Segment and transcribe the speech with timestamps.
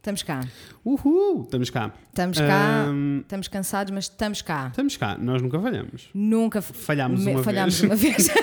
[0.00, 0.40] Estamos cá.
[0.82, 1.42] Uhul!
[1.42, 1.92] Estamos cá.
[2.08, 2.84] Estamos cá.
[2.88, 4.68] Ahm, Estamos cansados, mas estamos cá.
[4.70, 5.18] estamos cá.
[5.18, 6.08] Nós nunca falhamos.
[6.14, 7.90] Nunca Falhámos me- uma falhámos vez.
[7.90, 8.28] uma vez.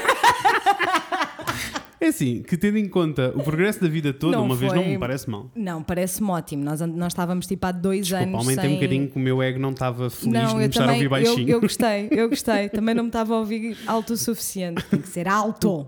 [1.99, 4.83] É assim, que tendo em conta o progresso da vida toda, Não uma vez não
[4.83, 5.49] foi- me parece mal.
[5.55, 6.63] não, parece-me ótimo.
[6.63, 8.35] Nós, nós estávamos tipo há dois Desculpa, anos.
[8.39, 8.71] aumentei sem...
[8.71, 10.85] um bocadinho que o meu ego não estava feliz de Não, me eu estar a
[10.87, 10.93] também.
[10.95, 11.49] ouvir Eu, baixinho.
[11.49, 12.69] eu gostei, eu gostei.
[12.69, 14.85] Também não me estava a ouvir alto o suficiente.
[14.85, 15.87] Tem que ser alto.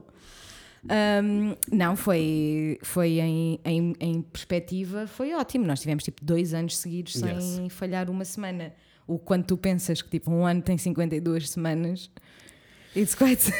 [0.87, 5.65] Ahm, não, foi, foi em, em, em perspectiva, foi ótimo.
[5.65, 7.73] Nós tivemos tipo dois anos seguidos sem Yes.
[7.73, 8.73] falhar uma semana.
[9.07, 12.09] O quanto tu pensas que tipo um ano tem 52 semanas.
[12.95, 13.51] It's quite.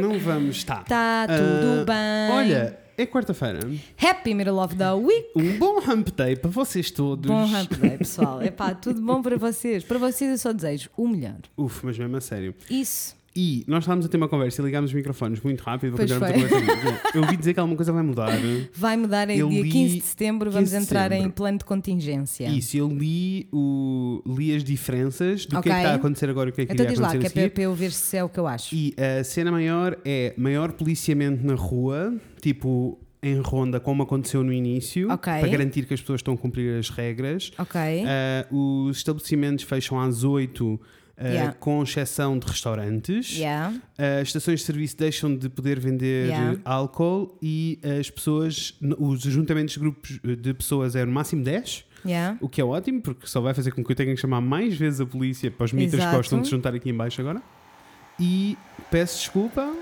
[0.00, 0.76] Não vamos, está.
[0.82, 2.36] Tá Ah, tudo bem.
[2.36, 3.60] Olha, é quarta-feira.
[4.00, 5.28] Happy middle of the week.
[5.36, 7.26] Um bom hump day para vocês todos.
[7.30, 8.42] Bom hump day, pessoal.
[8.42, 9.82] Epá, tudo bom para vocês.
[9.84, 11.38] Para vocês eu só desejo o melhor.
[11.56, 12.54] Uf, mas mesmo a sério.
[12.70, 13.16] Isso.
[13.34, 16.12] E nós estávamos a ter uma conversa e ligámos os microfones muito rápido para Pois
[16.18, 16.58] continuar foi.
[16.58, 17.08] a conversa.
[17.16, 18.30] Eu ouvi dizer que alguma coisa vai mudar.
[18.74, 20.50] Vai mudar em Eu dia li 15 de setembro.
[20.50, 21.32] Vamos 15 de entrar em setembro.
[21.36, 22.48] plano de contingência.
[22.50, 26.50] Isso, eu li, o, li as diferenças do que é que está a acontecer agora
[26.50, 27.92] e o que é que Então iria diz lá, acontecer que é para, eu ver
[27.92, 28.74] se é o que eu acho.
[28.74, 34.52] E a cena maior é maior policiamento na rua, tipo em ronda, como aconteceu no
[34.52, 35.32] início, Ok.
[35.32, 37.52] para garantir que as pessoas estão a cumprir as regras.
[37.56, 37.80] Ok.
[38.04, 41.52] Ah, os estabelecimentos fecham às 8, ah, Yeah.
[41.54, 43.36] com exceção de restaurantes.
[43.36, 43.74] Yeah.
[43.98, 46.52] As estações de serviço deixam de poder vender Yeah.
[46.54, 51.42] eh, álcool e as pessoas, os ajuntamentos de grupos eh, de pessoas é no máximo
[51.44, 52.36] 10, Yeah.
[52.40, 54.74] o que é ótimo, porque só vai fazer com que eu tenha que chamar mais
[54.76, 57.40] vezes a polícia para os mitas que gostam de se juntar aqui em baixo agora.
[58.18, 58.56] E
[58.90, 59.72] peço desculpa,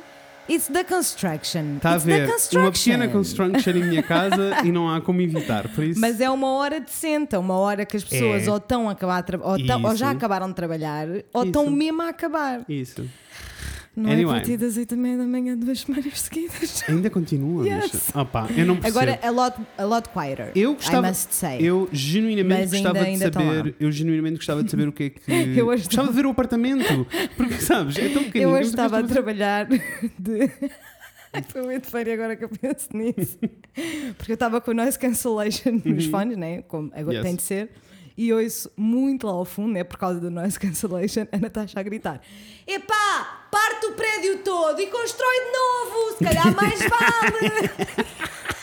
[0.50, 1.76] It's the construction.
[1.76, 2.60] está a It's ver construction.
[2.60, 5.68] uma pequena construction em minha casa e não há como evitar.
[5.68, 8.50] Por isso, Mas é uma hora decente, é uma hora que as pessoas É.
[8.50, 11.46] ou estão a acabar ou, tão- ou já acabaram de trabalhar ou Isso.
[11.50, 12.62] estão mesmo a acabar.
[12.68, 13.04] isso.
[13.96, 14.34] Não é a Anyway.
[14.36, 16.82] partir das 8 e meia da manhã, duas semanas seguidas.
[16.88, 17.66] Ainda continua.
[17.66, 18.10] Yes.
[18.14, 18.98] Opa, eu não percebo.
[19.00, 20.52] Agora, a lot, a lot quieter.
[20.54, 21.58] Eu gostava- I must say.
[21.60, 23.74] Eu genuinamente Mas gostava ainda de estão saber.
[23.80, 25.20] Eu genuinamente gostava de saber o que é que.
[25.58, 27.06] Eu hoje gostava de ver o apartamento.
[27.36, 28.50] Porque sabes, é tão pequenino.
[28.52, 30.50] Eu hoje mas estava a trabalhar de.
[31.48, 33.38] Foi muito feio agora que eu penso nisso.
[34.16, 36.62] Porque eu estava com o noise cancellation nos fones, né?
[36.62, 37.12] Como agora Uhum.
[37.14, 37.22] Yes.
[37.22, 37.70] tem de ser.
[38.16, 39.84] E ouço muito lá ao fundo, né?
[39.84, 42.20] Por causa do noise cancellation, a Natasha a gritar:
[42.66, 47.70] Epá, parte o prédio todo e constrói de novo, se calhar mais vale.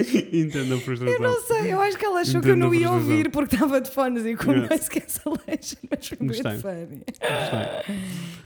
[0.32, 1.14] Entendo a frustração.
[1.16, 3.54] Eu não sei, eu acho que ela achou que Entendo eu não ia ouvir porque
[3.56, 4.68] estava de fones e com Yes.
[4.68, 7.02] noise cancellation, mas foi muito funny.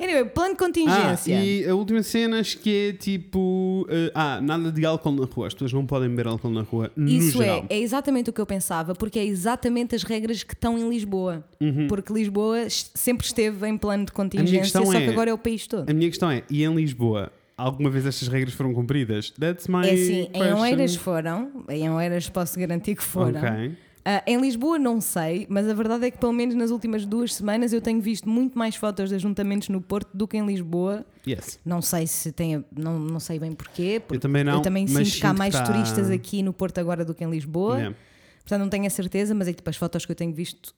[0.01, 1.45] Anyway, plano de Ah, contingência.
[1.45, 3.87] e a última cena acho que é tipo.
[3.91, 5.47] eh, ah, nada de álcool na rua.
[5.47, 6.91] As pessoas não podem beber álcool na rua.
[6.97, 7.67] Isso no é, geral.
[7.69, 11.45] é exatamente o que eu pensava, porque é exatamente as regras que estão em Lisboa.
[11.61, 11.87] Uhum.
[11.89, 15.67] Porque Lisboa sempre esteve em plano de contingência, só é- que agora é o país
[15.67, 15.89] todo.
[15.89, 17.31] A minha questão é: e em Lisboa,
[17.63, 19.31] alguma vez estas regras foram cumpridas?
[19.39, 19.87] That's my.
[19.87, 20.53] É assim, em.
[20.55, 23.41] Oeiras foram, em Oeiras posso garantir que foram.
[23.41, 23.77] Ok.
[24.05, 27.35] Ah, em Lisboa não sei, mas a verdade é que pelo menos nas últimas duas
[27.37, 31.07] semanas eu tenho visto muito mais fotos de ajuntamentos no Porto do que em Lisboa.
[31.25, 31.61] Yes.
[31.65, 34.01] Não sei se tem, não, não sei bem porquê.
[34.01, 34.55] porque Eu também não.
[34.55, 37.15] eu também mas sinto que há sinto mais tá- turistas aqui no Porto agora do
[37.15, 37.77] que em Lisboa.
[37.77, 37.97] Yeah.
[38.41, 40.75] Portanto, não tenho a certeza, mas é que tipo, as fotos que eu tenho visto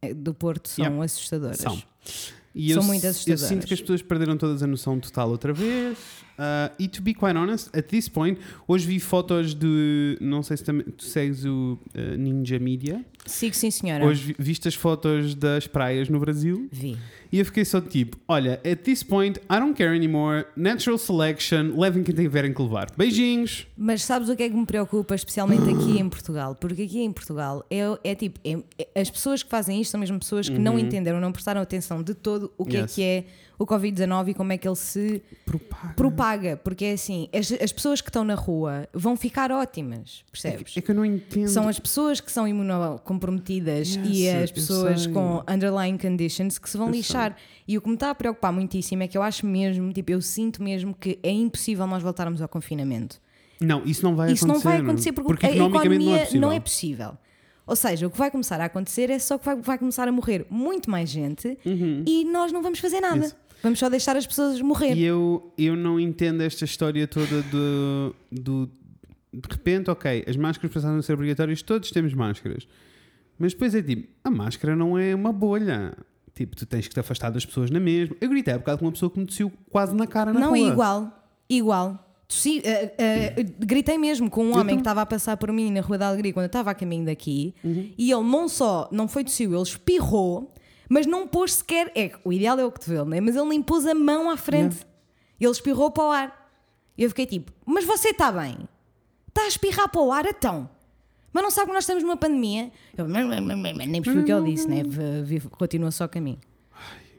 [0.00, 1.04] eh, do Porto são Yeah.
[1.04, 1.58] assustadoras.
[1.58, 1.82] São.
[2.54, 3.48] E São eu, muito eu assustadoras.
[3.48, 5.96] sinto que as pessoas perderam todas a noção total outra vez.
[6.38, 10.16] Uh, e to be quite honest, at this point, hoje vi fotos de.
[10.20, 13.04] Não sei se também tu segues o uh, Ninja Media.
[13.26, 14.04] Sigo, sim, senhora.
[14.04, 16.96] Hoje vi, viste as fotos das praias no Brasil Vi.
[17.30, 20.44] e eu fiquei só tipo: olha, at this point, I don't care anymore.
[20.56, 22.88] Natural selection, levem quem tiverem que levar.
[22.96, 23.66] Beijinhos.
[23.76, 26.56] Mas sabes o que é que me preocupa, especialmente aqui em Portugal?
[26.56, 30.00] Porque aqui em Portugal é, é tipo, é- é- as pessoas que fazem isto são
[30.00, 32.82] mesmo pessoas que não entenderam, não prestaram atenção de todo o que Uhum.
[32.82, 32.92] Yes.
[32.92, 33.24] é que é
[33.62, 35.94] o Covid-19 e como é que ele se Propaga.
[35.94, 36.56] propaga.
[36.56, 40.72] Porque é assim, as, as pessoas que estão na rua vão ficar ótimas, É percebes?
[40.72, 41.48] que, é que eu não entendo.
[41.48, 45.12] São as pessoas que são imunocomprometidas Yes, e as pessoas sei.
[45.12, 47.36] com underlying conditions que se vão Eu lixar.
[47.66, 50.20] E o que me está a preocupar muitíssimo é que eu acho mesmo, tipo, eu
[50.20, 53.20] sinto mesmo que é impossível nós voltarmos ao confinamento.
[53.60, 54.64] Não, isso não vai Isso acontecer.
[54.66, 57.16] não vai acontecer porque, a economicamente economia não é possível.
[57.64, 60.12] Ou seja, o que vai começar a acontecer é só que vai, vai começar a
[60.12, 63.16] morrer muito mais gente e nós não vamos fazer nada.
[63.18, 63.22] Uhum.
[63.22, 63.36] Isso.
[63.62, 64.94] Vamos só deixar as pessoas morrer.
[64.94, 68.66] E eu, eu não entendo esta história toda do, do.
[69.32, 72.66] De repente, ok, as máscaras passaram a ser obrigatórias, todos temos máscaras.
[73.38, 75.96] Mas depois é tipo, a máscara não é uma bolha.
[76.34, 78.16] Tipo, tu tens que te afastar das pessoas na mesma.
[78.20, 80.48] Eu gritei há bocado com uma pessoa que me tossiu quase na cara na não
[80.50, 80.58] rua.
[80.58, 81.28] é igual.
[81.48, 82.08] Igual.
[82.26, 85.70] Tossi- eh, eh, gritei mesmo com um Eu homem que estava a passar por mim
[85.70, 87.90] na Rua da Alegria quando eu estava a caminho daqui Uhum.
[87.98, 90.54] e ele não só não foi tossiu, ele espirrou,
[90.88, 91.90] mas não pôs sequer.
[91.94, 93.20] É, o ideal é o cotovelo, né?
[93.20, 94.78] mas ele nem pôs a mão à frente.
[95.40, 96.50] Ele espirrou para o ar.
[96.96, 98.68] E eu fiquei tipo, mas você está bem?
[99.28, 100.68] Está a espirrar para o ar, então.
[101.32, 102.70] Mas não sabe que nós estamos numa pandemia?
[102.96, 104.82] Eu nem percebi o que ele disse, né?
[105.50, 106.38] Continua só a caminho.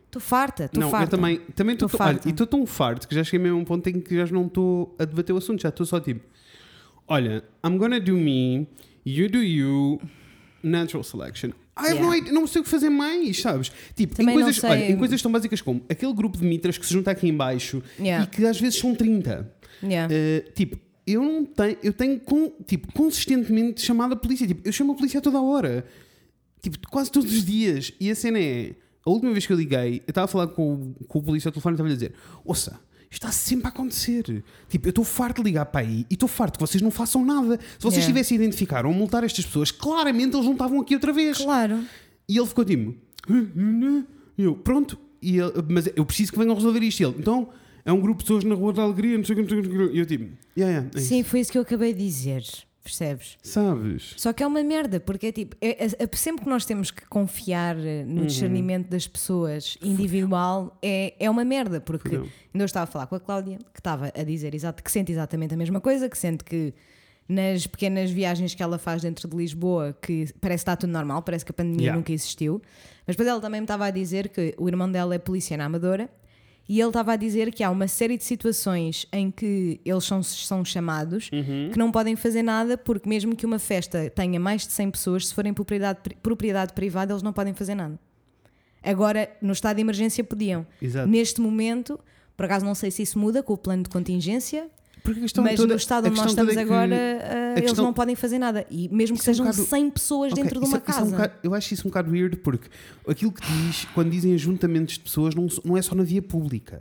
[0.05, 1.05] Estou farta, estou farta.
[1.05, 2.27] eu também também estou farta.
[2.27, 4.45] e estou tão farto que já cheguei mesmo a um ponto em que já não
[4.45, 6.23] estou a debater o assunto, já estou só tipo,
[7.07, 8.67] olha, I'm gonna do me,
[9.03, 9.99] you do you,
[10.61, 11.49] natural selection.
[11.75, 12.17] Have no Yeah.
[12.17, 13.71] idea, não sei o que fazer mais, sabes?
[13.95, 16.77] Tipo, em Também não coisas, olha, em coisas tão básicas como aquele grupo de mitras
[16.77, 18.23] que se junta aqui em baixo Yeah.
[18.23, 19.51] e que às vezes são 30.
[19.81, 20.13] Yeah.
[20.13, 22.21] Uh, tipo, eu não tenho, eu tenho
[22.67, 24.45] tipo, consistentemente chamado a polícia.
[24.47, 25.85] Tipo, eu chamo a polícia a toda a hora.
[26.61, 27.91] Tipo, quase todos os dias.
[27.99, 28.73] E a cena é,
[29.05, 31.49] a última vez que eu liguei, eu estava a falar com, o- com o polícia
[31.49, 32.13] ao telefone e estava-lhe a dizer:
[32.45, 32.79] Ouça,
[33.15, 34.43] está sempre a acontecer.
[34.69, 37.23] Tipo, eu estou farto de ligar para aí e estou farto que vocês não façam
[37.25, 37.59] nada.
[37.77, 38.07] Se vocês Yeah.
[38.07, 41.37] tivessem a identificar ou multar estas pessoas, claramente eles não estavam aqui outra vez.
[41.37, 41.83] Claro.
[42.27, 42.95] E ele ficou tipo,
[44.37, 47.01] eu, pronto, e ele, mas eu preciso que venham resolver isto.
[47.03, 47.49] Ele, então,
[47.85, 49.59] é um grupo de pessoas na Rua da Alegria, não sei o que, não sei
[49.59, 49.95] o que.
[49.95, 50.23] E eu tipo,
[50.57, 50.99] yeah, yeah, é.
[50.99, 52.43] Sim, foi isso que eu acabei de dizer.
[52.83, 53.37] Percebes?
[53.41, 54.13] Sabes?
[54.17, 56.91] Só que é uma merda, porque é tipo, é- é- é sempre que nós temos
[56.91, 58.15] que confiar eh, Uhum.
[58.15, 62.21] no discernimento das pessoas individual, é, é uma merda, porque Fudeu.
[62.53, 65.11] ainda eu estava a falar com a Cláudia, que estava a dizer exato, que sente
[65.13, 66.73] exatamente a mesma coisa, que sente que
[67.27, 71.21] nas pequenas viagens que ela faz dentro de Lisboa, que parece que está tudo normal,
[71.21, 71.97] parece que a pandemia Yeah.
[71.97, 72.61] nunca existiu.
[73.07, 75.63] Mas depois ela também me estava a dizer que o irmão dela é polícia na
[75.65, 76.09] Amadora
[76.67, 80.23] e ele estava a dizer que há uma série de situações em que eles são,
[80.23, 81.69] são chamados Uhum.
[81.71, 85.27] que não podem fazer nada porque mesmo que uma festa tenha mais de 100 pessoas,
[85.27, 87.99] se forem propriedade, propriedade privada, eles não podem fazer nada.
[88.81, 90.65] Agora, no estado de emergência podiam.
[90.81, 91.07] Exato.
[91.07, 91.99] Neste momento,
[92.35, 94.67] por acaso não sei se isso muda com o plano de contingência,
[95.03, 96.95] Porque a questão mas toda, no estado onde nós estamos é agora,
[97.57, 98.65] eles questão- não podem fazer nada.
[98.71, 100.77] E mesmo que Isso é um sejam bocado- 100 pessoas Ok, dentro de isso uma
[100.77, 101.11] é- isso é um casa.
[101.17, 102.69] bocado- eu acho isso um bocado weird porque
[103.07, 106.79] aquilo que diz, quando dizem ajuntamentos de pessoas, não, não é só na via pública.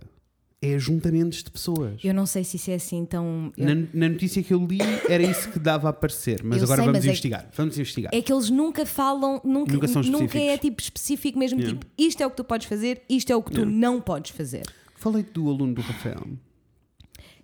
[0.64, 2.00] É ajuntamentos de pessoas.
[2.04, 3.52] Eu não sei se isso é assim tão.
[3.56, 4.78] eu- Na, na notícia que eu li
[5.08, 7.48] era isso que dava a aparecer, mas Eu agora sei, vamos mas é- investigar.
[7.56, 8.14] Vamos investigar.
[8.14, 11.76] É que eles nunca falam, nunca, Nunca são nunca é tipo específico mesmo, Yeah.
[11.80, 13.76] tipo, isto é o que tu podes fazer, isto é o que tu Yeah.
[13.76, 14.62] não podes fazer.
[14.94, 16.22] Falei do aluno do Rafael.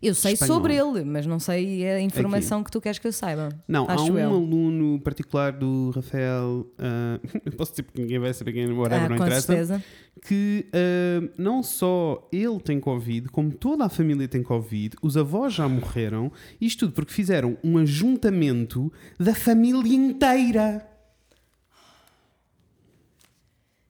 [0.00, 0.54] Eu sei Espanhol.
[0.54, 3.48] sobre ele, mas não sei a informação que tu queres que eu saiba.
[3.66, 4.30] Não, há um eu.
[4.30, 6.64] aluno particular do Rafael,
[7.44, 9.84] eu posso dizer porque ninguém vai saber quem é, whatever, Ah, não com interessa, certeza.
[10.22, 15.52] que ah, não só ele tem Covid, como toda a família tem Covid, os avós
[15.54, 16.30] já morreram,
[16.60, 20.86] isto tudo porque fizeram um ajuntamento da família inteira.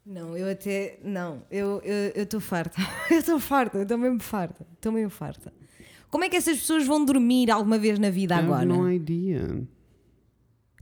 [0.06, 0.98] Não, eu até.
[1.04, 1.82] Não, eu
[2.14, 2.80] estou farta.
[3.10, 4.66] Eu estou farta, eu estou mesmo farta.
[4.74, 5.52] Estou mesmo farta.
[6.10, 8.64] Como é que essas pessoas vão dormir alguma vez na vida agora?
[8.64, 9.62] Não há ideia.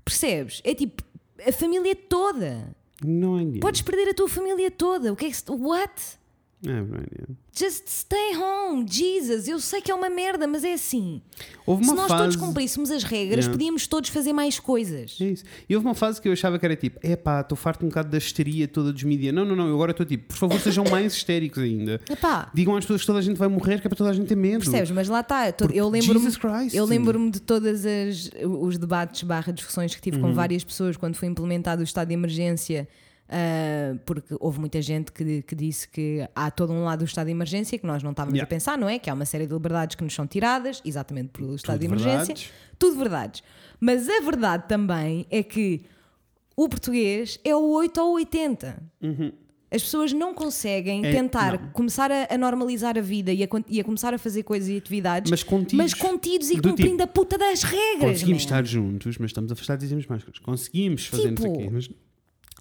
[0.05, 0.61] Percebes?
[0.65, 1.03] É tipo,
[1.47, 2.75] a família toda.
[3.05, 3.61] Não há ideia.
[3.61, 5.13] Podes perder a tua família toda.
[5.13, 5.37] O que é que.
[5.37, 6.19] se- What?
[6.65, 7.29] É, ideia.
[7.55, 9.47] Just stay home, Jesus.
[9.47, 11.21] Eu sei que é uma merda, mas é assim.
[11.67, 12.23] Houve Se uma nós fase...
[12.23, 13.53] todos cumpríssemos as regras, Yeah.
[13.53, 15.17] podíamos todos fazer mais coisas.
[15.21, 15.45] É isso.
[15.69, 18.09] E houve uma fase que eu achava que era tipo, epá, estou farto um bocado
[18.11, 19.33] da histeria toda dos mídia.
[19.33, 22.01] Não, não, não, eu agora estou tipo, por favor, sejam mais histéricos ainda.
[22.11, 24.13] Epá, Digam às pessoas que toda a gente vai morrer, que é para toda a
[24.15, 24.61] gente ter medo.
[24.65, 24.91] percebes?
[24.91, 25.49] Mas lá está.
[25.73, 26.27] Eu lembro-me
[26.73, 30.23] eu lembro-me de todas as os debates barra discussões que tive Uhum.
[30.29, 32.89] com várias pessoas quando foi implementado o estado de emergência.
[33.29, 37.27] Ah, porque houve muita gente que, que disse que há todo um lado do estado
[37.27, 38.47] de emergência que nós não estávamos Yeah.
[38.49, 38.99] a pensar, não é?
[38.99, 41.87] Que há uma série de liberdades que nos são tiradas, exatamente pelo estado Tudo de
[41.87, 42.35] emergência.
[42.35, 42.53] verdades.
[42.79, 43.43] Tudo verdades.
[43.81, 45.83] Mas a verdade também é que
[46.57, 48.83] o português é o 8 ou 80.
[49.69, 51.69] As pessoas não conseguem É, tentar não.
[51.71, 54.77] começar a, a normalizar a vida e a, e a começar a fazer coisas e
[54.77, 55.75] atividades, Mas contidos.
[55.75, 58.13] mas contidos e Do cumprindo tipo, a puta das regras.
[58.13, 58.47] Conseguimos man.
[58.47, 60.39] estar juntos, mas estamos afastados e dizemos mais coisas.
[60.39, 61.91] Conseguimos fazer Tipo- quê, mas...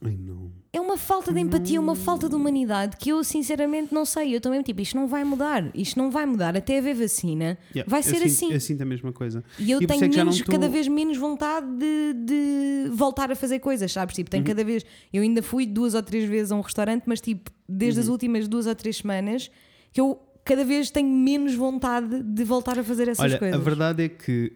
[0.03, 0.51] Ai, não.
[0.73, 4.35] É uma falta de empatia, uma falta de humanidade que eu sinceramente não sei.
[4.35, 5.71] Eu também, tipo, isto não vai mudar.
[5.73, 6.55] Isto não vai mudar.
[6.57, 8.51] Até haver vacina, Yeah, vai eu ser sinto- assim.
[8.53, 9.41] Eu sinto a mesma coisa.
[9.57, 13.35] E eu tenho é não menos, estou- cada vez menos vontade de, de voltar a
[13.37, 14.15] fazer coisas, sabes?
[14.15, 14.47] Tipo, tenho Uhum.
[14.47, 14.85] cada vez.
[15.13, 18.03] Eu ainda fui duas ou três vezes a um restaurante, mas tipo, desde Uhum.
[18.03, 19.49] as últimas duas ou três semanas
[19.93, 23.55] que eu cada vez tenho menos vontade de voltar a fazer essas Olha, coisas.
[23.59, 24.51] a verdade é que...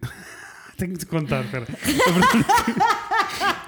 [0.76, 1.64] Tenho te contar, espera.
[1.64, 3.09] A verdade é que,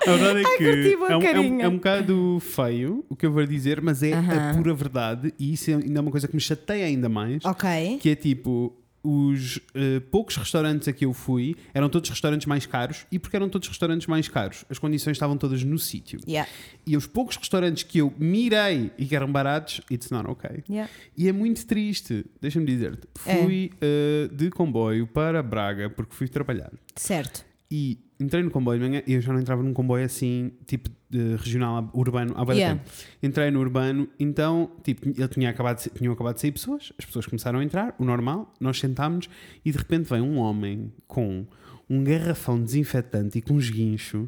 [0.07, 3.27] a verdade é, que bué é, um, é, um, é um bocado feio o que
[3.27, 4.57] eu vou dizer, mas é a Aham.
[4.57, 7.45] pura verdade e isso é ainda uma coisa que me chateia ainda mais.
[7.45, 7.99] Ok.
[8.01, 12.67] que é tipo os eh, poucos restaurantes a que eu fui eram todos restaurantes mais
[12.67, 16.49] caros e porque eram todos restaurantes mais caros as condições estavam todas no sítio Yeah.
[16.87, 20.89] e os poucos restaurantes que eu mirei e que eram baratos it's not okay Yeah.
[21.19, 23.43] e é muito triste deixa-me dizer-te É.
[23.43, 27.45] fui eh, de comboio para Braga porque fui trabalhar Certo.
[27.75, 30.91] E entrei no comboio de manhã e eu já não entrava num comboio assim, tipo
[31.09, 32.79] de regional, urbano, há Yeah.
[32.79, 32.91] tempo.
[33.23, 37.05] Entrei no urbano, então, tipo, ele tinha acabado de, tinham acabado de sair pessoas, as
[37.07, 39.27] pessoas começaram a entrar, o normal, nós sentámos
[39.65, 41.47] e de repente vem um homem com
[41.89, 44.27] um garrafão de desinfetante e com esguincho.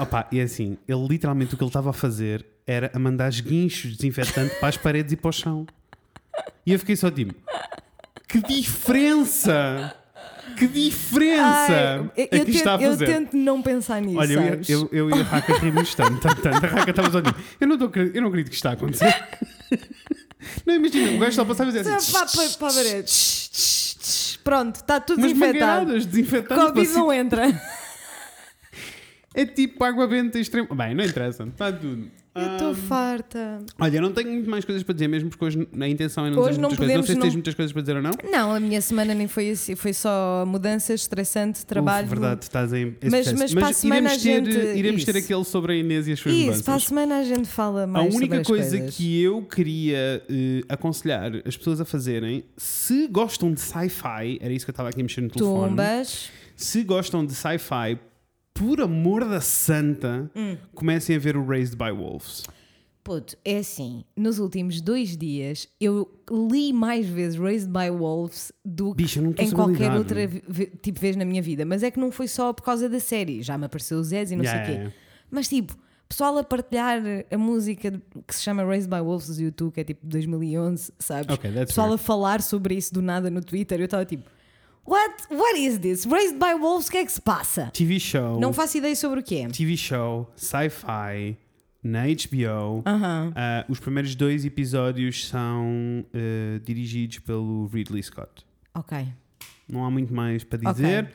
[0.00, 3.92] Opa, e assim, ele literalmente o que ele estava a fazer era a mandar esguinchos
[3.92, 5.64] de desinfetante para as paredes e para o chão.
[6.66, 7.34] E eu fiquei só tipo,
[8.28, 9.94] que diferença!
[10.56, 11.42] Que diferença!
[11.72, 13.06] Ai, eu, é eu que está a tento, eu fazer.
[13.06, 14.18] tento não pensar nisso.
[14.18, 14.68] Olha, eu, ia- sabes?
[14.70, 16.64] eu, eu e a Raca rimos tanto, tanto, tanto.
[16.64, 17.08] A Raca estava
[17.60, 19.14] eu não, a acreditar- eu não acredito que isto está a acontecer.
[20.66, 23.12] Não, imagina, o gajo só passava e dizia assim, Pá, pá, pá, a parede.
[24.44, 25.92] Pronto, está tudo umas desinfetado.
[26.06, 26.64] desinfetantes.
[26.64, 27.62] Covid para não entra.
[29.34, 30.68] É tipo água benta extrema.
[30.74, 32.10] Bem, não interessa, está tudo.
[32.34, 33.58] Eu estou farta.
[33.78, 36.30] olha, eu não tenho muito mais coisas para dizer, mesmo porque hoje a intenção é
[36.30, 36.96] não Hoje dizer não muitas coisas.
[36.96, 38.10] Não podemos, sei se não- tens muitas coisas para dizer ou não.
[38.30, 39.76] Não, a minha semana nem foi assim.
[39.76, 42.06] Foi só mudanças, estressante, trabalho.
[42.06, 42.86] Uf, verdade, estás em.
[43.02, 43.36] Mas- processo.
[43.38, 46.12] mas para a semana iremos, a ter, gente- iremos ter aquele sobre a Inês e
[46.12, 46.62] as suas Isso, mudanças.
[46.64, 48.96] para a semana a gente fala A mais sobre única coisa coisas.
[48.96, 54.64] que eu queria eh, aconselhar as pessoas a fazerem, se gostam de sci-fi, era isso
[54.66, 55.68] que eu estava aqui a mexer no telefone.
[55.68, 56.30] Tumbas.
[56.56, 57.98] Se gostam de sci-fi,
[58.54, 60.56] por amor da santa, Hum.
[60.74, 62.44] comecem a ver o Raised by Wolves.
[63.02, 64.02] Puto, é assim.
[64.16, 69.44] Nos últimos dois dias eu li mais vezes Raised by Wolves do que Bicho, estou
[69.44, 69.98] em qualquer lidar.
[69.98, 70.26] outra
[70.80, 71.66] tipo vez na minha vida.
[71.66, 73.42] Mas é que não foi só por causa da série.
[73.42, 74.82] Já me apareceu o Zez e não Yeah, sei o quê.
[74.84, 74.96] yeah,
[75.30, 75.76] Mas tipo,
[76.08, 79.84] pessoal a partilhar a música que se chama Raised by Wolves do YouTube, que é
[79.84, 81.28] tipo 2011, sabes?
[81.28, 81.94] Ok, that's pessoal fair.
[81.96, 83.78] a falar sobre isso do nada no Twitter.
[83.80, 84.24] Eu estava tipo,
[84.86, 85.12] what?
[85.30, 86.06] What is this?
[86.06, 87.70] Raised by Wolves, o que é que se passa?
[87.72, 88.38] TV show.
[88.40, 89.48] Não faço ideia sobre o que é.
[89.48, 91.36] TV show, sci-fi,
[91.82, 92.82] na HBO.
[92.86, 93.32] Aham.
[93.34, 98.44] Ah, os primeiros dois episódios são eh, dirigidos pelo Ridley Scott.
[98.74, 99.06] Ok.
[99.68, 100.72] Não há muito mais para Ok.
[100.72, 101.10] dizer.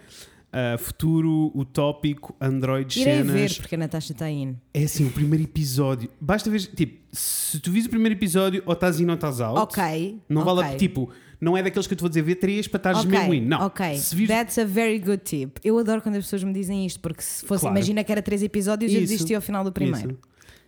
[0.51, 3.33] Ah, futuro utópico, Android Irei cenas.
[3.33, 4.55] ver, porque a Natasha está in.
[4.73, 6.09] É assim, o primeiro episódio.
[6.19, 9.59] Basta ver, tipo, se tu vis o primeiro episódio, ou estás in ou estás out.
[9.59, 10.19] Ok.
[10.27, 12.77] Não vale a, tipo, não é daqueles que eu te vou dizer, vê três para
[12.77, 13.41] estares Ok, mesmo in.
[13.45, 13.61] Não.
[13.65, 15.57] Ok, Se vis- that's a very good tip.
[15.63, 17.75] Eu adoro quando as pessoas me dizem isto, porque se fosse, Claro.
[17.77, 20.11] imagina que era três episódios e eu desisti ao final do primeiro.
[20.11, 20.19] Isso.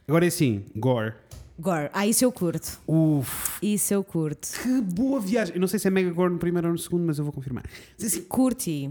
[0.08, 1.14] Agora é assim, Gore.
[1.60, 2.80] Gore, ah, isso eu curto.
[2.88, 4.48] Uf, Isso eu curto.
[4.64, 5.54] que boa viagem.
[5.54, 7.32] Eu não sei se é Mega Gore no primeiro ou no segundo, mas eu vou
[7.32, 7.64] confirmar.
[8.04, 8.90] Assim, Curti.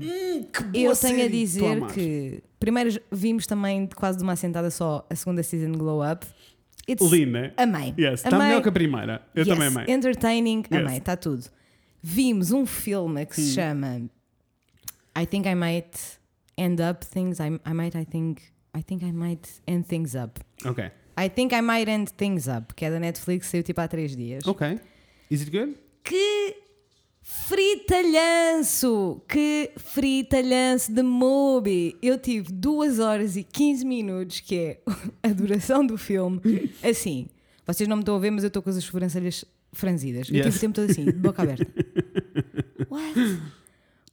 [0.52, 1.22] que boa Eu tenho série.
[1.22, 5.42] a Estou a dizer que primeiro vimos também quase de uma assentada só a segunda
[5.42, 6.24] season Glow Up.
[6.88, 7.52] It's Linda.
[7.56, 7.92] amei.
[7.98, 9.22] Yes, está melhor que a primeira.
[9.34, 9.84] Eu Yes, também amei.
[9.92, 10.80] Entertaining, Yes.
[10.86, 11.46] amei, está tudo.
[12.02, 14.08] Vimos um filme que se chama
[15.16, 15.98] I Think I Might
[16.56, 17.38] End Up Things.
[17.40, 18.42] I, I might, I think,
[18.74, 20.40] I think I might end things up.
[20.64, 20.90] Ok.
[21.16, 24.16] I think I might end things up, que é da Netflix, saiu tipo há três
[24.16, 24.46] dias.
[24.46, 24.80] Ok.
[25.30, 25.76] Is it good?
[26.02, 26.56] Que
[27.22, 29.20] fritalhanço!
[29.28, 31.96] Que fritalhanço de movie!
[32.00, 34.80] Eu tive 2 horas e 15 minutos, que é
[35.22, 36.40] a duração do filme.
[36.82, 37.28] Assim,
[37.66, 40.28] vocês não me estão a ver, mas eu estou com as sobrancelhas franzidas.
[40.28, 40.44] Eu Yes.
[40.46, 41.66] tive o tempo todo assim, de boca aberta.
[42.90, 43.42] What?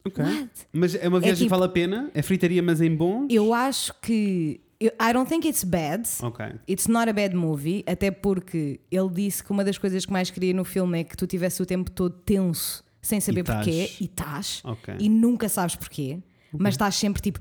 [0.06, 0.24] Ok.
[0.24, 0.50] What?
[0.72, 2.10] Mas é uma viagem tipo- que vale a pena?
[2.14, 3.26] É fritaria, mas em bom?
[3.30, 4.60] Eu acho que.
[4.80, 6.08] eu- I don't think it's bad.
[6.22, 6.44] Ok.
[6.68, 10.30] It's not a bad movie, até porque ele disse que uma das coisas que mais
[10.30, 13.90] queria no filme é que tu tivesse o tempo todo tenso, sem saber E porquê,
[14.00, 14.94] e estás, Ok.
[14.98, 16.18] e nunca sabes porquê,
[16.52, 17.40] mas estás sempre tipo,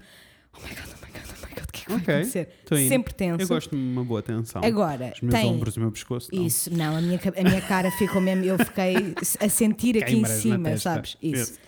[0.57, 0.96] oh my god,
[1.59, 2.13] god, o que é que vai Ok.
[2.15, 2.49] acontecer?
[2.87, 3.41] Sempre tenso.
[3.41, 4.61] Eu gosto de uma boa tensão.
[4.63, 6.29] Agora, Os meus tem ombros, o meu pescoço.
[6.33, 6.45] não.
[6.45, 8.95] isso, não, a minha, a minha cara ficou mesmo, eu fiquei
[9.39, 11.17] a sentir aqui em cima, sabes?
[11.21, 11.51] Isso.
[11.53, 11.59] Yes.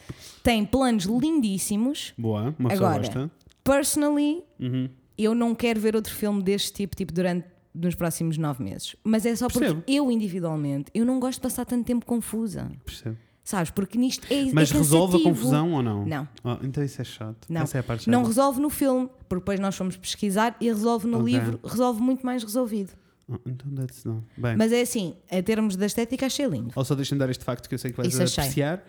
[0.44, 2.14] Tem planos lindíssimos.
[2.18, 3.32] Boa, uma pessoa Agora, gosta.
[3.64, 4.90] personally, Uhum.
[5.18, 8.96] eu não quero ver outro filme deste tipo, tipo durante nos próximos nove meses.
[9.04, 9.84] Mas é só porque Percebo.
[9.88, 12.72] eu, individualmente, eu não gosto de passar tanto tempo confusa.
[12.84, 13.18] Percebo.
[13.50, 13.72] Sabes?
[13.72, 16.06] Porque nisto é Mas é resolve a confusão ou não?
[16.06, 16.28] Não.
[16.44, 17.48] Oh, então isso é chato.
[17.50, 17.62] Não.
[17.64, 18.12] Essa é a parte chata.
[18.12, 21.34] Não resolve no filme, porque depois nós fomos pesquisar e resolve no Ok.
[21.34, 22.92] livro, resolve muito mais resolvido.
[23.28, 24.24] Oh, então that's não.
[24.38, 26.72] Bem, Mas é assim, a termos da estética, achei lindo.
[26.76, 28.44] ou só deixa-me dar este facto que eu sei que vais Isso achei.
[28.44, 28.84] apreciar.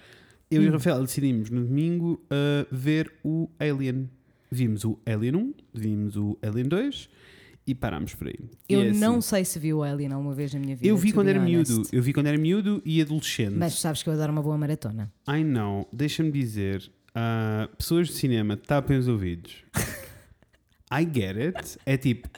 [0.50, 0.70] Eu e Hum.
[0.70, 4.10] o Rafael decidimos no domingo uh, ver o Alien.
[4.50, 7.08] Vimos o Alien 1, vimos o Alien 2
[7.70, 8.34] e parámos por aí.
[8.68, 10.86] Eu é assim, não sei se vi o Alien alguma vez na minha vida.
[10.86, 11.72] Eu vi quando era honest.
[11.72, 11.88] miúdo.
[11.92, 13.54] Eu vi quando era miúdo e adolescente.
[13.56, 15.12] Mas sabes que eu adoro uma boa maratona.
[15.28, 15.88] I know.
[15.92, 16.90] Deixa-me dizer.
[17.14, 19.52] ah, pessoas de cinema, tapem os ouvidos.
[20.92, 21.78] I get it.
[21.86, 22.28] É tipo,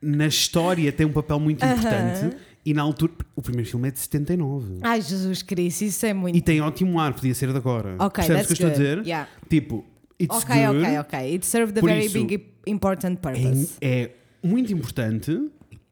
[0.00, 1.74] na história tem um papel muito Aham.
[1.74, 3.12] importante e na altura.
[3.34, 4.78] O primeiro filme é de 79.
[4.82, 6.36] Ai, Jesus Cristo, isso é muito.
[6.36, 7.96] E tem ótimo ar, podia ser de agora.
[7.98, 9.06] Ok, Percebes o que eu estou a dizer?
[9.06, 9.28] Yeah.
[9.48, 9.84] Tipo,
[10.20, 10.78] it's Ok, good.
[10.84, 11.18] ok, ok.
[11.34, 13.76] It served a Por very isso, big important purpose.
[13.80, 14.10] É, é
[14.42, 15.48] muito importante.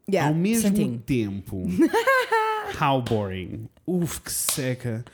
[0.08, 1.02] Yeah, ao mesmo santinho.
[1.04, 1.66] tempo.
[2.80, 3.68] How boring.
[3.86, 5.04] Uf, que seca.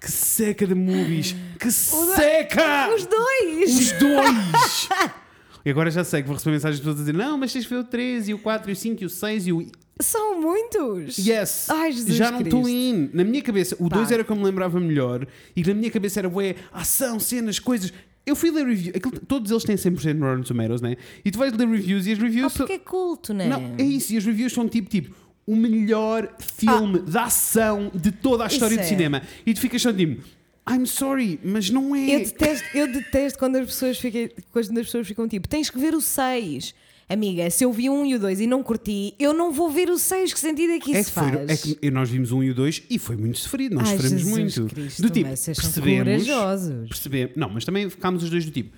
[0.00, 1.36] Que seca de movies.
[1.58, 2.92] Que seca!
[2.94, 3.78] Os dois!
[3.78, 4.88] Os dois!
[5.64, 7.66] e agora já sei que vou receber mensagens de pessoas a dizer: Não, mas tens
[7.66, 9.66] que ver o 3 e o 4 e o 5 e o 6 e o.
[10.00, 11.18] São muitos!
[11.18, 11.68] Yes!
[11.68, 13.10] Ai, Jesus já não estou in.
[13.12, 13.96] Na minha cabeça, o Pá.
[13.96, 17.92] 2 era como me lembrava melhor e na minha cabeça era ué, ação, cenas, coisas.
[18.30, 20.96] Eu fui ler reviews, aquilo- todos eles têm 100% no Rotten Tomatoes, né?
[21.24, 22.66] E tu vais ler reviews e as Ah, reviews são.
[22.66, 23.48] porque é culto, não é?
[23.48, 25.14] Não, é isso, e as reviews são tipo, tipo,
[25.46, 28.88] o melhor filme de ação de toda a história Isso de é.
[28.88, 29.22] cinema.
[29.44, 30.22] E tu ficas só tipo,
[30.70, 32.14] I'm sorry, mas não é.
[32.14, 35.78] Eu detesto, eu detesto quando as pessoas ficam, quando as pessoas ficam tipo, tens que
[35.78, 36.72] ver o 6.
[37.12, 39.90] Amiga, se eu vi um e o 2 e não curti, eu não vou ver
[39.90, 40.32] o 6.
[40.32, 41.50] Que sentido é que É isso que, foi, faz?
[41.50, 44.22] é que nós vimos um e o dois e foi muito sofrido, nós Ai, sofremos
[44.24, 44.66] muito.
[44.66, 46.88] Cristo, do tipo, mas vocês são percebemos, corajosos.
[46.88, 47.36] percebemos.
[47.36, 48.76] Não, mas também ficámos os dois do tipo,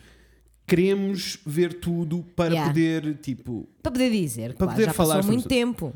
[0.66, 2.70] queremos ver tudo para Yeah.
[2.72, 5.94] poder, tipo, Para poder dizer, Para claro, poder já falar passou muito tempo.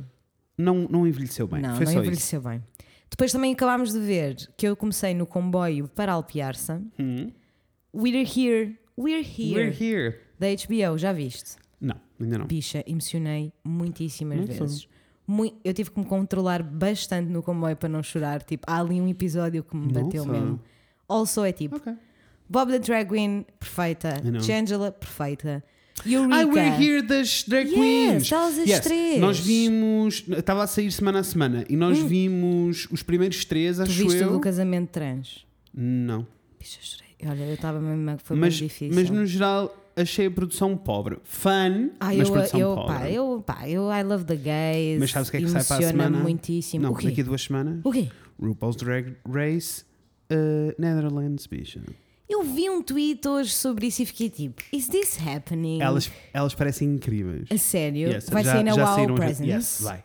[0.58, 1.62] não, não envelheceu bem.
[1.62, 2.06] não, foi não só isso.
[2.06, 2.62] envelheceu bem.
[3.10, 6.82] Depois também acabámos de ver que eu comecei no comboio para Alpiarça.
[7.00, 7.30] Hum.
[7.94, 10.18] We're here, we're here, We're here.
[10.38, 11.56] da HBO, já viste?
[12.20, 12.46] Ainda não.
[12.46, 14.88] Bicha, emocionei muitíssimas Não vezes.
[15.26, 18.42] Mui- eu tive que me controlar bastante no comboio para não chorar.
[18.42, 20.40] Tipo, há ali um episódio que me bateu Nossa.
[20.40, 20.60] mesmo.
[21.08, 21.92] Also é tipo, Ok.
[22.48, 24.22] Bob the Drag Queen, perfeita.
[24.24, 24.40] I.
[24.42, 25.64] Shangela, perfeita.
[26.04, 26.36] Eureka.
[26.36, 28.32] Ah, we're here das drag Yes, queens.
[28.32, 29.18] elas as três.
[29.20, 33.82] Nós vimos, estava a sair semana a semana e nós vimos os primeiros três, Tu
[33.82, 34.32] acho viste o eu.
[34.32, 35.44] do casamento trans?
[35.74, 36.26] Não.
[36.58, 37.06] Bicha, chorei.
[37.24, 38.18] Olha, eu estava mesmo.
[38.22, 38.94] Foi Mas, muito difícil.
[38.94, 41.18] mas no geral achei a produção pobre.
[41.24, 42.94] Fun, Ah, mas eu, produção eu, pobre.
[42.94, 45.00] pá, eu, pá, eu I love the gays.
[45.00, 46.18] Mas sabes o que é que sai para a semana?
[46.18, 46.82] muitíssimo.
[46.82, 47.80] Não, daqui a duas semanas.
[47.84, 48.08] O quê?
[48.40, 49.82] RuPaul's Drag Race
[50.30, 51.80] uh, Netherlands, bicha.
[52.28, 55.80] Eu vi um tweet hoje sobre isso e fiquei tipo, is this happening?
[55.80, 57.46] Elas, elas parecem incríveis.
[57.50, 58.08] A sério?
[58.08, 59.48] Yes, Vai já- ser na já Wow Presents?
[59.48, 60.04] Yes, vai.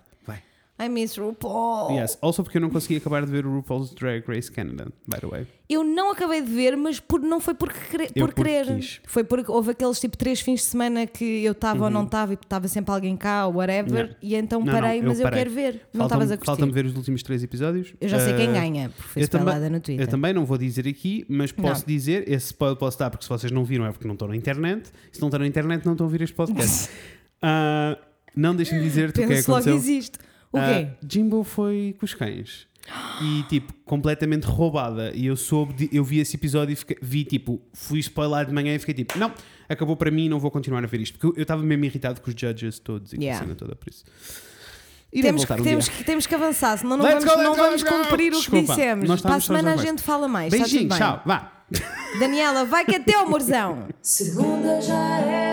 [0.84, 1.92] I miss RuPaul.
[1.98, 2.18] Yes.
[2.22, 5.28] Also porque eu não consegui acabar de ver o RuPaul's Drag Race Canada, by the
[5.28, 5.48] way.
[5.70, 8.66] Eu não acabei de ver, mas por, não foi por, querer- Eu por querer.
[8.76, 9.00] quis.
[9.06, 12.34] Foi porque houve aqueles tipo três fins de semana que eu estava ou não estava
[12.34, 14.16] e estava sempre alguém cá, ou whatever, Uhum.
[14.22, 15.40] E então Não, parei, não, eu mas eu parei.
[15.40, 15.82] quero ver.
[15.94, 16.46] Não estavas a curtir.
[16.48, 17.94] Falta-me ver os últimos três episódios.
[18.02, 20.06] Eu já sei quem Uh, ganha, porque foi eu spoilada no Twitter.
[20.06, 21.88] Eu também não vou dizer aqui, mas posso Não.
[21.88, 24.36] dizer, esse spoiler posso dar porque se vocês não viram é porque não estão na
[24.36, 24.90] internet.
[25.12, 26.90] Se não estão na internet, não estão a ouvir este podcast.
[27.44, 27.98] Ah,
[28.36, 29.76] não deixem de dizer-te o que é que Penso logo aconteceu.
[29.94, 30.20] existe.
[30.52, 30.88] O Ah, quê?
[31.08, 32.68] Jimbo foi com os cães.
[33.22, 35.12] E tipo, completamente roubada.
[35.16, 38.52] E eu soube, de- eu vi esse episódio e fiquei- vi tipo, fui spoiler de
[38.54, 39.32] manhã e fiquei tipo, não,
[39.70, 41.18] acabou para mim, não vou continuar a ver isto.
[41.18, 43.40] Porque eu- estava mesmo irritado com os judges todos e com Yeah.
[43.40, 44.04] a cena toda por isso.
[45.14, 45.94] Irei Temos que, um temos, dia.
[45.94, 47.90] que, temos que avançar, senão não Let's vamos, go, não go, vamos go.
[47.90, 49.08] cumprir o que Desculpa, dissemos.
[49.10, 50.52] nós Para a semana a gente fala mais.
[50.54, 51.64] tudo Beijinho, tchau, vá.
[52.20, 53.88] Daniela, vai que é teu, amorzão.
[54.02, 55.51] Segunda já era,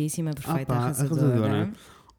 [0.00, 1.24] Lindíssima, perfeita, Ah pá, arrasadora.
[1.26, 1.72] arrasadora.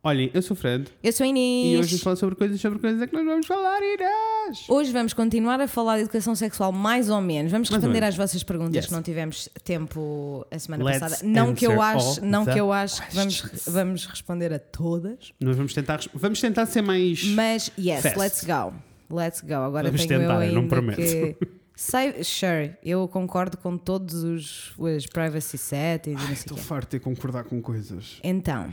[0.03, 1.75] Olhem, eu sou o Fred Eu sou a Inês.
[1.75, 4.65] e hoje vamos falar sobre coisas, sobre coisas é que nós vamos falar, Inês.
[4.67, 7.51] Hoje vamos continuar a falar de educação sexual, mais ou menos.
[7.51, 8.85] Vamos Mais responder às vossas perguntas Yes.
[8.87, 11.21] que não tivemos tempo a semana Let's passada.
[11.29, 15.33] Não que eu acho, não que eu acho que vamos, vamos responder a todas.
[15.39, 17.23] Nós vamos tentar, vamos tentar ser mais.
[17.25, 18.17] Mas yes, Fast.
[18.17, 18.73] let's go.
[19.15, 19.53] Let's go.
[19.55, 20.95] Agora Vamos tenho tentar, eu ainda não prometo.
[20.97, 21.35] que
[21.75, 26.99] Sei, sure, eu concordo com todos os, os privacy settings e o Estou farto de
[26.99, 28.19] conordar com coisas.
[28.23, 28.71] Então,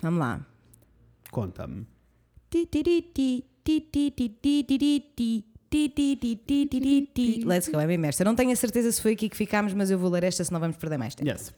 [0.00, 0.46] vamos lá.
[1.30, 1.86] Conta-me.
[7.44, 8.22] Let's go, é bem esta.
[8.22, 10.60] Não tenho a certeza se foi aqui que ficámos, mas eu vou ler esta, senão
[10.60, 11.28] vamos perder mais tempo.
[11.28, 11.52] Yes.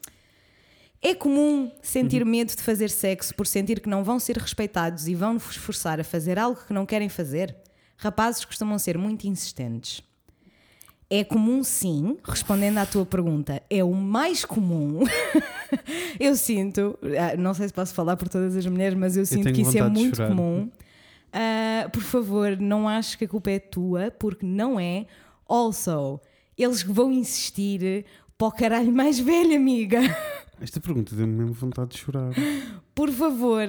[1.03, 5.15] É comum sentir medo de fazer sexo por sentir que não vão ser respeitados e
[5.15, 7.55] vão nos forçar a fazer algo que não querem fazer?
[7.99, 10.03] Rapazes costumam ser muito insistentes.
[11.09, 15.05] É comum, sim, respondendo à tua pergunta, é o mais comum.
[16.19, 19.45] eu sinto, ah, não sei se posso falar por todas as mulheres, mas eu sinto
[19.45, 20.69] tenho que isso é muito comum.
[21.33, 25.07] Ah, por favor, não aches que a culpa é tua, porque não é.
[25.49, 26.21] Also,
[26.59, 28.05] eles vão insistir
[28.37, 30.01] para o caralho mais velho, amiga.
[30.61, 32.33] Esta pergunta deu-me mesmo vontade de chorar.
[32.95, 33.69] Por favor,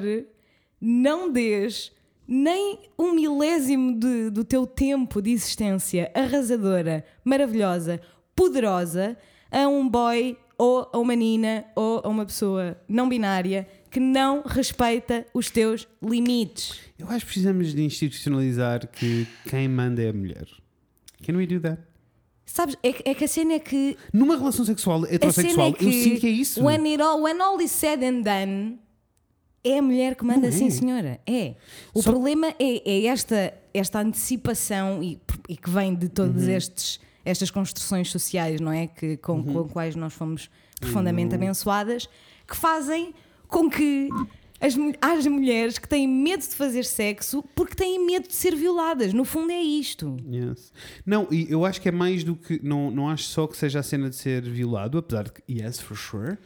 [0.81, 1.91] não dês
[2.27, 8.01] nem um milésimo de- do teu tempo de existência arrasadora, maravilhosa,
[8.35, 9.17] poderosa
[9.51, 14.43] a um boy ou a uma menina ou a uma pessoa não binária que não
[14.45, 16.73] respeita os teus limites.
[16.99, 20.45] Eu acho que precisamos de institucionalizar que quem manda é a mulher.
[21.25, 21.81] Can we do that?
[22.45, 25.73] Sabes, é, que- é que a cena é que Numa relação sexual, cena heterossexual, é
[25.73, 26.63] que, eu sinto que é isso.
[26.63, 28.79] When, it all, when all is said and done,
[29.63, 30.51] é a mulher que manda, Não é.
[30.51, 31.19] sim, senhora.
[31.27, 31.55] É.
[31.93, 36.49] O Só- problema é, é esta, esta antecipação e, e que vem de todas Uhum.
[36.55, 38.87] estes, estas construções sociais, não é?
[38.87, 41.41] Que, com, com as quais nós fomos profundamente Uhum.
[41.43, 42.07] abençoadas,
[42.47, 43.13] que fazem
[43.47, 44.09] com que
[44.59, 49.13] As, às mulheres que têm medo de fazer sexo porque têm medo de ser violadas.
[49.13, 50.17] No fundo é isto.
[50.27, 50.73] Yes.
[51.05, 52.59] Não, e eu acho que é mais do que.
[52.63, 55.79] Não, não acho só que seja a cena de ser violado, apesar de que, yes,
[55.79, 56.39] for sure.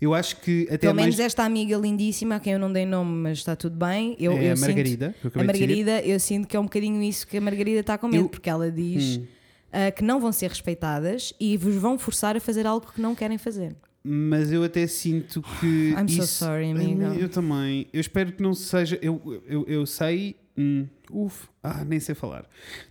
[0.00, 1.06] Eu acho que até Pelo mais.
[1.06, 4.14] menos esta amiga lindíssima, a quem eu não dei nome, mas está tudo bem.
[4.18, 5.14] Eu, é eu a sinto- Margarida.
[5.24, 5.44] eu a.
[5.44, 8.28] Margarida, eu sinto que é um bocadinho isso que a Margarida está com medo, Eu-
[8.28, 9.24] porque ela diz Hum.
[9.72, 13.14] ah, que não vão ser respeitadas e vos vão forçar a fazer algo que não
[13.14, 13.74] querem fazer.
[14.04, 15.66] Mas eu até sinto que.
[15.98, 17.14] I'm so isso- sorry, amiga.
[17.18, 17.88] Eu também.
[17.92, 18.98] Eu espero que não seja.
[19.02, 20.36] Eu, eu, eu sei.
[20.56, 22.44] Hum, uf, ah, nem sei falar.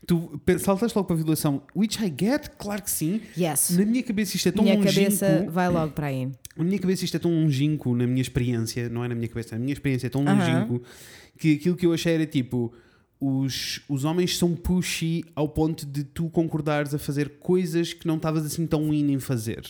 [0.05, 3.19] Tu saltaste logo para a violação, which I get, claro que sim.
[3.37, 3.71] Yes.
[3.77, 4.93] Na minha cabeça isto é tão Minha longínquo.
[4.95, 6.29] cabeça vai logo para aí.
[6.57, 9.55] Na minha cabeça isto é tão longínquo, na minha experiência, não é na minha cabeça,
[9.55, 10.81] na minha experiência é tão longínquo
[11.37, 12.73] que aquilo que eu achei era tipo.
[13.19, 18.17] Os, os homens são pushy ao ponto de tu concordares a fazer coisas que não
[18.17, 19.65] estavas assim tão in em fazer.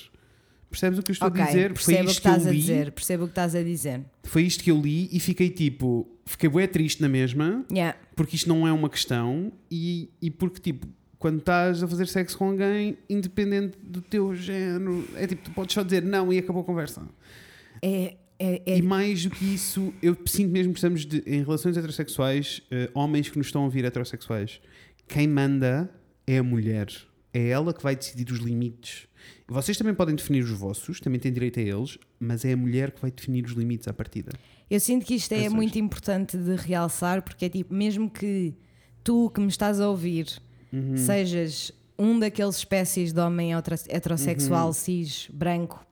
[0.69, 1.73] Percebes o que eu estou ok, a dizer?
[1.77, 2.57] Foi percebo o que isto que eu estás a li.
[2.59, 2.91] dizer.
[2.91, 4.01] Percebo o que estás a dizer.
[4.23, 6.05] Foi isto que eu li e fiquei tipo.
[6.25, 7.97] Fiquei bué triste na mesma, Yeah.
[8.17, 10.85] porque isto não é uma questão e, e porque, tipo,
[11.19, 15.73] quando estás a fazer sexo com alguém, independente do teu género, é tipo, tu podes
[15.73, 17.07] só dizer não e acabou a conversa.
[17.81, 21.43] É, é, é- E mais do que isso, eu sinto mesmo que estamos de- em
[21.43, 24.61] relações heterossexuais, eh, homens que nos estão a ouvir heterossexuais,
[25.07, 25.89] quem manda
[26.25, 26.87] é a mulher.
[27.33, 29.07] É ela que vai decidir os limites.
[29.47, 32.91] Vocês também podem definir os vossos, também têm direito a eles, mas é a mulher
[32.91, 34.31] que vai definir os limites à partida.
[34.69, 35.53] Eu sinto que isto é Pensas?
[35.53, 38.53] muito importante de realçar, porque é tipo, mesmo que
[39.03, 40.27] tu que me estás a ouvir
[40.71, 40.97] Uhum.
[40.97, 44.73] sejas um daqueles espécies de homem hetero- heterossexual, Uhum.
[44.73, 45.83] cis, branco,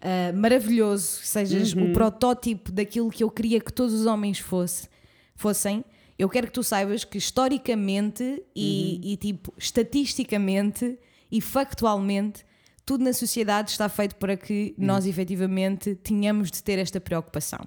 [0.00, 1.90] ah, maravilhoso, sejas Uhum.
[1.90, 4.88] o protótipo daquilo que eu queria que todos os homens fosse,
[5.34, 5.84] fossem.
[6.18, 8.22] Eu quero que tu saibas que historicamente
[8.54, 9.10] e, Uhum.
[9.12, 10.98] e, tipo estatisticamente
[11.30, 12.44] e factualmente
[12.84, 14.86] tudo na sociedade está feito para que Uhum.
[14.86, 17.60] nós efetivamente tenhamos de ter esta preocupação.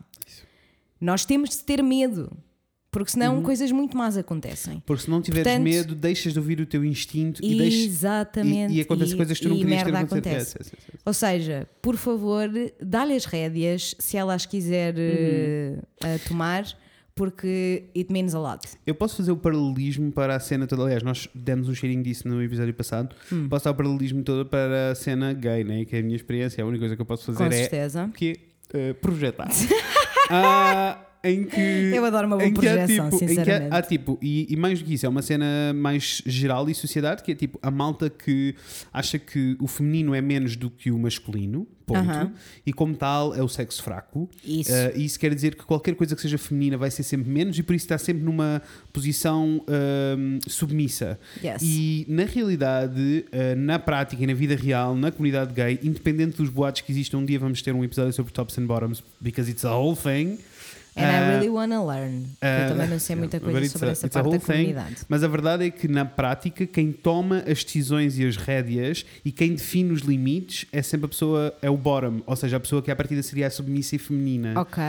[0.99, 2.31] Nós temos de ter medo,
[2.91, 3.43] porque senão Uhum.
[3.43, 4.81] coisas muito más acontecem.
[4.85, 8.73] Porque se não tiveres Portanto- medo, deixas de ouvir o teu instinto e, deixas, Exatamente.
[8.73, 10.57] e, e acontece coisas que tu não querias ter acontece.
[10.59, 10.71] Yes.
[11.05, 12.49] Ou seja, por favor,
[12.81, 15.79] dá-lhe as rédeas se ela as quiser Uhum.
[16.03, 16.65] eh, tomar,
[17.15, 18.65] porque it means a lot.
[18.87, 20.83] Eu posso fazer o paralelismo para a cena toda.
[20.83, 23.13] Aliás, nós demos um cheirinho disso no episódio passado.
[23.31, 23.47] Hum.
[23.49, 25.83] Posso dar o paralelismo todo para a cena gay, né?
[25.85, 26.63] que é a minha experiência.
[26.63, 28.09] A única coisa que eu posso fazer Com é certeza.
[28.15, 28.39] que
[28.73, 29.49] eh, projetar.
[30.31, 31.59] Ah, em que
[31.93, 33.75] Eu adoro uma boa em que há, projeção, tipo, que há- sinceramente.
[33.75, 37.23] há, tipo, e, e mais do que isso, é uma cena mais geral e sociedade,
[37.23, 38.55] que é tipo a malta que
[38.93, 42.31] acha que o feminino é menos do que o masculino, ponto, Aham.
[42.65, 44.29] e como tal é o sexo fraco.
[44.45, 44.71] Isso.
[44.71, 47.57] Uh, e isso quer dizer que qualquer coisa que seja feminina vai ser sempre menos
[47.57, 48.61] e por isso está sempre numa
[48.93, 49.63] posição
[50.17, 51.19] um, submissa.
[51.43, 51.61] Yes.
[51.63, 56.49] E na realidade, uh, na prática e na vida real, na comunidade gay, independente dos
[56.49, 59.65] boatos que existam, um dia vamos ter um episódio sobre tops and bottoms because it's
[59.65, 60.37] a whole thing.
[60.99, 62.23] And I Uh, really wanna learn.
[62.23, 64.45] uh, eu também não sei muita but coisa it's sobre a- essa parte da thing.
[64.45, 64.95] comunidade.
[65.07, 69.31] Mas a verdade é que na prática quem toma as decisões e as rédeas e
[69.31, 72.81] quem define os limites é sempre a pessoa, é o bottom, ou seja, a pessoa
[72.81, 74.53] que à partida seria a submissa e feminina.
[74.59, 74.81] Ok.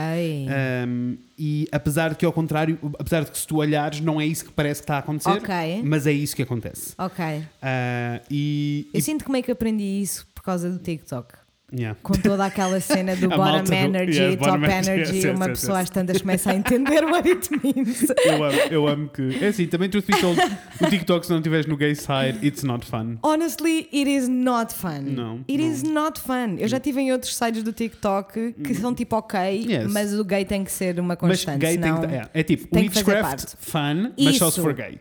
[0.87, 4.25] Um, e apesar de que ao contrário, apesar de que se tu olhares não é
[4.25, 5.81] isso que parece que está a acontecer, Ok.
[5.83, 6.93] mas é isso que acontece.
[6.97, 7.23] Ok.
[7.25, 11.40] Uh, e, Eu e- sinto como é que aprendi isso por causa do TikTok.
[11.73, 11.97] Yeah.
[12.03, 15.59] Com toda aquela cena do bottom do- energy, yes, top bottom energy, yes, uma yes,
[15.59, 15.83] pessoa yes.
[15.83, 18.03] às tantas começa a entender what it means.
[18.25, 19.43] eu, amo, eu amo que.
[19.43, 20.39] É assim, também truth be told,
[20.81, 23.17] o TikTok, se não estiveres no gay side, it's not fun.
[23.23, 25.01] Honestly, it is not fun.
[25.01, 25.71] Não, It não.
[25.71, 26.55] is not fun.
[26.57, 30.45] Eu já estive em outros sites do TikTok que são tipo ok, mas o gay
[30.45, 31.59] tem que ser uma Mas constante.
[31.59, 31.99] gay senão...
[32.01, 32.15] tem que.
[32.15, 34.61] É, é tipo, witchcraft, fun, mas só se Isso.
[34.61, 34.99] for gay.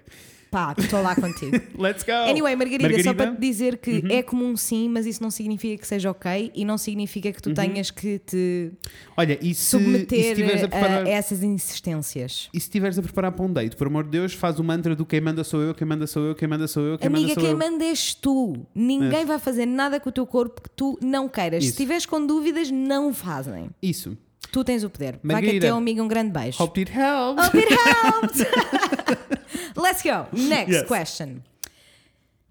[0.50, 1.56] Pá, estou lá contigo.
[1.78, 2.10] Let's go!
[2.28, 3.14] Anyway, Margarida, só Margarida?
[3.14, 4.08] para te dizer que Uhum.
[4.10, 7.54] é comum sim, mas isso não significa que seja ok e não significa que tu
[7.54, 8.72] tenhas que te
[9.16, 9.40] Olha, e Uhum.
[9.42, 11.06] se, e se submeter a preparar.
[11.06, 12.48] a essas insistências.
[12.52, 14.96] E se estiveres a preparar para um date, por amor de Deus, faz o mantra
[14.96, 17.28] do quem manda sou eu, quem manda sou eu, quem manda sou eu, quem Amiga,
[17.28, 17.58] manda sou quem eu.
[17.58, 18.56] manda és tu.
[18.74, 21.62] Ninguém vai fazer nada com o teu corpo que tu não queiras.
[21.62, 21.74] Se Isso.
[21.74, 23.70] estiveres com dúvidas, não fazem.
[23.80, 24.16] Isso.
[24.50, 25.12] Tu tens o poder.
[25.12, 25.66] Vai que é Margarida.
[25.68, 26.60] teu amigo um grande beijo.
[26.60, 27.46] Hope it helps.
[27.46, 29.30] Hope it helped!
[29.81, 30.27] Let's go.
[30.37, 30.87] Next Yes.
[30.87, 31.43] question.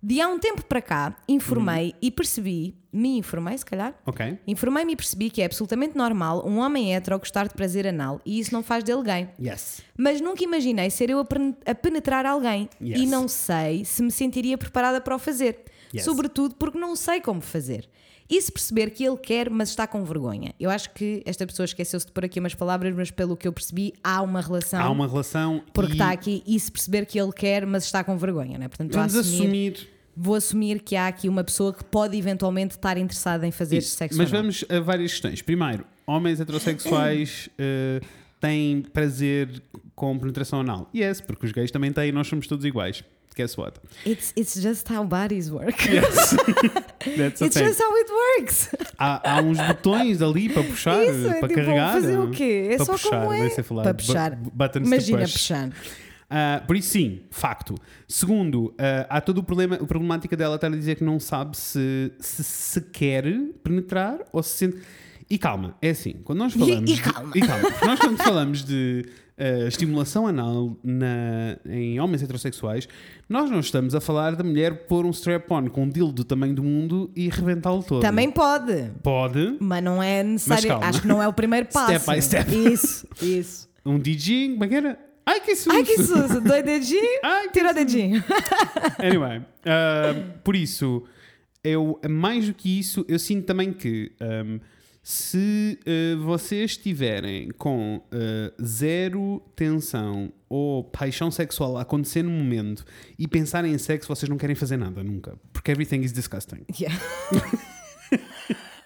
[0.02, 1.98] De há um tempo para cá, informei Uhum.
[2.02, 4.39] e percebi, me informei se calhar, Ok.
[4.48, 8.39] informei-me e percebi que é absolutamente normal um homem hétero gostar de prazer anal e
[8.39, 9.28] isso não faz dele gay.
[9.38, 9.82] Yes.
[9.98, 13.02] Mas nunca imaginei ser eu a pen- a penetrar alguém Yes.
[13.02, 15.65] e não sei se me sentiria preparada para o fazer.
[15.94, 16.06] Yes.
[16.06, 17.89] Sobretudo porque não sei como fazer.
[18.30, 20.54] E se perceber que ele quer, mas está com vergonha?
[20.60, 23.54] Eu acho que esta pessoa esqueceu-se de pôr aqui umas palavras, mas pelo que eu
[23.54, 24.82] percebi, há uma relação.
[24.82, 25.63] Há uma relação.
[25.74, 28.65] Porque e está aqui, e se perceber que ele quer, mas está com vergonha, não
[28.65, 28.68] é?
[28.68, 29.89] Portanto, vou Vamos assumir, assumir.
[30.15, 33.96] vou assumir que há aqui uma pessoa que pode eventualmente estar interessada em fazer Isso.
[33.96, 35.42] sexo Mas vamos a várias questões.
[35.42, 37.50] Primeiro, homens heterossexuais.
[37.58, 38.00] eh,
[38.39, 39.62] têm prazer
[39.96, 40.89] com penetração anal?
[40.96, 43.04] Yes, porque os gays também têm e nós somos todos iguais.
[43.39, 43.80] Guess what?
[44.06, 45.86] It's, it's just how bodies work.
[45.86, 46.32] Yes.
[47.17, 47.67] That's It's thing.
[47.67, 48.69] just how it works.
[48.99, 51.93] Há, há uns botões ali para puxar, Isso, é para tipo, carregar.
[51.93, 52.67] fazer o quê?
[52.71, 53.49] É para só puxar, como é.
[53.63, 53.84] falar.
[53.84, 54.36] Para puxar.
[54.36, 55.32] buttons Imagina push.
[55.32, 55.69] puxar.
[56.30, 57.75] Ah, por isso, sim, facto.
[58.10, 61.56] Segundo, ah, há todo o problema, a problemática dela estar a dizer que não sabe
[61.56, 63.23] se se, se quer
[63.63, 64.82] penetrar ou se sente.
[65.30, 66.89] E calma, é assim, quando nós E- falamos.
[66.92, 67.32] e de- calma.
[67.36, 69.06] e calma, nós quando falamos de
[69.38, 72.88] ah, estimulação anal na- em homens heterossexuais,
[73.30, 76.54] nós não estamos a falar da mulher pôr um strap-on com um dildo do tamanho
[76.56, 78.02] do mundo e rebentá-lo todo.
[78.02, 78.92] Também pode.
[79.04, 79.56] Pode.
[79.60, 80.84] Mas não é necessário.
[80.84, 81.94] Acho que não é o primeiro passo.
[82.02, 82.74] Step by step.
[82.74, 83.70] Isso, isso.
[83.86, 85.00] Um DJ, como é que era?
[85.26, 85.72] Ai que susto!
[85.78, 86.42] Ai que susto!
[86.42, 87.08] Dois dedinhos,
[87.54, 88.24] tira o dedinho.
[88.98, 91.04] Anyway, uh, por isso,
[91.63, 94.60] eu, mais do que isso, eu sinto também que um,
[95.01, 102.85] se uh, vocês estiverem com uh, zero tensão ou paixão sexual a acontecer no momento
[103.17, 105.38] e pensarem em sexo, vocês não querem fazer nada nunca.
[105.53, 106.65] Porque everything is disgusting.
[106.79, 106.99] Yeah.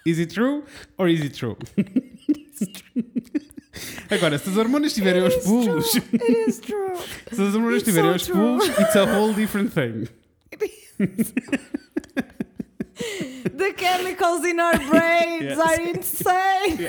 [0.06, 0.64] Is it true
[0.98, 1.56] or is it true?
[4.10, 6.02] Agora, se as hormonas estiverem aos It is pulos, true.
[6.12, 6.94] It is true.
[7.32, 10.06] se as hormonas estiverem so aos pulos, it's a whole different thing.
[13.56, 15.58] The chemicals in our brains Yes.
[15.58, 16.88] are insane.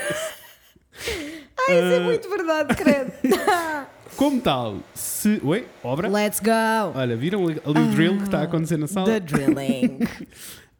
[1.68, 3.12] Ai, isso é Uh, muito verdade, credo.
[4.16, 5.40] Como tal, se.
[5.44, 6.08] Oi, obra?
[6.08, 6.50] Let's go.
[6.94, 9.06] Olha, viram ali o drill que está a acontecer na sala?
[9.06, 9.98] The drilling.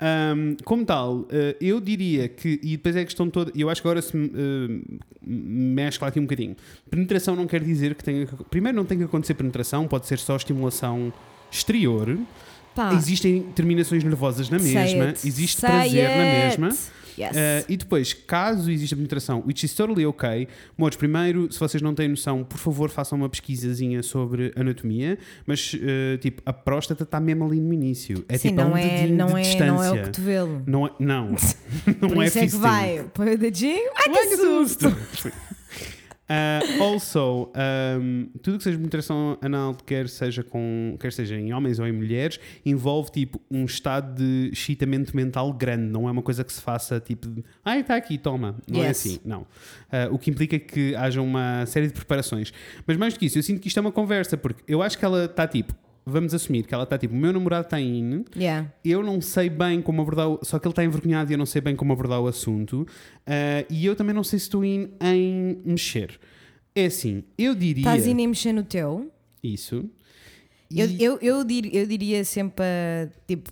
[0.01, 2.59] Um, como tal, eh, eu diria que.
[2.63, 3.53] E depois é a questão toda.
[3.55, 6.57] Eu acho que agora se uh, mescla aqui um bocadinho.
[6.91, 8.27] Penetração não quer dizer que tenha.
[8.49, 11.13] Primeiro, não tem que acontecer penetração, pode ser só estimulação
[11.51, 12.19] exterior.
[12.77, 16.61] Pá, Existem terminações nervosas na mesma, existe Say prazer na it.
[16.61, 16.97] mesma.
[17.19, 17.31] Yes.
[17.31, 21.95] Uh, e depois, caso exista penetração, which is totally ok, Mores, primeiro, se vocês não
[21.95, 27.19] têm noção, por favor, façam uma pesquisazinha sobre anatomia, mas uh, tipo, a próstata está
[27.19, 28.23] mesmo ali no início.
[28.29, 29.67] É Sim, tipo a não, um é, dedinho não, de é, distância.
[29.73, 30.63] não é o cotovelo.
[30.67, 31.29] Não é, não,
[32.03, 33.07] não Por é isso é que vai.
[33.15, 33.91] Põe o dedinho.
[33.97, 34.95] Ai, que susto!
[36.29, 37.53] Uh, also,
[38.01, 41.93] um, tudo que seja penetração anal, quer seja, com, quer seja em homens ou em
[41.93, 45.85] mulheres, envolve tipo um estado de excitamento mental grande.
[45.85, 47.29] Não é uma coisa que se faça tipo,
[47.65, 48.57] ai, está aqui, toma.
[48.69, 48.99] Não é Yes.
[49.07, 49.43] assim, não.
[49.43, 52.53] Uh, o que implica que haja uma série de preparações.
[52.87, 54.99] Mas mais do que isso, eu sinto que isto é uma conversa, porque eu acho
[54.99, 55.75] que ela está tipo,
[56.09, 58.73] vamos assumir que ela está tipo, o meu namorado está in, Yeah.
[58.85, 61.47] eu não sei bem como abordar, o, só que ele está envergonhado e eu não
[61.47, 62.87] sei bem como abordar o assunto.
[63.27, 66.19] Ah, e eu também não sei se estou in, em mexer.
[66.75, 69.11] É assim, eu diria Estás indo a mexer no teu?
[69.43, 69.89] isso.
[70.71, 72.65] E- Eu, eu, eu, dir- eu diria sempre
[73.27, 73.51] tipo,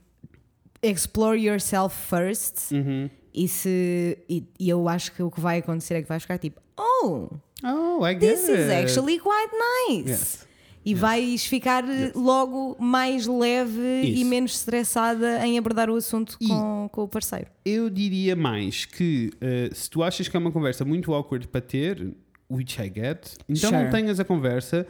[0.83, 2.71] explore yourself first.
[2.73, 3.09] Uhum.
[3.33, 6.39] E, se, e, e eu acho que o que vai acontecer é que vais ficar
[6.39, 7.29] tipo, oh,
[7.65, 8.73] Oh, I this is it.
[8.73, 9.51] actually quite
[9.89, 10.11] nice.
[10.11, 10.47] Yes.
[10.85, 11.83] E vais ficar
[12.15, 14.27] logo mais leve e Isso.
[14.27, 17.47] menos estressada em abordar o assunto E- com, com o parceiro.
[17.65, 21.61] Eu diria mais que ah, se tu achas que é uma conversa muito awkward para
[21.63, 22.13] ter,
[22.51, 23.83] which I get, então Sure.
[23.85, 24.87] não tenhas a conversa.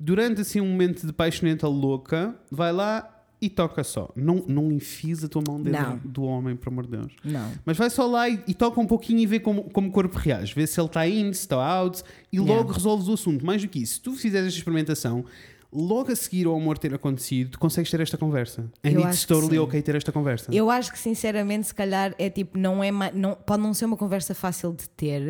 [0.00, 4.10] Durante assim um momento de paixoneta louca, vai lá e toca só.
[4.16, 6.00] Não, não enfies a tua mão dentro Não.
[6.04, 7.12] do homem, por amor de Deus.
[7.24, 7.50] Não.
[7.64, 10.16] Mas vai só lá e, e toca um pouquinho e vê como, como o corpo
[10.18, 10.54] reage.
[10.54, 12.72] Vê se ele está in, se está out e logo Yeah.
[12.72, 13.44] resolves o assunto.
[13.44, 15.24] Mais do que isso, se tu fizeres esta experimentação,
[15.76, 18.70] logo a seguir ao amor ter acontecido, tu consegues ter esta conversa.
[18.84, 20.54] And Eu it's totally ok ter esta conversa.
[20.54, 23.96] Eu acho que sinceramente, se calhar, é tipo, não é não, pode não ser uma
[23.96, 25.20] conversa fácil de ter,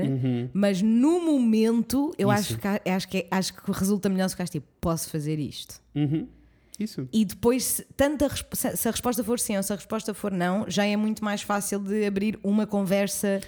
[0.53, 2.35] mas no momento eu Uhum.
[2.35, 2.55] Isso.
[2.55, 5.81] acho que, acho, que, acho que resulta melhor se ficares tipo, posso fazer isto.
[5.95, 6.29] Uhum.
[6.78, 7.08] Isso.
[7.12, 8.30] E depois, se, tanto a,
[8.76, 11.40] se a resposta for sim ou se a resposta for não, já é muito mais
[11.42, 13.40] fácil de abrir uma conversa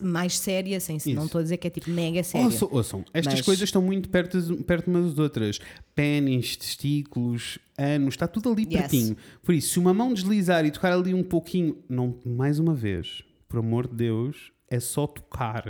[0.00, 2.46] mais séria, sem se não estou a dizer que é tipo mega séria.
[2.46, 5.58] Ouçam, ouçam, estas Mas- coisas estão muito perto, perto umas das outras.
[5.94, 8.72] Pênis, testículos, anos, está tudo ali Yes.
[8.80, 9.16] pertinho.
[9.42, 13.22] Por isso, se uma mão deslizar e tocar ali um pouquinho, não, mais uma vez,
[13.48, 15.64] por amor de Deus, é só tocar.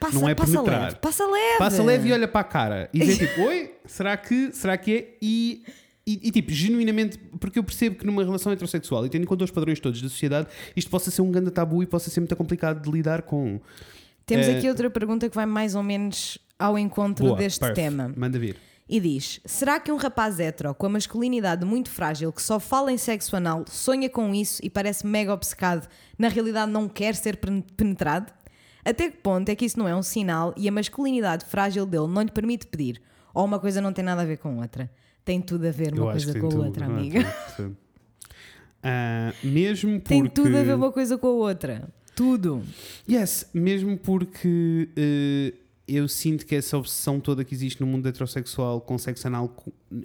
[0.00, 0.82] Passa, não é passa penetrar.
[0.82, 1.58] leve, passa leve.
[1.58, 4.92] Passa leve e olha para a cara e vê tipo, oi, será que, será que
[4.96, 5.16] é?
[5.22, 5.64] E,
[6.06, 9.44] e, e, tipo, genuinamente, porque eu percebo que numa relação heterossexual e tendo em conta
[9.44, 12.34] os padrões todos da sociedade, isto possa ser um grande tabu e possa ser muito
[12.36, 13.60] complicado de lidar com.
[14.26, 17.74] Temos Eh, aqui outra pergunta que vai mais ou menos ao encontro Boa, deste perf,
[17.74, 18.12] tema.
[18.16, 18.56] Manda vir.
[18.88, 22.92] E diz: Será que um rapaz hetero com a masculinidade muito frágil que só fala
[22.92, 25.88] em sexo anal sonha com isso e parece mega obcecado,
[26.18, 28.32] na realidade não quer ser pen- penetrado?
[28.84, 32.08] Até que ponto é que isso não é um sinal e a masculinidade frágil dele
[32.08, 33.00] não lhe permite pedir?
[33.32, 34.90] Ou uma coisa não tem nada a ver com outra?
[35.24, 36.88] Tem tudo a ver uma Eu coisa com a tudo, outra, é?
[36.88, 37.34] amiga.
[38.82, 40.08] Ah, mesmo porque.
[40.08, 41.88] Tem tudo a ver uma coisa com a outra.
[42.16, 42.62] Tudo.
[43.08, 45.54] Yes, mesmo porque eh,
[45.86, 49.54] eu sinto que essa obsessão toda que existe no mundo heterossexual com sexo anal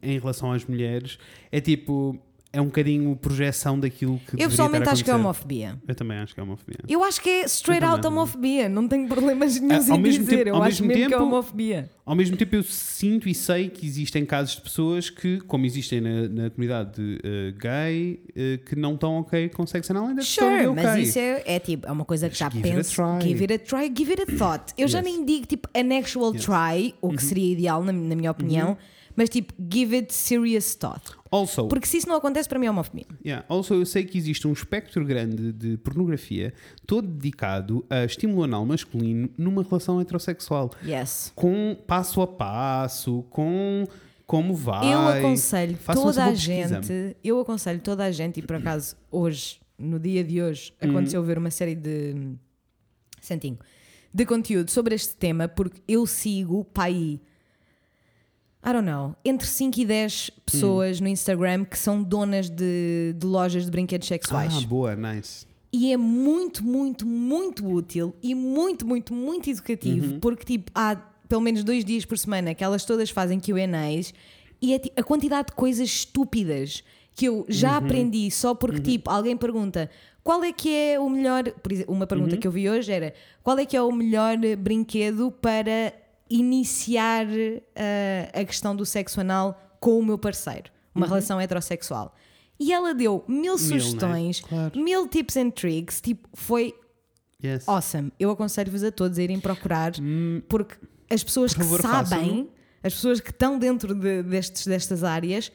[0.02, 1.18] em relação às mulheres
[1.52, 2.18] é tipo.
[2.54, 4.42] É um bocadinho projeção daquilo que.
[4.42, 5.78] Eu pessoalmente acho que é homofobia.
[5.86, 6.78] Eu também acho que é homofobia.
[6.88, 8.18] Eu acho que é straight Eu out também.
[8.18, 8.70] homofobia.
[8.70, 10.38] Não tenho problemas nenhum Ah, ao em mesmo dizer.
[10.38, 11.92] tempo- eu ao acho mesmo mesmo que é tempo- homofobia.
[12.06, 16.00] Ao mesmo tempo, eu sinto e sei que existem casos de pessoas que, como existem
[16.00, 20.68] na, na comunidade eh, gay, eh, que não estão ok com sexo anal ainda Sure,
[20.74, 23.04] mas isso é, é tipo, é uma coisa que já it a penso.
[23.22, 24.74] Give it a try, give it a thought.
[24.78, 25.06] Eu já Yes.
[25.06, 26.46] nem digo tipo an actual Yes.
[26.46, 27.16] try, o Uhum.
[27.18, 28.78] que seria ideal, na, na minha opinião,
[29.18, 31.02] mas tipo, give it serious thought.
[31.30, 33.06] Also, Porque se isso não acontece, para mim é homofobia.
[33.26, 36.54] yeah, also, eu sei que existe um espectro grande de pornografia
[36.86, 40.72] todo dedicado a estímulo anal masculino numa relação heterossexual.
[40.86, 41.34] Yes.
[41.36, 43.86] Com passo a passo, com
[44.26, 44.94] como vai.
[44.94, 50.00] eu aconselho toda a gente, eu aconselho toda a gente, e por acaso hoje, no
[50.00, 50.92] dia de hoje, Uhum.
[50.92, 52.36] aconteceu ver uma série de
[53.22, 53.58] Santinho,
[54.14, 57.20] de conteúdo sobre este tema, porque eu sigo pai.
[58.68, 63.26] I don't know, entre 5 e 10 pessoas no Instagram que são donas de, de
[63.26, 64.54] lojas de brinquedos sexuais.
[64.58, 65.46] Ah, boa, nice.
[65.72, 70.20] E é muito, muito, muito útil e muito, muito, muito educativo, Uhum.
[70.20, 70.96] porque tipo, há
[71.30, 74.14] pelo menos dois dias por semana que elas todas fazem QAs
[74.62, 76.84] e é, tipo, a quantidade de coisas estúpidas
[77.16, 77.86] que eu já Uhum.
[77.86, 79.90] aprendi só porque tipo, alguém pergunta
[80.24, 81.44] qual é que é o melhor.
[81.64, 82.42] Por exemplo, uma pergunta Uhum.
[82.42, 85.94] que eu vi hoje era qual é que é o melhor brinquedo para
[86.30, 87.26] iniciar
[87.76, 91.10] ah, a questão do sexo anal com o meu parceiro, uma Uhum.
[91.12, 92.14] relação heterossexual.
[92.60, 93.60] E ela deu mil né?
[93.60, 94.80] sugestões, Claro.
[94.80, 96.74] mil tips and tricks, tipo, foi
[97.44, 97.68] Yes.
[97.68, 98.12] awesome.
[98.20, 99.92] Eu aconselho-vos a todos a irem procurar,
[100.50, 100.76] porque
[101.10, 101.56] as pessoas Hum.
[101.56, 102.48] Por que favor, sabem, façam.
[102.84, 105.52] as pessoas que estão dentro de- destes, destas áreas,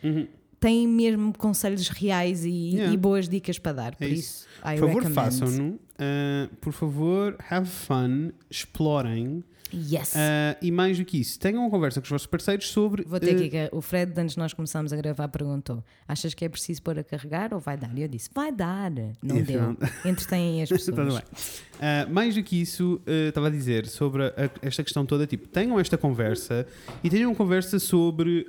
[0.61, 2.55] têm mesmo conselhos reais e, Uhum.
[2.75, 2.93] Yeah.
[2.95, 3.97] e boas dicas para dar.
[3.97, 4.49] Por É isso, isso.
[4.65, 5.71] I Por favor, façam-no.
[5.75, 9.43] Uh, por favor, have fun, explorem.
[9.75, 10.15] Yes.
[10.15, 13.05] Uh, e mais do que isso, tenham uma conversa com os vossos parceiros sobre.
[13.05, 16.35] Vou ter uh, aqui que o Fred, antes de nós começarmos a gravar, perguntou: Achas
[16.35, 17.91] que é preciso pôr a carregar ou vai dar?
[17.97, 18.91] E eu disse: Vai dar.
[19.23, 19.77] Não E deu.
[20.05, 21.19] Entretêm as pessoas.
[21.19, 25.79] Uh, mais do que isso, estava a dizer sobre a- esta questão toda, tipo, tenham
[25.81, 26.67] esta conversa
[27.03, 28.47] e tenham uma conversa sobre,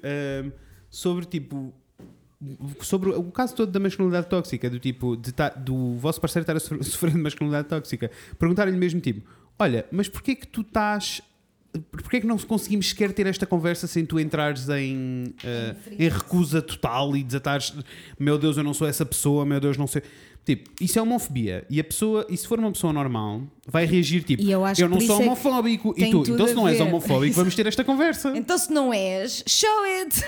[0.89, 1.73] sobre tipo,
[2.81, 6.55] sobre o caso todo da masculinidade tóxica, do tipo, de ta- do vosso parceiro estar
[6.57, 8.11] a so- sofrer de masculinidade tóxica.
[8.37, 9.21] Perguntarem-lhe mesmo, tipo,
[9.63, 11.21] olha, mas porquê que tu estás...
[11.91, 16.61] Porquê que não conseguimos sequer ter esta conversa sem tu entrares em, uh, em recusa
[16.61, 17.73] total e desatares
[18.19, 20.03] meu Deus, eu não sou essa pessoa, meu Deus, não sei.
[20.45, 21.65] Tipo, isso é homofobia.
[21.69, 24.83] E a pessoa, e se for uma pessoa normal, vai reagir tipo, E eu acho
[24.83, 25.93] que não sou é homofóbico.
[25.93, 28.33] tem E tu, então se não és homofóbico, vamos ter esta conversa.
[28.43, 30.21] Então, se não és, show it!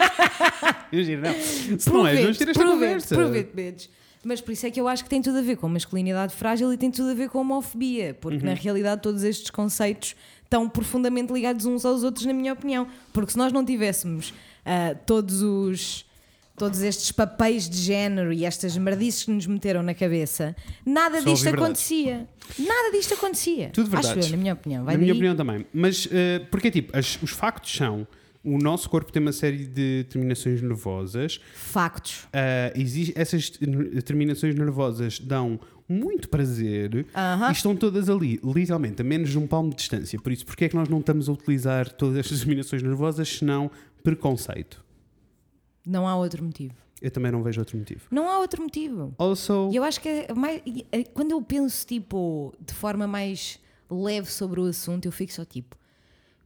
[0.92, 1.78] Imagina, não.
[1.78, 3.14] Se não és, vamos ter esta prove conversa.
[3.14, 3.88] It, prove it, bitch.
[4.22, 6.72] Mas por isso é que eu acho que tem tudo a ver com masculinidade frágil
[6.72, 8.44] e tem tudo a ver com homofobia, porque Uhum.
[8.50, 12.86] na realidade todos estes conceitos estão profundamente ligados uns aos outros, na minha opinião.
[13.12, 16.08] Porque se nós não tivéssemos ah, todos os.
[16.56, 20.54] Todos estes papéis de género e estas merdices que nos meteram na cabeça,
[20.84, 22.28] nada Só disto acontecia.
[22.58, 23.70] Nada disto acontecia.
[23.72, 24.26] Tudo Acho verdades.
[24.26, 24.84] eu, na minha opinião.
[24.84, 25.18] Vai Na minha daí.
[25.18, 25.66] opinião também.
[25.72, 28.06] Mas, eh, porque tipo, as- os factos são:
[28.42, 31.40] o nosso corpo tem uma série de terminações nervosas.
[31.54, 32.26] Factos.
[32.32, 33.50] eh, existe, essas
[34.04, 37.48] terminações nervosas dão muito prazer Aham.
[37.48, 40.18] e estão todas ali, literalmente, a menos de um palmo de distância.
[40.20, 43.70] Por isso, porque é que nós não estamos a utilizar todas estas terminações nervosas senão
[44.02, 44.82] preconceito?
[45.86, 46.74] Não há outro motivo.
[47.02, 48.02] Eu também não vejo outro motivo.
[48.10, 49.14] Não há outro motivo.
[49.18, 53.58] Also, eu acho que é mais, e, é, quando eu penso tipo de forma mais
[53.90, 55.74] leve sobre o assunto, eu fico só tipo,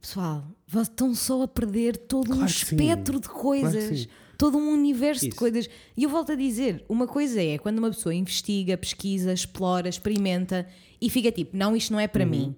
[0.05, 2.75] pessoal, vocês estão só a perder todo um Claro sim.
[2.75, 4.07] espectro de coisas, Claro sim.
[4.37, 5.37] todo um universo de Isso.
[5.37, 5.69] coisas.
[5.97, 10.67] E eu volto a dizer, uma coisa é quando uma pessoa investiga, pesquisa, explora, experimenta
[11.01, 12.29] e fica tipo, não, isto não é para Uhum.
[12.29, 12.55] mim.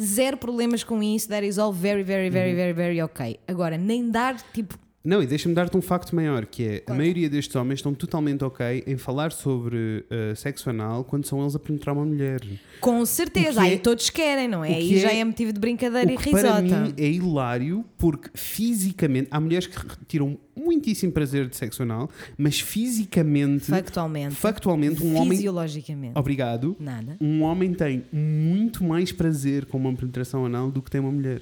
[0.00, 2.32] Zero problemas com isso, that is all very, very, Uhum.
[2.32, 3.38] very, very, very ok.
[3.46, 7.30] Agora, nem dar tipo Não, e deixa-me dar-te um facto maior, que é a maioria
[7.30, 11.58] destes homens estão totalmente ok em falar sobre eh, sexo anal quando são eles a
[11.58, 12.38] penetrar uma mulher.
[12.82, 14.74] Com certeza, aí é- todos querem, não é?
[14.74, 16.80] Aí que já é- é motivo de brincadeira e que para risota.
[16.82, 22.60] mim é hilário porque fisicamente há mulheres que tiram muitíssimo prazer de sexo anal, mas
[22.60, 24.34] fisicamente, Factualmente.
[24.34, 25.38] factualmente, um homem.
[25.38, 26.12] Fisiologicamente.
[26.18, 26.76] Obrigado.
[26.78, 27.16] Nada.
[27.18, 31.40] Um homem tem muito mais prazer com uma penetração anal do que tem uma mulher.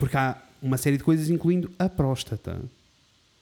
[0.00, 2.60] Porque há uma série de coisas, incluindo a próstata.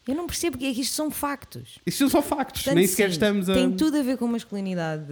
[0.07, 1.81] Eu não percebo que é que isto são factos.
[1.85, 3.55] Isto são só factos, Portanto, nem sequer sim, estamos a.
[3.55, 5.05] Tem tudo a ver com masculinidade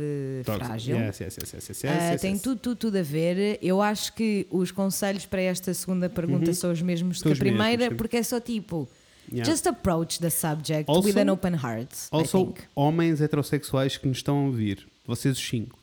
[0.44, 0.64] Tóxico.
[0.66, 0.96] frágil.
[0.96, 2.42] Yes, yes, yes, yes, yes, Ah, yes, tem yes.
[2.42, 3.58] tudo, tudo, tudo a ver.
[3.60, 7.22] Eu acho que os conselhos para esta segunda pergunta são os mesmos Uhum.
[7.24, 7.96] São que a mesmos, primeira, sim.
[7.96, 8.88] porque é só tipo,
[9.32, 9.50] Yeah.
[9.50, 11.90] just approach the subject Also- with an open heart.
[12.12, 15.76] Also, homens heterossexuais que nos estão a ouvir, vocês os cinco.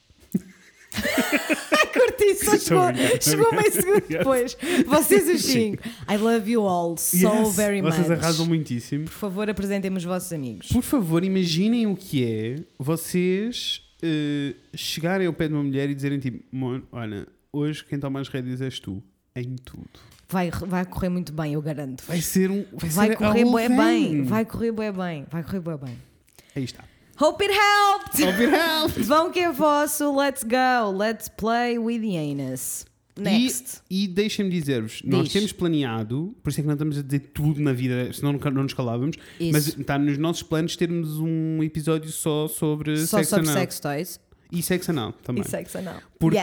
[1.94, 2.84] curti, só chegou,
[3.22, 4.58] chegou meio segundo depois.
[4.88, 5.84] Vocês os cinco.
[6.10, 7.94] I love you all so Yes, very much.
[7.96, 9.06] Vocês arrasam muitíssimo.
[9.06, 10.68] Por favor, apresentem-me os vossos amigos.
[10.68, 15.96] Por favor, imaginem o que é vocês eh, chegarem ao pé de uma mulher e
[15.96, 19.02] dizerem tipo, "Amor, olha, hoje quem toma as rédeas és tu.
[19.36, 19.90] Em tudo.
[20.28, 22.04] Vai, vai correr muito bem, eu garanto.
[22.08, 22.66] Vai ser um.
[22.74, 24.24] Vai, Vai ser correr bem.
[24.24, 25.26] Vai correr bem.
[25.30, 25.98] Vai correr bem.
[26.56, 26.84] Aí está.
[27.22, 28.24] Hope it helped!
[28.24, 28.92] Ouvir help!
[29.06, 30.12] Vão que é vosso.
[30.16, 30.90] Let's go.
[30.92, 32.84] Let's play with the anus.
[33.16, 33.82] Next.
[33.90, 37.20] E, e deixem-me dizer-vos, nós temos planeado, por isso é que não estamos a dizer
[37.34, 39.52] tudo na vida, senão nunca- não nos calávamos, Isso.
[39.52, 43.60] mas está nos nossos planos termos um episódio só sobre Só sexo sobre anal.
[43.62, 44.20] sex toys.
[44.52, 45.44] E sexo anal também.
[45.44, 46.02] E sexo anal.
[46.20, 46.38] Porque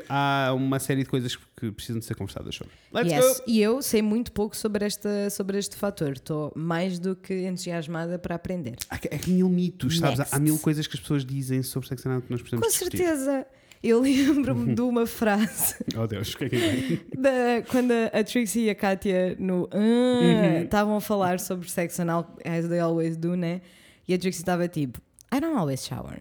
[0.00, 0.04] Yes.
[0.10, 2.72] há uma série de coisas que precisam de ser conversadas sobre.
[2.92, 3.38] Let's Yes.
[3.38, 3.44] go!
[3.46, 6.12] E eu sei muito pouco sobre, esta, sobre este fator.
[6.12, 8.76] Estou mais do que entusiasmada para aprender.
[8.90, 10.20] Há, há mil mitos, sabes?
[10.20, 10.40] Há, Next.
[10.40, 12.98] mil coisas que as pessoas dizem sobre sexo anal que nós precisamos Com discutir.
[12.98, 13.46] certeza.
[13.82, 17.20] Eu lembro-me de uma frase Oh Deus, o que é que é?
[17.20, 22.34] da, quando a, Trixie e a Katia no ah, estavam a falar sobre sexo anal,
[22.44, 23.60] as they always do, né?
[24.08, 25.00] E a Trixie estava tipo:
[25.32, 26.20] I don't always shower.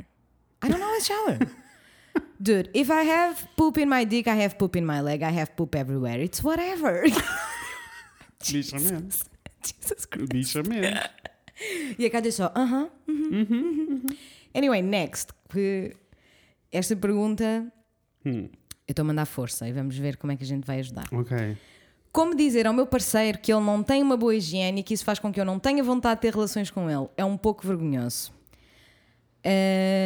[0.65, 1.37] I don't always shower.
[2.41, 5.31] Dude, if I have poop in my dick, I have poop in my leg, I
[5.39, 6.19] have poop everywhere.
[6.23, 7.03] It's whatever.
[8.51, 9.23] Bichamente.
[9.61, 10.55] Jesus Christ.
[11.97, 12.89] E a Cátia só, aham.
[13.07, 14.05] uhum, uhum.
[14.53, 15.31] Anyway, next.
[16.71, 17.65] Esta pergunta
[18.25, 18.49] Hum,
[18.87, 21.05] eu estou a mandar força e vamos ver como é que a gente vai ajudar.
[21.11, 21.55] ok.
[22.11, 25.03] Como dizer ao meu parceiro que ele não tem uma boa higiene e que isso
[25.05, 27.07] faz com que eu não tenha vontade de ter relações com ele?
[27.17, 28.31] É um pouco vergonhoso.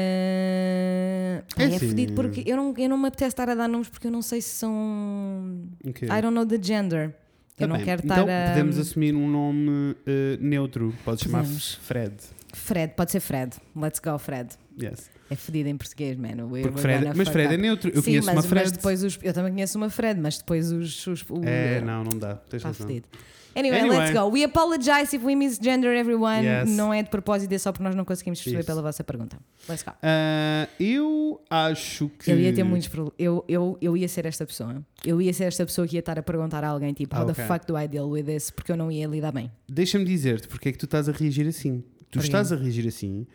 [0.09, 1.89] É, Pá, É é assim.
[1.89, 4.21] fedido porque eu não, eu não me apetece estar a dar nomes porque eu não
[4.21, 5.67] sei se são.
[5.87, 6.07] Ok.
[6.07, 7.15] I don't know the gender.
[7.57, 7.85] Eu Tá não bem.
[7.85, 8.49] quero então, estar a.
[8.49, 10.93] podemos assumir um nome eh, neutro.
[11.03, 11.45] Podes chamar.
[11.45, 12.13] Fred.
[12.53, 13.57] Fred, pode ser Fred.
[13.75, 14.49] Let's go, Fred.
[14.81, 15.09] Yes.
[15.29, 16.49] É fedido em português, mano.
[16.77, 17.89] Fred, mas Fred é neutro.
[17.89, 18.63] Eu Sim, conheço mas, uma Fred.
[18.63, 21.05] mas depois os, eu também conheço uma Fred, mas depois os.
[21.07, 22.35] os o, É, não, não dá.
[22.35, 22.87] Tens Está razão.
[22.87, 23.07] fedido.
[23.55, 23.97] Anyway, Anyway.
[23.99, 24.29] let's go.
[24.31, 26.45] We apologize if we misgender everyone.
[26.45, 26.69] Yes.
[26.69, 28.67] Não é de propósito, é só porque nós não conseguimos perceber Isso.
[28.67, 29.37] pela vossa pergunta.
[29.67, 29.91] Let's go.
[30.01, 32.31] Ah, eu acho que.
[32.31, 33.15] Eu ia ter muitos problemas.
[33.19, 34.83] Eu, eu, eu ia ser esta pessoa.
[35.03, 37.33] Eu ia ser esta pessoa que ia estar a perguntar a alguém tipo, how ok.
[37.35, 38.49] the fuck do I deal with this?
[38.51, 39.51] Porque eu não ia lidar bem.
[39.67, 41.81] Deixa-me dizer-te porque é que tu estás a reagir assim.
[42.11, 42.27] Tu Porquê?
[42.27, 43.27] estás a reagir assim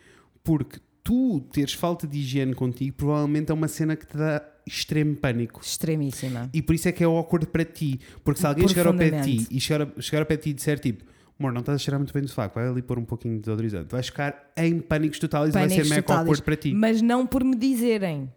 [0.43, 5.15] porque tu teres falta de higiene contigo provavelmente é uma cena que te dá extremo
[5.15, 5.61] pânico.
[5.63, 6.49] Extremíssima.
[6.51, 7.99] E por isso é que é awkward para ti.
[8.23, 10.49] Porque se alguém chegar ao pé de ti e chegar, chegar ao pé de ti
[10.49, 11.05] e disser tipo,
[11.39, 13.41] amor, não estás a cheirar muito bem do sovaco, vai ali pôr um pouquinho de
[13.41, 16.19] desodorizante, vais ficar em pânicos totais e vai ser mega totais.
[16.21, 16.73] awkward para ti.
[16.73, 18.27] Mas não por me dizerem.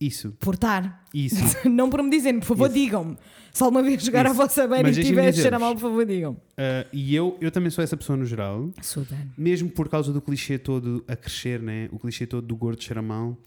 [0.00, 1.04] Isso, Por estar.
[1.14, 1.36] isso.
[1.68, 2.40] não por me dizerem.
[2.40, 3.16] Por favor, digam-me.
[3.52, 4.34] Se alguma vez à Isso.
[4.34, 5.60] vossa beira e tiver a dizer-vos.
[5.60, 6.36] mal, por favor, digam.
[6.58, 9.16] Ah, e eu, eu também sou essa pessoa no geral, Super.
[9.38, 11.88] mesmo por causa do clichê todo a crescer, né?
[11.92, 13.38] O clichê todo do gordo cheira mal.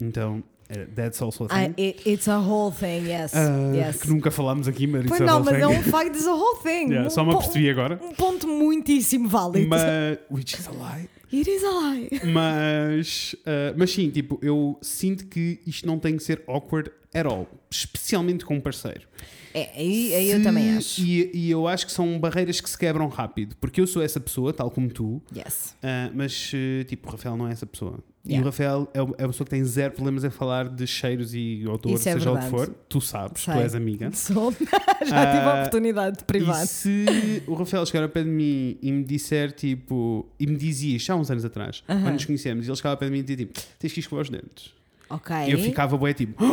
[0.00, 1.74] Então, eh, that's also a thing.
[1.76, 3.34] I, it, it's a whole thing, yes.
[3.34, 4.00] Ah, yes.
[4.00, 5.62] Que nunca falámos aqui, mas Pois a não, mas thing.
[5.62, 6.88] é um facto, it's a whole thing.
[6.90, 8.00] Yeah, Um só me apercebi agora.
[8.02, 9.68] Um ponto muitíssimo válido.
[9.68, 9.82] Mas,
[10.30, 11.06] which is a lie.
[11.32, 12.08] It is a lie.
[12.32, 17.24] Mas, ah, mas sim, tipo, eu sinto que isto não tem que ser awkward at
[17.26, 17.48] all.
[17.70, 19.06] Especialmente com um parceiro.
[19.52, 21.00] É, aí, aí eu Se- também acho.
[21.02, 23.56] E, e eu acho que são barreiras que se quebram rápido.
[23.60, 25.74] Porque eu sou essa pessoa, tal como tu, Yes.
[25.82, 27.98] ah, mas eh, tipo, o Rafael não é essa pessoa.
[28.24, 28.46] E Yeah.
[28.46, 31.62] o Rafael é é a pessoa que tem zero problemas em falar de cheiros e
[31.86, 32.68] Isso é seja o que for.
[32.88, 33.62] Tu sabes, tu Sei.
[33.62, 34.10] és amiga.
[34.14, 34.52] Sou.
[34.52, 36.62] Já tive a Ah, oportunidade de privado.
[36.62, 40.54] E se o Rafael chegar ao pé de mim e me disser tipo, e me
[40.56, 42.02] dizia isto há uns anos atrás, Aham.
[42.02, 44.00] quando nos conhecemos, e ele chegava ao pé de mim e dizia tipo, tens que
[44.00, 44.74] escovar os dentes.
[45.08, 45.34] Ok.
[45.48, 46.44] E eu ficava bué tipo,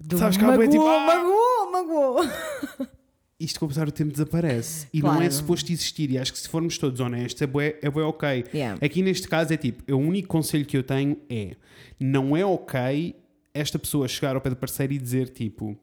[0.00, 1.06] Do sabes que há bué, tipo, ah!
[1.06, 2.88] magoou, magoou.
[3.40, 4.86] isto com o passar do tempo desaparece.
[4.92, 5.32] E não é Claro.
[5.32, 6.10] suposto existir.
[6.10, 8.44] E acho que se formos todos honestos, é bué, é bué ok.
[8.54, 8.78] Yeah.
[8.84, 11.56] Aqui neste caso é tipo, o único conselho que eu tenho é,
[11.98, 13.14] não é ok
[13.52, 15.76] esta pessoa chegar ao pé do parceiro e dizer tipo...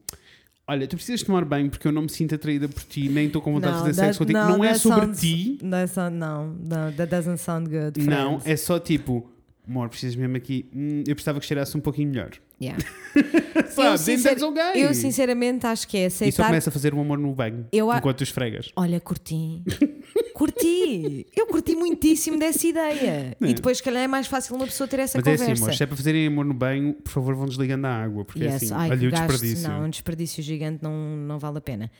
[0.66, 3.42] Olha, tu precisas tomar banho porque eu não me sinto atraída por ti, nem estou
[3.42, 4.38] com vontade de fazer sexo contigo.
[4.38, 7.98] Não, é that sobre sounds- ti, That sound, não, no, that doesn't sound good.
[8.00, 8.46] Não, friends.
[8.46, 9.28] é só tipo,
[9.72, 10.66] amor, precisas mesmo aqui.
[10.74, 12.30] Hum, eu precisava que cheirasse um pouquinho melhor.
[12.60, 12.80] Yeah.
[13.70, 13.98] Sabe?
[13.98, 14.78] sincer- Entendes alguém?
[14.82, 16.46] Eu sinceramente acho que é E só aceitar.
[16.46, 18.70] começa a fazer o amor no banho Eu a- enquanto os esfregas.
[18.76, 19.62] Olha, curti.
[20.34, 21.26] curti.
[21.36, 23.36] Eu curti muitíssimo dessa ideia.
[23.40, 23.44] É.
[23.48, 25.52] E depois, se calhar, é mais fácil uma pessoa ter essa Mas é conversa.
[25.52, 28.24] assim, amor, se é para fazerem amor no banho, por favor, vão desligando a água,
[28.24, 28.54] porque é Yes.
[28.62, 29.26] assim, Ai, olha o gasto.
[29.28, 29.68] desperdício.
[29.68, 31.90] Não, um desperdício gigante não, não vale a pena.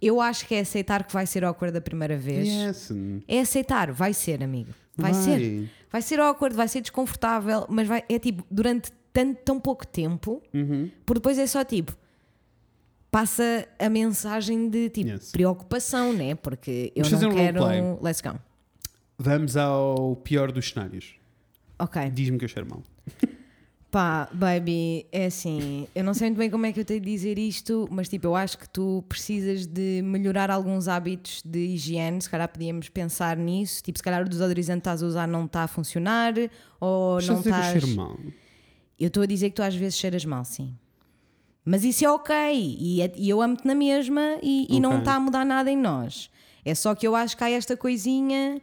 [0.00, 2.48] Eu acho que é aceitar que vai ser awkward da primeira vez.
[2.48, 2.90] Yes.
[3.28, 4.70] É aceitar, vai ser, amigo.
[4.96, 5.22] Vai, Vai.
[5.22, 5.70] ser.
[5.92, 10.42] Vai ser awkward, vai ser desconfortável, mas vai, é tipo, durante tanto, tão pouco tempo,
[10.54, 10.90] Uhum.
[11.04, 11.94] por depois é só tipo.
[13.10, 15.30] Passa a mensagem de tipo Yes.
[15.30, 16.34] preocupação, né?
[16.34, 17.60] Porque eu Vamos não um quero.
[17.60, 17.98] roleplay.
[18.00, 18.38] Let's go.
[19.18, 21.14] Vamos ao pior dos cenários.
[21.78, 22.08] Ok.
[22.10, 22.82] Diz-me que eu cheiro mal.
[23.92, 27.10] Pá, baby, é assim, eu não sei muito bem como é que eu tenho de
[27.10, 32.18] dizer isto, mas tipo, eu acho que tu precisas de melhorar alguns hábitos de higiene,
[32.22, 35.44] se calhar podíamos pensar nisso, tipo, se calhar o desodorizante que estás a usar não
[35.44, 36.32] está a funcionar,
[36.80, 37.94] ou Estás a não estás...
[37.94, 38.18] mal.
[38.98, 40.74] Eu estou a dizer que tu às vezes cheiras mal, sim.
[41.62, 42.34] Mas isso é ok,
[42.80, 45.00] e, é- e eu amo-te na mesma, e, e não Ok.
[45.00, 46.30] está a mudar nada em nós.
[46.64, 48.58] É só que eu acho que há esta coisinha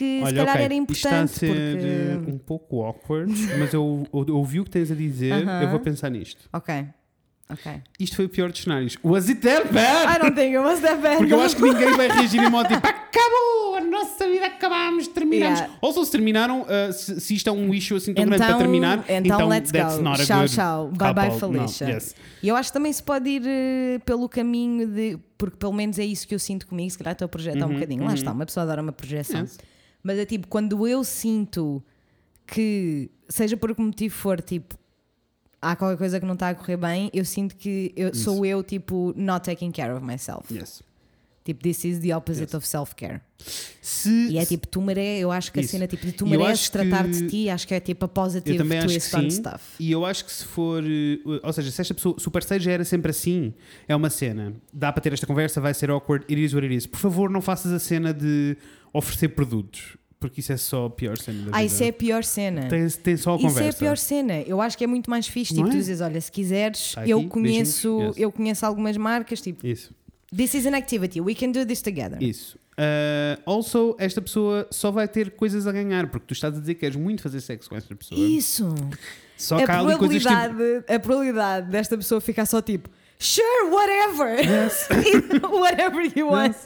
[0.00, 2.32] que se Olha, calhar ok, era isto está a importante, ser eh, porque...
[2.32, 5.62] um pouco awkward, mas eu, eu, ouvi o que tens a dizer, Aham.
[5.62, 6.48] eu vou pensar nisto.
[6.52, 6.86] Ok,
[7.50, 7.72] ok.
[7.98, 8.96] Isto foi o pior dos cenários.
[9.04, 10.16] Was it that bad?
[10.16, 11.18] I don't think it was that bad.
[11.18, 15.08] Porque eu acho que ninguém vai reagir em modo tipo acabou, a nossa vida acabámos,
[15.08, 15.58] terminamos.
[15.58, 15.78] Yeah.
[15.82, 18.56] Ou se se terminaram, uh, se, se isto é um issue assim tão grande para
[18.56, 20.02] terminar, então, let's that's go.
[20.02, 20.88] not a Tchau, tchau.
[20.96, 21.88] Bye bye, Felicia.
[21.88, 22.14] yes.
[22.42, 25.18] E eu acho que também se pode ir eh, pelo caminho de.
[25.36, 26.90] Porque pelo menos é isso que eu sinto comigo.
[26.90, 28.04] Se calhar estou a projetar um bocadinho.
[28.04, 29.40] Lá está, uma pessoa adora uma projeção.
[29.40, 29.58] Uhum, Yes.
[30.02, 31.82] Mas é tipo, quando eu sinto
[32.46, 34.76] que, seja por que motivo for, tipo,
[35.60, 38.62] há qualquer coisa que não está a correr bem, eu sinto que eu, sou eu,
[38.62, 40.52] tipo, not taking care of myself.
[40.52, 40.82] Yes.
[41.42, 42.54] Tipo, this is the opposite Yes.
[42.54, 43.20] of self-care.
[43.80, 45.70] Se, E é tipo, tu mereces, eu acho que a Isso.
[45.72, 48.62] cena tipo de tu mereces tratar de ti, acho que é tipo a positive eu
[48.62, 49.30] também acho que sim.
[49.30, 49.64] stuff.
[49.80, 52.62] E eu acho que se for, uh, ou seja, se esta pessoa, se o parceiro
[52.62, 53.54] já era sempre assim,
[53.88, 54.52] é uma cena.
[54.72, 56.86] Dá para ter esta conversa, vai ser awkward, it is what it is.
[56.86, 58.56] Por favor, não faças a cena de
[58.92, 61.56] oferecer produtos, porque isso é só a pior cena da vida.
[61.56, 62.68] Ah, isso é a pior cena.
[62.68, 63.68] tem, tem só a Isso conversa.
[63.68, 64.40] é a pior cena.
[64.42, 65.54] Eu acho que é muito mais fixe.
[65.54, 65.72] Não Tipo, é?
[65.72, 68.18] tu dizes, olha, se quiseres, Tá eu aqui, conheço, yes.
[68.18, 69.94] eu conheço algumas marcas, tipo, Isso.
[70.36, 72.22] this is an activity, we can do this together.
[72.22, 72.58] Isso.
[72.72, 76.74] Uh, also, esta pessoa só vai ter coisas a ganhar, porque tu estás a dizer
[76.74, 78.18] que queres muito fazer sexo com esta pessoa.
[78.18, 78.74] Isso.
[79.36, 80.92] Só a que há ali coisas tipo.
[80.92, 82.88] a probabilidade desta pessoa ficar só tipo,
[83.20, 84.36] sure, whatever,
[85.52, 86.56] whatever you want,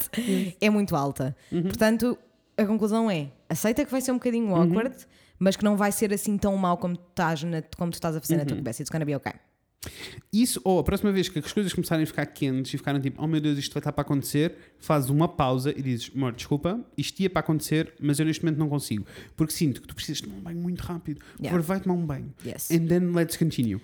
[0.60, 1.36] é muito alta.
[1.52, 1.62] Uhum.
[1.64, 2.16] Portanto,
[2.56, 4.62] a conclusão é, aceita que vai ser um bocadinho Uhum.
[4.62, 4.94] awkward,
[5.38, 8.16] mas que não vai ser assim tão mau como tu estás, na, como tu estás
[8.16, 8.46] a fazer na Uhum.
[8.48, 8.82] tua cabeça.
[8.82, 9.32] It's gonna be okay.
[10.32, 13.22] Isso, ou a próxima vez que as coisas começarem a ficar quentes e ficarem tipo,
[13.22, 16.80] oh meu Deus, isto vai estar para acontecer, fazes uma pausa e dizes, amor, desculpa,
[16.96, 19.04] isto ia para acontecer, mas eu neste momento não consigo.
[19.36, 21.18] Porque sinto que tu precisas tomar um banho muito rápido.
[21.18, 21.50] Por Yeah.
[21.50, 22.32] favor, vai tomar um banho.
[22.46, 22.70] Yes.
[22.70, 23.78] And then let's continue.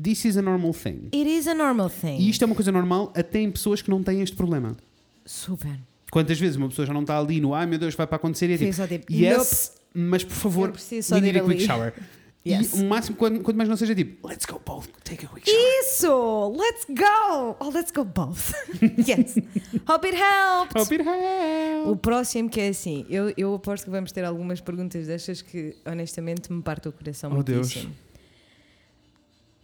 [0.00, 1.08] This is a normal thing.
[1.12, 2.18] It is a normal thing.
[2.18, 4.76] E isto é uma coisa normal até em pessoas que não têm este problema.
[5.24, 5.78] Super.
[6.10, 8.48] Quantas vezes uma pessoa já não está ali no ai meu Deus, vai para acontecer
[8.48, 10.72] e é tipo, tipo, yes, mas por favor,
[11.12, 11.92] we need a quick ali." shower.
[12.46, 12.72] Yes.
[12.72, 15.50] E o máximo, quanto, quanto mais não seja tipo, let's go both, take a quick
[15.50, 15.62] shower.
[15.80, 16.56] Isso!
[16.56, 17.56] Let's go!
[17.60, 18.54] Oh, let's go both.
[19.06, 19.36] yes.
[19.86, 20.78] Hope it helped.
[20.78, 21.90] Hope it helps.
[21.90, 25.76] O próximo que é assim, eu, eu aposto que vamos ter algumas perguntas destas que
[25.84, 27.86] honestamente me partem o coração Oh, Deus.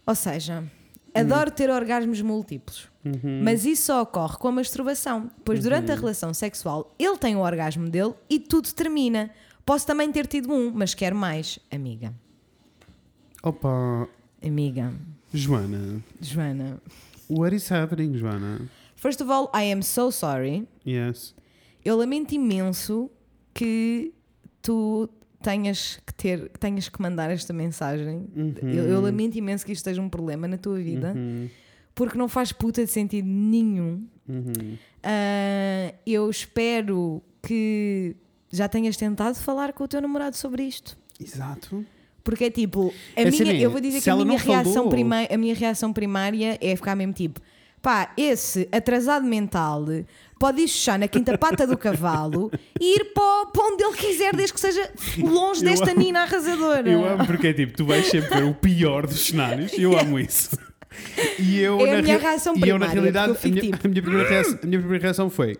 [0.05, 0.63] Ou seja,
[1.13, 3.41] adoro ter orgasmos múltiplos, Uhum.
[3.43, 7.39] mas isso só ocorre com a masturbação, pois durante a relação sexual ele tem o
[7.39, 9.29] orgasmo dele e tudo termina.
[9.65, 12.13] Posso também ter tido um, mas quero mais, amiga.
[13.43, 14.07] Opa,
[14.43, 14.93] Amiga,
[15.33, 16.81] Joana, Joana.
[17.29, 18.67] what is happening, Joana?
[18.95, 20.67] First of all, I am so sorry.
[20.85, 21.33] Yes.
[21.83, 23.09] Eu lamento imenso
[23.53, 24.13] que
[24.61, 25.07] tu
[25.45, 28.25] tenhas que ter, tenhas que mandar esta mensagem.
[28.63, 31.47] Eu, eu lamento imenso que isto seja um problema na tua vida, Uhum.
[31.93, 34.05] porque não faz puta de sentido nenhum.
[34.27, 34.77] Uhum.
[35.03, 38.15] Ah, eu espero que
[38.51, 40.97] já tenhas tentado falar com o teu namorado sobre isto.
[41.21, 41.85] Exato.
[42.23, 45.27] Porque é tipo, a Assim minha, é, eu vou dizer que a minha, reação falou-
[45.31, 47.39] a minha reação primária é ficar mesmo tipo,
[47.85, 49.85] pá, esse atrasado mental
[50.39, 54.35] pode ir chuchar na quinta pata do cavalo e ir para, para onde ele quiser,
[54.35, 56.89] desde que seja longe Eu desta amo- nina arrasadora.
[56.89, 59.95] Eu amo porque é tipo, tu vais sempre ver o pior dos cenários e eu
[59.99, 60.57] amo isso.
[61.39, 63.47] E eu, É a na minha rea- reação e eu, na primária, realidade, eu a
[63.47, 65.57] minha, tipo, a, minha primeira reação, a minha primeira reação foi: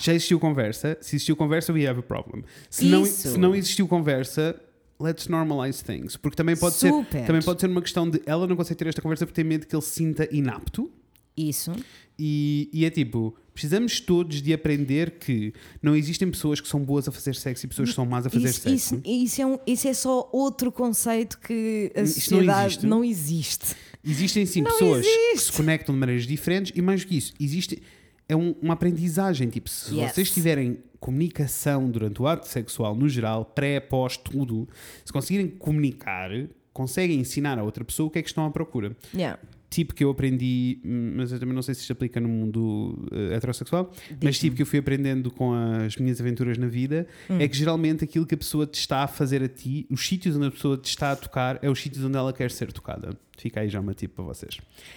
[0.00, 0.96] já existiu conversa?
[1.00, 2.42] Se existiu conversa, we have a problem.
[2.68, 4.56] Se, não, se não existiu conversa,
[5.00, 6.16] let's normalize things.
[6.16, 6.90] Porque também pode, ser,
[7.26, 9.66] também pode ser uma questão de ela não consegue ter esta conversa porque tem medo
[9.66, 10.90] que ele se sinta inapto.
[11.38, 11.72] Isso.
[12.18, 17.06] E, e é tipo, precisamos todos de aprender que não existem pessoas que são boas
[17.06, 18.94] a fazer sexo e pessoas que são más a fazer Isso, sexo.
[18.96, 22.86] isso, isso é um- isso é só outro conceito que a Isto não sociedade existe.
[22.86, 23.76] não existe.
[24.04, 25.52] Existem sim Não pessoas que existe.
[25.52, 27.80] se conectam de maneiras diferentes e mais do que isso, existe
[28.28, 29.48] é um- uma aprendizagem.
[29.48, 30.12] Tipo, se Yes.
[30.12, 34.68] vocês tiverem comunicação durante o ato sexual, no geral, pré, pós, tudo,
[35.04, 36.30] se conseguirem comunicar,
[36.72, 38.96] conseguem ensinar a outra pessoa o que é que estão à procura.
[39.14, 39.38] Yeah.
[39.70, 43.06] Tipo que eu aprendi, hum, mas eu também não sei se isto aplica no mundo
[43.12, 43.92] eh, heterossexual,
[44.22, 47.38] mas tipo que eu fui aprendendo com as minhas aventuras na vida, Hum.
[47.38, 50.36] é que geralmente aquilo que a pessoa te está a fazer a ti, os sítios
[50.36, 53.10] onde a pessoa te está a tocar, é os sítios onde ela quer ser tocada.
[53.36, 54.56] Fica aí já uma tip para vocês.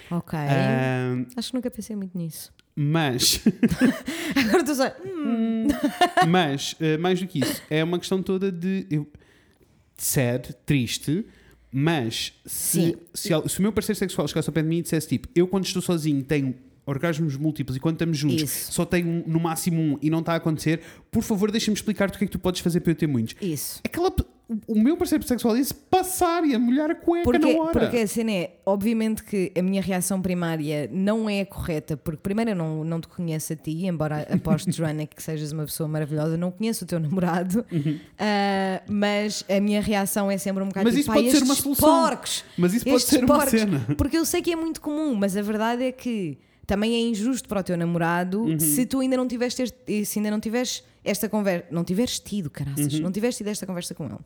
[0.09, 0.39] Ok.
[0.39, 2.53] Ahm, Acho que nunca pensei muito nisso.
[2.73, 3.43] mas,
[4.37, 4.87] Agora estou só.
[5.05, 5.67] hum,
[6.29, 9.05] mas eh, mais do que isso, é uma questão toda de eu,
[9.97, 11.25] sad, triste,
[11.71, 14.81] Mas se, se, al- se o meu parceiro sexual chegasse ao pé de mim e
[14.81, 16.53] dissesse tipo, eu quando estou sozinho tenho
[16.85, 18.73] orgasmos múltiplos e quando estamos juntos Isso.
[18.73, 22.15] só tenho um- no máximo um e não está a acontecer, por favor deixa-me explicar-te
[22.15, 23.35] o que é que tu podes fazer para eu ter muitos.
[23.41, 23.79] Isso.
[23.83, 24.13] Aquela,
[24.67, 27.71] o meu parceiro sexual disse passar e a molhar a cueca Porque, na hora.
[27.71, 32.51] porque a cena é, obviamente que a minha reação primária não é correta, porque primeiro
[32.51, 36.35] eu não, não te conheço a ti, embora aposto, Joana, que sejas uma pessoa maravilhosa,
[36.37, 37.65] não conheço o teu namorado,
[38.19, 40.85] ah, mas a minha reação é sempre um bocado.
[40.85, 43.51] Mas tipo, isso "Pá, pode ser uma solução." porcos, Mas isso pode ser uma porcos."
[43.59, 43.79] cena.
[43.97, 46.37] Porque eu sei que é muito comum, mas a verdade é que
[46.71, 48.57] também é injusto para o teu namorado Uhum.
[48.59, 52.49] se tu ainda não tiveste este, se ainda não tiveres esta conversa, não tiveres tido,
[52.49, 53.01] caraças, Uhum.
[53.01, 54.17] não tiveres tido esta conversa com ele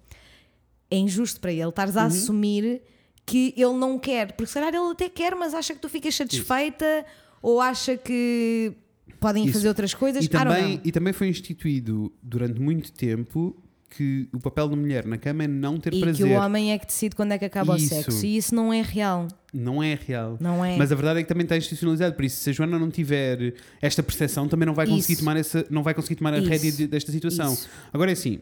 [0.91, 2.07] é injusto para ele estares a Uhum.
[2.07, 2.81] assumir
[3.25, 6.13] que ele não quer, porque se calhar ele até quer, mas acha que tu ficas
[6.13, 7.03] satisfeita
[7.41, 8.73] ou acha que
[9.19, 9.53] podem Isso.
[9.53, 10.23] fazer outras coisas.
[10.23, 13.55] E também, e também foi instituído durante muito tempo
[13.95, 16.25] que o papel da mulher na cama é não ter E prazer.
[16.27, 17.85] que o homem é que decide quando é que acaba Isso.
[17.85, 18.25] o sexo.
[18.25, 19.27] E isso não é real.
[19.53, 20.37] Não é real.
[20.39, 20.75] Não é.
[20.77, 23.53] Mas a verdade é que também está institucionalizado, por isso, se a Joana não tiver
[23.81, 25.21] esta percepção, também não vai conseguir Isso.
[25.21, 27.53] tomar, essa, não vai conseguir tomar a rédea de- desta situação.
[27.53, 27.69] Isso.
[27.93, 28.39] Agora é assim,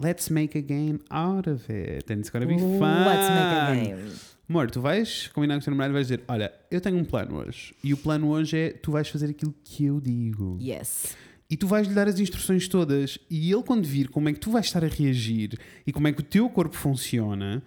[0.00, 2.12] let's make a game out of it.
[2.12, 3.04] And it's gonna be fun.
[3.04, 4.12] Let's make a game.
[4.48, 7.04] Amor, tu vais combinar com o teu namorado e vais dizer: Olha, eu tenho um
[7.04, 7.74] plano hoje.
[7.82, 10.58] E o plano hoje é tu vais fazer aquilo que eu digo.
[10.60, 11.16] Yes.
[11.54, 13.16] E tu vais lhe dar as instruções todas.
[13.30, 16.12] E ele, quando vir como é que tu vais estar a reagir e como é
[16.12, 17.62] que o teu corpo funciona,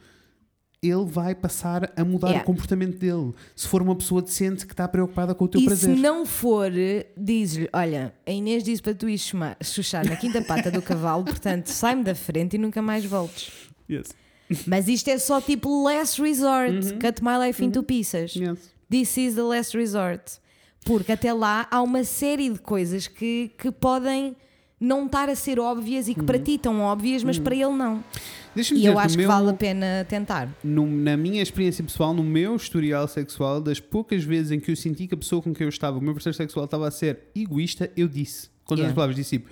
[0.83, 2.43] ele vai passar a mudar Yeah.
[2.43, 3.33] o comportamento dele.
[3.55, 5.95] Se for uma pessoa decente que está preocupada com o teu E prazer.
[5.95, 6.69] se não for,
[7.15, 9.17] diz-lhe: Olha, a Inês disse para tu ir
[9.63, 13.51] chuchar na quinta pata do cavalo, portanto sai-me da frente e nunca mais voltes.
[13.89, 14.09] Yes.
[14.67, 16.73] Mas isto é só tipo last resort.
[16.73, 16.99] Uhum.
[16.99, 18.35] Cut my life into pieces.
[18.35, 18.59] Yes.
[18.89, 20.39] This is the last resort.
[20.87, 24.35] Porque até lá há uma série de coisas que, que podem
[24.79, 28.03] não estar a ser óbvias e que para ti estão óbvias, mas para ele não.
[28.73, 30.49] E eu acho que meu, vale a pena tentar.
[30.63, 34.75] no- na minha experiência pessoal, no meu historial sexual, das poucas vezes em que eu
[34.75, 37.19] senti que a pessoa com quem eu estava, o meu parceiro sexual, estava a ser
[37.35, 38.49] egoísta, eu disse.
[38.63, 38.91] Com todas Yeah.
[38.91, 39.49] as palavras, disse tipo.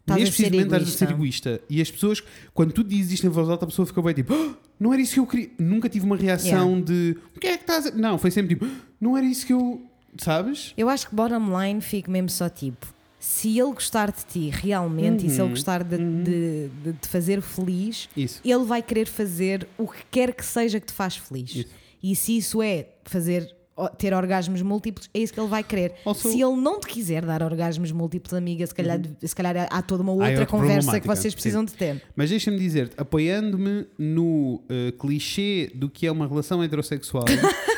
[0.00, 1.60] Estás a Neste ser preciso momento estás a ser egoísta.
[1.68, 2.22] E as pessoas,
[2.54, 5.02] quando tu dizes isto em voz alta, a pessoa fica bem tipo, "Ah, não era
[5.02, 5.50] isso que eu queria.
[5.58, 7.90] Nunca tive uma reação de o que é que estás a.
[7.90, 9.82] Não, foi sempre tipo, "Ah, não era isso que eu.
[10.16, 10.72] Sabes?
[10.76, 12.86] Eu acho que bottom line fica mesmo só tipo.
[13.20, 17.42] Se ele gostar de ti realmente e se ele gostar de, de, de te fazer
[17.42, 18.40] feliz, Isso.
[18.44, 21.54] ele vai querer fazer o que quer que seja que te faz feliz.
[21.54, 21.68] Isso.
[22.00, 23.54] E se isso é fazer
[23.96, 25.94] ter orgasmos múltiplos, é isso que ele vai querer.
[26.04, 29.82] Also- Se ele não te quiser dar orgasmos múltiplos, amiga, se calhar, se calhar há
[29.82, 32.02] toda uma outra outra conversa que vocês precisam de ter.
[32.16, 37.24] Mas deixa-me dizer-te, apoiando-me no eh, clichê do que é uma relação heterossexual,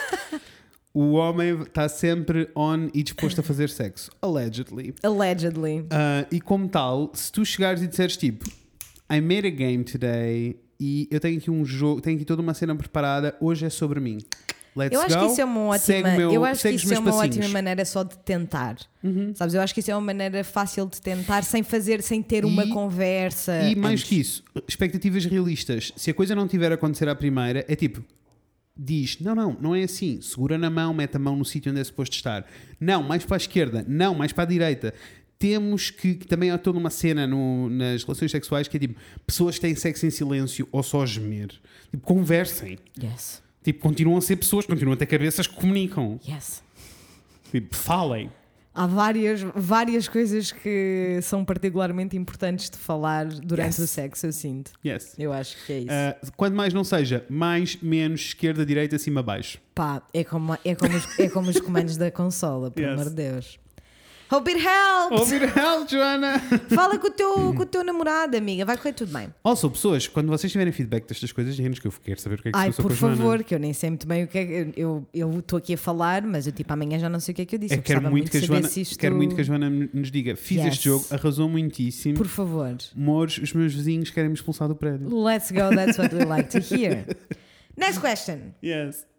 [0.92, 4.10] o homem está sempre on e disposto a fazer sexo.
[4.20, 4.94] Allegedly.
[5.02, 5.86] Allegedly.
[5.90, 8.44] Ah, e como tal, se tu chegares e disseres tipo,
[9.12, 12.54] I made a game today e eu tenho aqui um jogo, tenho aqui toda uma
[12.54, 14.18] cena preparada, hoje é sobre mim.
[14.76, 15.24] Let's Eu acho go.
[15.26, 17.36] que isso é uma ótima, meu- eu acho que isso é uma passinhos.
[17.36, 17.42] Uhum.
[17.42, 18.76] ótima maneira só de tentar.
[19.34, 19.54] Sabes?
[19.54, 22.64] Eu acho que isso é uma maneira fácil de tentar sem fazer, sem ter uma
[22.64, 23.62] E- conversa.
[23.62, 24.04] E mais antes.
[24.08, 25.92] que isso, expectativas realistas.
[25.96, 28.00] Se a coisa não tiver a acontecer à primeira, é tipo,
[28.82, 30.20] diz: não, não, não é assim.
[30.20, 32.46] Segura na mão, mete a mão no sítio onde é suposto estar.
[32.80, 33.84] Não, mais para a esquerda.
[33.86, 34.94] Não, mais para a direita.
[35.38, 38.94] Temos que, que também há toda uma cena no- nas relações sexuais que é tipo,
[39.26, 41.48] pessoas que têm sexo em silêncio ou só gemer.
[41.90, 42.78] Tipo, conversem.
[43.02, 43.42] Yes.
[43.62, 46.20] Tipo, continuam a ser pessoas, continuam a ter cabeças que comunicam.
[46.28, 46.62] Yes.
[47.50, 48.30] Tipo, falem.
[48.72, 53.78] Há várias, várias coisas que são particularmente importantes de falar durante Yes.
[53.80, 54.70] o sexo, eu sinto.
[54.86, 55.14] Yes.
[55.18, 55.88] Eu acho que é isso.
[55.90, 59.58] Ah, quanto mais não seja, mais, menos, esquerda, direita, cima, baixo.
[59.74, 62.94] Pá, é como, é, como os, é como os comandos da consola, pelo Yes.
[63.00, 63.58] amor de Deus.
[64.32, 65.20] Hope it helps!
[65.20, 66.38] Ouvir help, Joana!
[66.72, 69.28] Fala com o, teu, com o teu namorado, amiga, vai correr tudo bem.
[69.42, 72.48] Also, pessoas, quando vocês tiverem feedback destas coisas, digam-nos que eu quero saber o que
[72.48, 74.44] é que Ai, se por favor, que eu nem sei muito bem o que é
[74.46, 74.80] que.
[74.80, 77.42] Eu eu estou aqui a falar, mas eu tipo amanhã já não sei o que
[77.42, 77.74] é que eu disse.
[77.74, 79.68] É eu que quero gostava muito, que a Joana, isto- quero muito que a Joana
[79.68, 80.74] nos diga: fiz Yes.
[80.74, 82.16] este jogo, arrasou muitíssimo.
[82.16, 82.76] Por favor.
[82.96, 85.08] Amores, os meus vizinhos querem me expulsar do prédio.
[85.12, 87.04] Let's go, that's what we like to hear.
[87.76, 88.54] Next question.
[88.62, 89.09] Yes.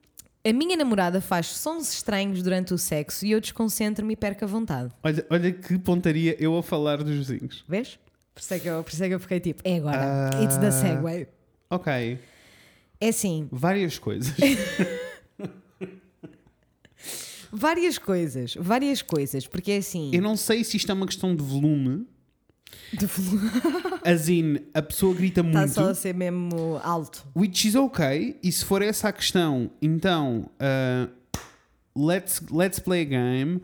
[0.44, 4.48] A minha namorada faz sons estranhos durante o sexo e eu desconcentro-me e perco a
[4.48, 4.92] vontade.
[5.04, 7.64] Olha, olha que pontaria eu a falar dos vizinhos.
[7.68, 8.00] Vês?
[8.34, 10.30] Por isso é que eu, por isso é que eu fiquei tipo, é agora.
[10.34, 10.44] Ah.
[10.44, 11.28] It's the segue.
[11.70, 12.20] Ok,
[13.00, 14.34] É assim, várias coisas.
[17.52, 20.12] várias coisas, várias coisas, porque é assim.
[20.14, 22.08] eu não sei se isto é uma questão de volume.
[22.94, 23.08] De.
[24.04, 25.74] As in, a pessoa grita Está muito.
[25.74, 27.26] só a ser mesmo alto.
[27.36, 28.40] Which is ok.
[28.42, 31.10] E se for essa a questão, então uh,
[31.96, 33.62] let's, let's play a game.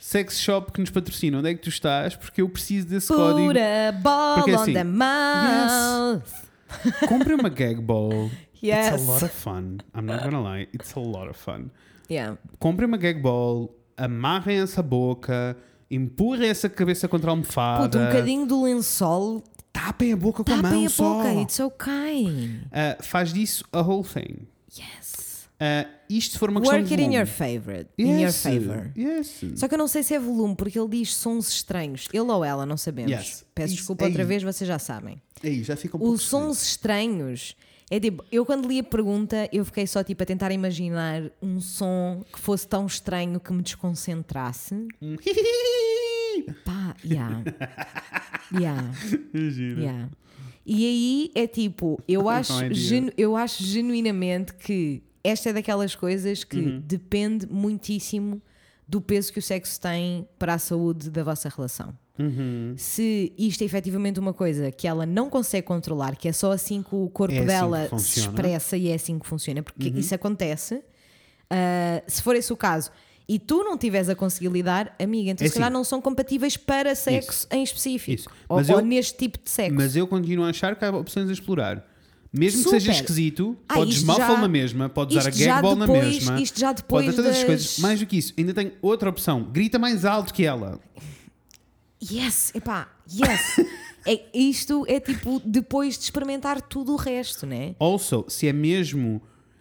[0.00, 2.16] Sex shop que nos patrocina, onde é que tu estás?
[2.16, 3.48] Porque eu preciso desse código.
[3.48, 6.22] Put a ball Porque on assim, the mouth.
[7.08, 8.30] Compre uma gag ball
[8.62, 8.94] Yes.
[8.94, 9.80] It's a lot of fun.
[9.94, 10.66] I'm not gonna lie.
[10.72, 11.70] It's a lot of fun.
[12.08, 12.36] Yeah.
[12.58, 15.56] Comprem uma gag ball, amarrem essa boca,
[15.90, 17.84] empurrem essa cabeça contra a almofada.
[17.84, 19.42] Puta, um bocadinho do lençol.
[19.72, 21.14] Tapem a boca com a Tapem mão a só.
[21.14, 21.32] boca.
[21.34, 22.60] It's okay.
[22.72, 24.46] Ah, faz disso a whole thing.
[24.76, 25.48] Yes.
[25.60, 27.88] Ah, isto se for uma questão Work it in your favorite.
[27.98, 28.42] In your Yes.
[28.42, 28.90] favor.
[28.96, 29.40] Yes.
[29.56, 32.08] Só que eu não sei se é volume, porque ele diz sons estranhos.
[32.12, 33.10] Ele ou ela, não sabemos.
[33.12, 33.44] Yes.
[33.54, 35.20] Peço Isso desculpa outra vez, vocês já sabem.
[35.42, 37.54] Aí, já fica um pouco Os sons estranhos.
[37.90, 41.58] É tipo, eu quando li a pergunta, eu fiquei só tipo a tentar imaginar um
[41.60, 44.74] som que fosse tão estranho que me desconcentrasse.
[46.64, 47.42] Pá, yeah.
[48.52, 48.92] yeah,
[49.34, 49.80] Giro.
[49.80, 50.08] yeah.
[50.64, 52.74] E aí é tipo, eu acho, idea.
[52.74, 56.80] genu- eu acho genuinamente que esta é daquelas coisas que Uhum.
[56.80, 58.40] depende muitíssimo
[58.88, 61.92] do peso que o sexo tem para a saúde da vossa relação.
[62.18, 62.74] Uhum.
[62.76, 66.82] Se isto é efetivamente uma coisa que ela não consegue controlar, que é só assim
[66.82, 68.20] que o corpo É assim dela se.
[68.20, 68.26] Uhum.
[68.26, 70.82] expressa e é assim que funciona, porque isso acontece.
[71.50, 72.90] ah, se for esse o caso
[73.28, 75.74] e tu não tiveres a conseguir lidar, amiga, então É se calhar assim.
[75.74, 78.28] não são compatíveis para sexo em específico Isso.
[78.48, 79.74] ou, Mas ou eu- neste tipo de sexo.
[79.76, 81.86] Mas eu continuo a achar que há opções a explorar.
[82.32, 82.80] Mesmo que Super.
[82.80, 85.86] seja esquisito, Ah, podes já- na mesma, podes usar a isto já gag ball na
[85.86, 86.40] mesma.
[86.40, 87.78] isto já depois Pode todas as das- coisas.
[87.78, 89.44] Mais do que isso, ainda tem outra opção.
[89.44, 90.78] Grita mais alto que ela.
[92.02, 93.58] Yes, epá, yes.
[94.06, 97.74] é, isto é tipo depois de experimentar tudo o resto, né?
[97.80, 99.20] Also, se é mesmo.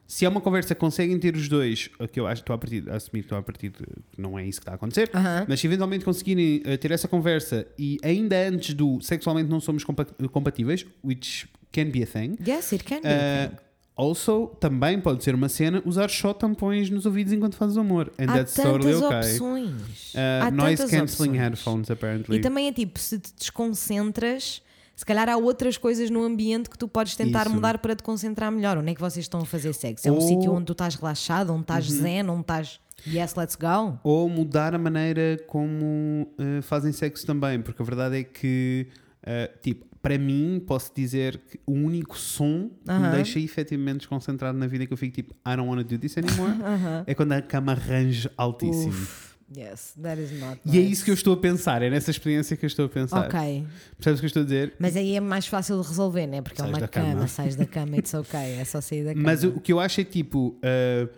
[0.09, 2.89] Se é uma conversa que conseguem ter os dois, que eu acho, estou a partir,
[2.89, 5.11] a assumir que estou a partir de que não é isso que está a acontecer,
[5.49, 9.83] mas se eventualmente conseguirem eh, ter essa conversa e ainda antes do sexualmente não somos
[9.83, 13.07] compa- compatíveis, which can be a thing, Yes, it can be.
[13.07, 13.55] Uh,
[13.95, 18.11] also, também pode ser uma cena usar só tampões nos ouvidos enquanto fazes amor.
[18.19, 19.17] And Há that's totally okay.
[19.17, 20.13] opções.
[20.13, 21.01] Uh, Há noise cancelling
[21.31, 21.37] opções.
[21.37, 22.37] headphones, apparently.
[22.37, 23.33] E também é tipo, se te
[23.81, 24.61] desconcentras,
[24.95, 27.55] se calhar há outras coisas no ambiente que tu podes tentar Isso.
[27.55, 28.77] mudar para te concentrar melhor.
[28.77, 30.07] Onde é que vocês estão a fazer sexo?
[30.07, 30.27] É um Ou- Uhum.
[30.27, 33.99] sítio onde tu estás relaxado, onde estás zen, onde estás yes, let's go?
[34.03, 38.87] Ou mudar a maneira como uh, fazem sexo também, porque a verdade é que,
[39.23, 43.11] uh, tipo, para mim, posso dizer que o único som que me Aham.
[43.11, 46.17] deixa efetivamente desconcentrado na vida que eu fico tipo, I don't want to do this
[46.17, 46.53] anymore,
[47.05, 48.89] é quando a cama range altíssimo.
[48.93, 50.91] Uf, yes, that is not E é nice.
[50.93, 53.27] isso que eu estou a pensar, é nessa experiência que eu estou a pensar.
[53.27, 53.65] Ok,
[53.97, 54.73] Percebes o que eu estou a dizer?
[54.79, 56.41] mas aí é mais fácil de resolver, né?
[56.41, 57.27] Porque Sais é uma cama, cama.
[57.27, 59.23] sais da cama, it's ok, é só sair da cama.
[59.25, 61.09] Mas o que eu acho é tipo uh,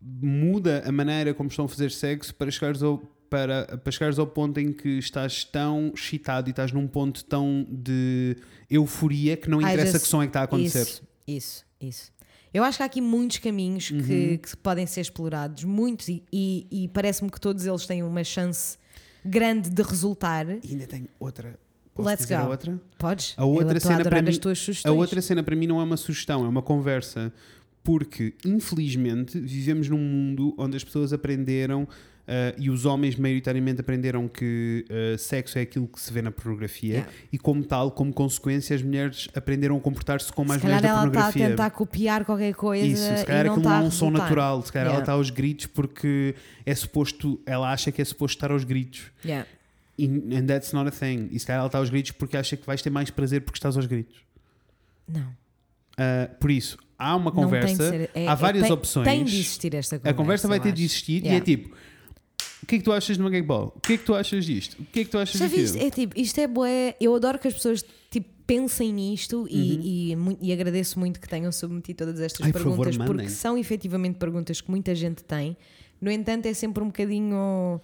[0.00, 4.26] muda a maneira como estão a fazer sexo para chegares ao, para, para chegares ao
[4.26, 8.36] ponto em que estás tão excitado e estás num ponto tão de
[8.70, 10.82] euforia que não interessa just- que som é que está a acontecer.
[10.82, 12.12] Isso, isso, isso.
[12.54, 14.00] Eu acho que há aqui muitos caminhos Uhum.
[14.02, 18.24] que, que podem ser explorados, muitos, e, e- e parece-me que todos eles têm uma
[18.24, 18.78] chance
[19.24, 20.46] grande de resultar.
[20.48, 21.58] E ainda tenho outra.
[21.94, 22.34] Posso Let's go.
[22.34, 22.80] a outra?
[22.98, 23.34] Podes?
[23.36, 24.30] A outra cena para mim-
[24.84, 27.32] A outra cena para mim não é uma sugestão, é uma conversa.
[27.82, 31.86] Porque, infelizmente, vivemos num mundo onde as pessoas aprenderam
[32.28, 36.30] ah, e os homens maioritariamente aprenderam que ah, sexo é aquilo que se vê na
[36.30, 37.12] pornografia Yeah.
[37.32, 40.96] e, como tal, como consequência, as mulheres aprenderam a comportar-se como as se calhar mulheres
[40.96, 41.48] da ela está a pornografia.
[41.50, 44.10] tentar copiar qualquer coisa Isso, se calhar e não aquilo não a é um som
[44.10, 45.02] natural, se calhar ela Yeah.
[45.04, 49.02] está aos gritos porque é suposto, ela acha que é suposto estar aos gritos.
[49.24, 49.46] Yeah.
[49.98, 51.28] E, and that's not a thing.
[51.30, 53.56] E se calhar ela está aos gritos porque acha que vais ter mais prazer porque
[53.58, 54.16] estás aos gritos.
[55.08, 55.22] Não.
[55.22, 59.06] Uh, por isso, há uma não de conversa, ser- é- há é- várias tem, opções.
[59.06, 60.14] Tem de existir esta conversa.
[60.14, 60.92] a conversa vai ter de acho.
[60.92, 61.36] existir e Yeah.
[61.38, 61.74] é tipo:
[62.66, 63.72] o que é que tu achas de uma gag ball?
[63.76, 64.76] O que é que tu achas disto?
[64.80, 65.78] O que é que tu achas Já viste?
[65.78, 66.96] É tipo, isto é bué.
[67.00, 69.46] Eu adoro que as pessoas tipo, pensem nisto Uhum.
[69.48, 73.06] e, e, mu- e agradeço muito que tenham submetido todas estas Ai, por favor, perguntas,
[73.06, 75.56] porque são efetivamente perguntas que muita gente tem.
[76.00, 77.80] No entanto, é sempre um bocadinho.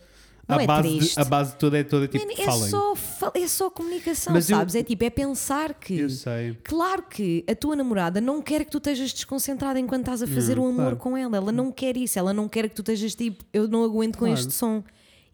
[0.49, 1.15] Não a, é base triste.
[1.15, 2.69] de, a base toda é toda tipo: Man, é, falem.
[2.71, 2.95] só,
[3.35, 4.75] é só comunicação, Mas eu- sabes?
[4.75, 5.99] É tipo, é pensar que.
[5.99, 6.57] Eu sei.
[6.65, 10.59] Claro que a tua namorada não quer que tu estejas desconcentrada enquanto estás a fazer
[10.59, 10.97] o amor claro.
[10.97, 11.37] com ela.
[11.37, 12.19] Ela não quer isso.
[12.19, 14.41] Ela não quer que tu estejas tipo, eu não aguento com Claro.
[14.41, 14.83] este som.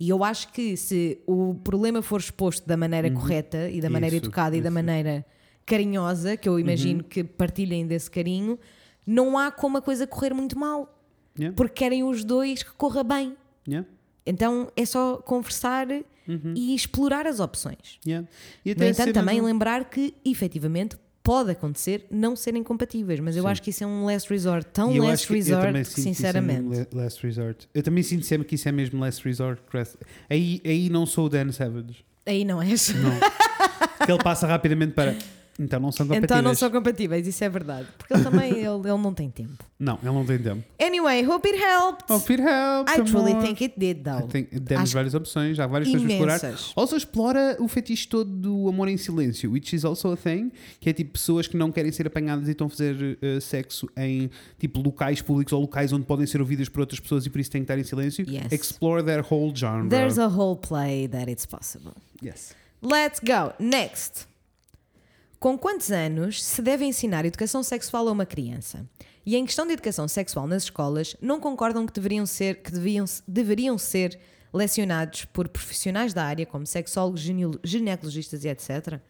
[0.00, 4.14] E eu acho que se o problema for exposto da maneira correta e da maneira
[4.14, 4.18] Uhum.
[4.18, 4.74] Isso, educada e da isso.
[4.74, 5.26] maneira
[5.66, 7.08] carinhosa, que eu imagino Uhum.
[7.08, 8.58] que partilhem desse carinho,
[9.06, 10.94] não há como a coisa correr muito mal.
[11.38, 13.36] Yeah, Porque querem os dois que corra bem.
[13.68, 13.86] yeah,
[14.26, 15.86] Então é só conversar
[16.54, 17.98] e explorar as opções.
[18.06, 18.26] yeah.
[18.64, 23.20] E No até entanto, ser também mesmo- lembrar que, efetivamente, pode acontecer não serem compatíveis,
[23.20, 25.78] mas eu acho que isso é um last resort, tão eu last que resort, que,
[25.78, 26.68] é sinceramente.
[26.68, 27.68] le- last resort.
[27.74, 29.60] Eu também sinto sempre que isso é mesmo last resort.
[30.30, 32.04] Aí, aí não sou o Dan Savage.
[32.24, 32.88] Aí não és.
[32.94, 33.10] Não.
[34.06, 35.14] que ele passa rapidamente para.
[35.58, 36.24] Então não são compatíveis.
[36.30, 37.88] Então não são compatíveis, isso é verdade.
[37.98, 39.64] Porque ele também ele, ele não tem tempo.
[39.78, 40.62] Não, ele não tem tempo.
[40.80, 42.04] Anyway, hope it helped.
[42.08, 43.42] Oh, it helps, I truly amor.
[43.44, 44.26] think it did, though.
[44.28, 46.38] Tem, demos Acho- várias opções, há várias coisas para explorar.
[46.38, 46.72] Imensas.
[46.76, 50.88] Also explora o fetiche todo do amor em silêncio, which is also a thing, que
[50.90, 54.30] é tipo pessoas que não querem ser apanhadas e estão a fazer eh, sexo em
[54.58, 57.50] tipo locais públicos ou locais onde podem ser ouvidas por outras pessoas e por isso
[57.50, 58.24] têm que estar em silêncio.
[58.28, 58.52] Yes.
[58.52, 59.88] Explore their whole genre.
[59.88, 61.94] There's a whole play that it's possible.
[62.22, 62.54] Yes.
[62.80, 63.52] Let's go.
[63.58, 64.28] Next.
[65.40, 68.84] Com quantos anos se deve ensinar educação sexual a uma criança?
[69.24, 73.04] E em questão de educação sexual nas escolas, não concordam que deveriam ser, que deviam,
[73.26, 74.18] deveriam ser
[74.52, 77.20] lecionados por profissionais da área, como sexólogos,
[77.62, 79.00] ginecologistas e etc?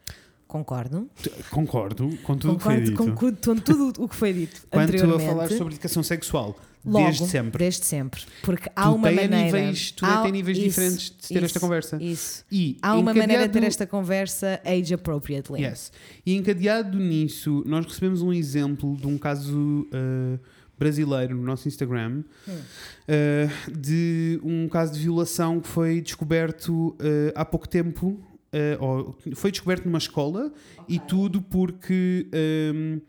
[0.49, 1.07] Concordo.
[1.51, 2.97] Concordo com tudo o que foi Concordo dito.
[2.97, 7.27] cu- com tudo o que foi dito Quanto a falar sobre educação sexual, Logo, desde
[7.27, 7.59] sempre.
[7.59, 8.21] Desde sempre.
[8.41, 9.43] Porque há Tu uma maneira.
[9.45, 12.01] níveis- tu há- tem níveis isso, diferentes de ter isso, esta conversa.
[12.01, 12.43] Isso.
[12.51, 15.61] E Há uma maneira de ter esta conversa age appropriately.
[15.61, 15.91] Yes.
[16.25, 19.55] E encadeado nisso, nós recebemos um exemplo de um caso
[19.93, 20.39] uh,
[20.79, 27.45] brasileiro no nosso Instagram uh, de um caso de violação que foi descoberto uh, há
[27.45, 28.19] pouco tempo.
[28.53, 30.51] Uh, foi descoberto numa escola
[30.87, 32.27] e tudo porque
[32.73, 33.01] um,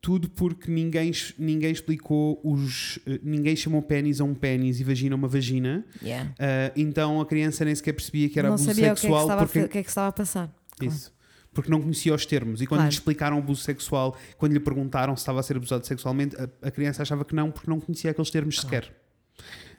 [0.00, 5.14] tudo porque ninguém, ninguém explicou os uh, ninguém chamou pênis a um pênis e vagina
[5.14, 6.30] a uma vagina Yeah.
[6.30, 9.42] Uh, então a criança nem sequer percebia que era não abuso sabia é sexual estava
[9.42, 10.52] a porque o que é que estava a passar.
[10.82, 11.12] isso.
[11.54, 12.62] Porque não conhecia os termos.
[12.62, 12.88] E quando Claro.
[12.88, 16.48] lhe explicaram o abuso sexual, quando lhe perguntaram se estava a ser abusado sexualmente, a,
[16.66, 18.90] a criança achava que não, porque não conhecia aqueles termos sequer.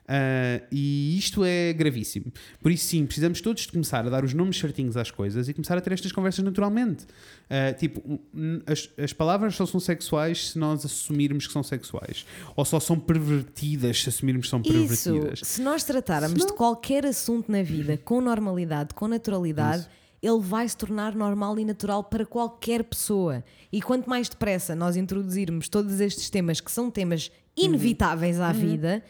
[0.08, 2.26] Ah, e isto é gravíssimo.
[2.62, 5.54] Por isso, sim, precisamos todos de começar a dar os nomes certinhos às coisas e
[5.54, 7.06] começar a ter estas conversas naturalmente.
[7.50, 8.20] Ah, tipo,
[8.66, 12.26] as, as palavras só são sexuais se nós assumirmos que são sexuais.
[12.56, 14.72] Ou só são pervertidas se assumirmos que são Isso,
[15.10, 15.40] pervertidas.
[15.44, 19.90] se nós tratarmos de qualquer assunto na vida com normalidade, com naturalidade, Isso.
[20.22, 23.44] ele vai se tornar normal e natural para qualquer pessoa.
[23.72, 27.66] E quanto mais depressa nós introduzirmos todos estes temas que são temas Uhum.
[27.66, 29.04] inevitáveis à vida,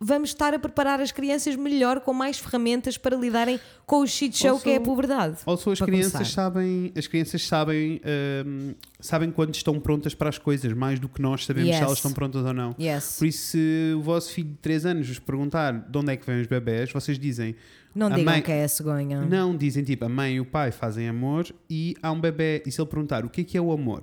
[0.00, 4.36] vamos estar a preparar as crianças melhor com mais ferramentas para lidarem com o shit
[4.36, 5.38] show Also- que é a puberdade.
[5.46, 6.32] Also, as crianças começar.
[6.32, 8.00] sabem, as crianças sabem,
[8.46, 11.78] hum, sabem quando estão prontas para as coisas, mais do que nós sabemos Yes.
[11.78, 12.74] se elas estão prontas ou não.
[12.78, 13.16] Yes.
[13.18, 16.26] Por isso, se o vosso filho de 3 anos vos perguntar de onde é que
[16.26, 17.54] vêm os bebés, vocês dizem,
[17.94, 19.20] Não digam mãe- que é a cegonha.
[19.22, 22.62] não, dizem tipo, a mãe e o pai fazem amor e há um bebê.
[22.66, 24.02] E se ele perguntar o que é que é o amor?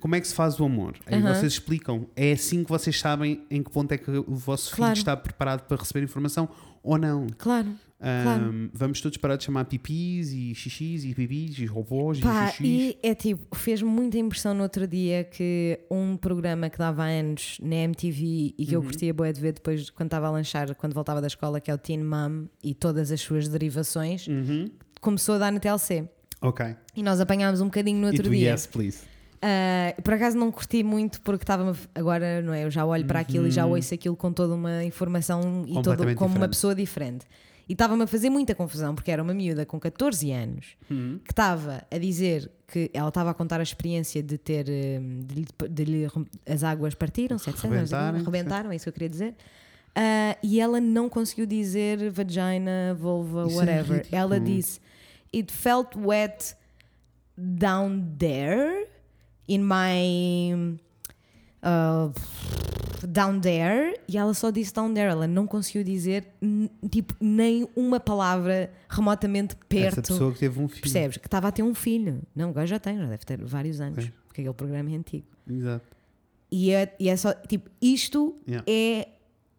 [0.00, 0.94] Como é que se faz o amor?
[1.06, 1.34] Aí Aham.
[1.34, 2.06] vocês explicam.
[2.16, 4.94] É assim que vocês sabem em que ponto é que o vosso Claro.
[4.94, 6.48] filho está preparado para receber informação
[6.82, 7.26] ou não.
[7.38, 7.68] Claro.
[8.02, 8.70] Ahm, Claro.
[8.72, 12.66] Vamos todos parar de chamar pipis e xixis e bibis e robôs Pá, e xixis.
[12.66, 17.58] e é tipo, fez muita impressão no outro dia que um programa que dava anos
[17.62, 20.94] na MTV e que eu curtia boa de ver depois quando estava a lanchar, quando
[20.94, 24.70] voltava da escola, que é o Teen Mom e todas as suas derivações, Uhum.
[25.02, 26.08] começou a dar na TLC.
[26.40, 26.64] Ok.
[26.96, 28.52] E nós apanhámos um bocadinho no outro dia.
[28.52, 29.00] yes, please.
[29.42, 32.64] Ah, por acaso não curti muito porque estava agora, não é?
[32.64, 36.02] Eu já olho para aquilo e já ouço aquilo com toda uma informação e todo,
[36.04, 36.14] Uhum.
[36.14, 36.48] Como uma diferente.
[36.50, 37.26] pessoa diferente.
[37.68, 41.20] E estava-me a fazer muita confusão porque era uma miúda com 14 anos Uhum.
[41.24, 44.66] que estava a dizer que ela estava a contar a experiência de ter
[45.00, 46.06] hum, de, de
[46.46, 47.62] as águas partiram-se, etc.
[47.64, 49.34] Rebentarem, Rebentaram, é isso que eu queria dizer.
[49.94, 53.96] Ah, e ela não conseguiu dizer vagina, vulva, Isso é whatever.
[53.98, 54.20] ridículo.
[54.22, 54.80] ela disse
[55.34, 56.54] It felt wet
[57.36, 58.86] down there
[59.50, 60.78] in my
[61.62, 62.12] uh,
[63.06, 66.26] down there e ela só disse down there, ela não conseguiu dizer
[66.90, 70.02] tipo nem uma palavra remotamente Essa perto.
[70.12, 70.82] pessoa que teve um filho.
[70.82, 71.16] Percebes?
[71.16, 72.22] Que estava a ter um filho.
[72.34, 74.12] Não, agora já tem, já deve ter vários anos, Sim.
[74.26, 75.26] porque aquele programa é antigo.
[75.48, 75.84] Exato.
[76.52, 78.64] E é, e é só, tipo, isto Yeah.
[78.68, 79.08] é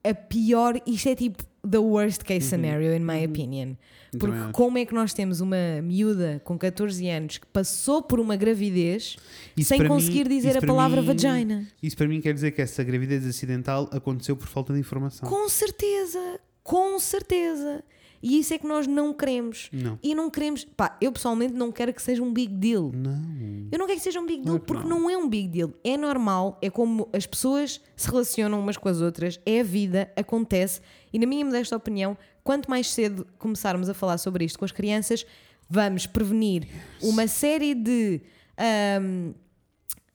[0.10, 3.76] a pior, isto é tipo the worst case scenario, in my opinion.
[4.14, 4.54] Eu Porque também acho.
[4.54, 9.16] como é que nós temos uma miúda com 14 anos que passou por uma gravidez
[9.56, 11.68] Isso sem para mim- conseguir dizer a palavra mim- vagina?
[11.82, 15.30] Isso para mim quer dizer que essa gravidez acidental aconteceu por falta de informação.
[15.30, 17.84] Com certeza, com certeza.
[18.24, 19.70] E isso é que nós não queremos.
[19.72, 19.98] Não.
[20.04, 22.92] E não queremos, pá, eu pessoalmente não quero que seja um big deal.
[22.94, 23.68] Não.
[23.72, 25.00] Eu não quero que seja um big deal, Claro que porque não.
[25.02, 25.74] não é um big deal.
[25.84, 30.12] É normal, é como as pessoas se relacionam umas com as outras, é a vida,
[30.16, 30.82] acontece.
[31.12, 34.72] E na minha modesta opinião, quanto mais cedo começarmos a falar sobre isto com as
[34.72, 35.26] crianças,
[35.70, 36.68] vamos prevenir
[37.02, 38.22] uma série de
[38.58, 39.32] ahm,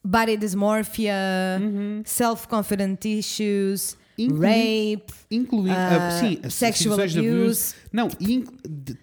[0.04, 1.12] body dysmorphia,
[2.04, 4.46] self-confident issues, Inclui-
[4.96, 7.74] rape, Incluindo, ah, ah, sim, sexual de abuse.
[7.92, 8.08] Não,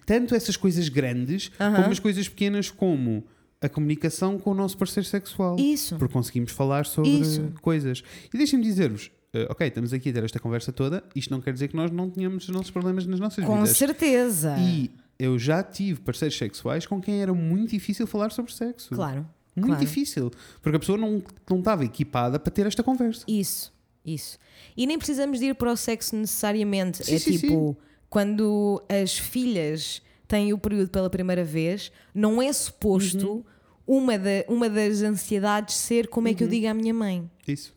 [0.06, 3.24] tanto essas coisas grandes como as coisas pequenas, como
[3.60, 5.56] a comunicação com o nosso parceiro sexual.
[5.58, 5.96] Isso.
[5.96, 7.52] Porque conseguimos falar sobre Isso.
[7.62, 8.02] coisas.
[8.32, 11.52] E deixem-me dizer-vos, ah, ok, estamos aqui a ter esta conversa toda, isto não quer
[11.52, 13.76] dizer que nós não tenhamos os nossos problemas nas nossas com vidas.
[13.76, 14.56] certeza.
[14.58, 18.94] E eu já tive parceiros sexuais com quem era muito difícil falar sobre sexo.
[18.94, 19.26] Claro.
[19.56, 19.80] Muito Claro.
[19.86, 20.32] difícil.
[20.60, 23.24] Porque a pessoa não, não estava equipada para ter esta conversa.
[23.28, 23.72] Isso,
[24.04, 24.38] isso.
[24.76, 27.04] E nem precisamos de ir para o sexo necessariamente.
[27.04, 27.76] Sim, é sim, tipo,
[28.10, 33.44] quando as filhas têm o período pela primeira vez, não é suposto
[33.86, 33.98] Uhum.
[33.98, 36.32] uma, da, uma das ansiedades ser como Uhum.
[36.32, 37.28] é que eu digo à minha mãe.
[37.46, 37.74] Isso.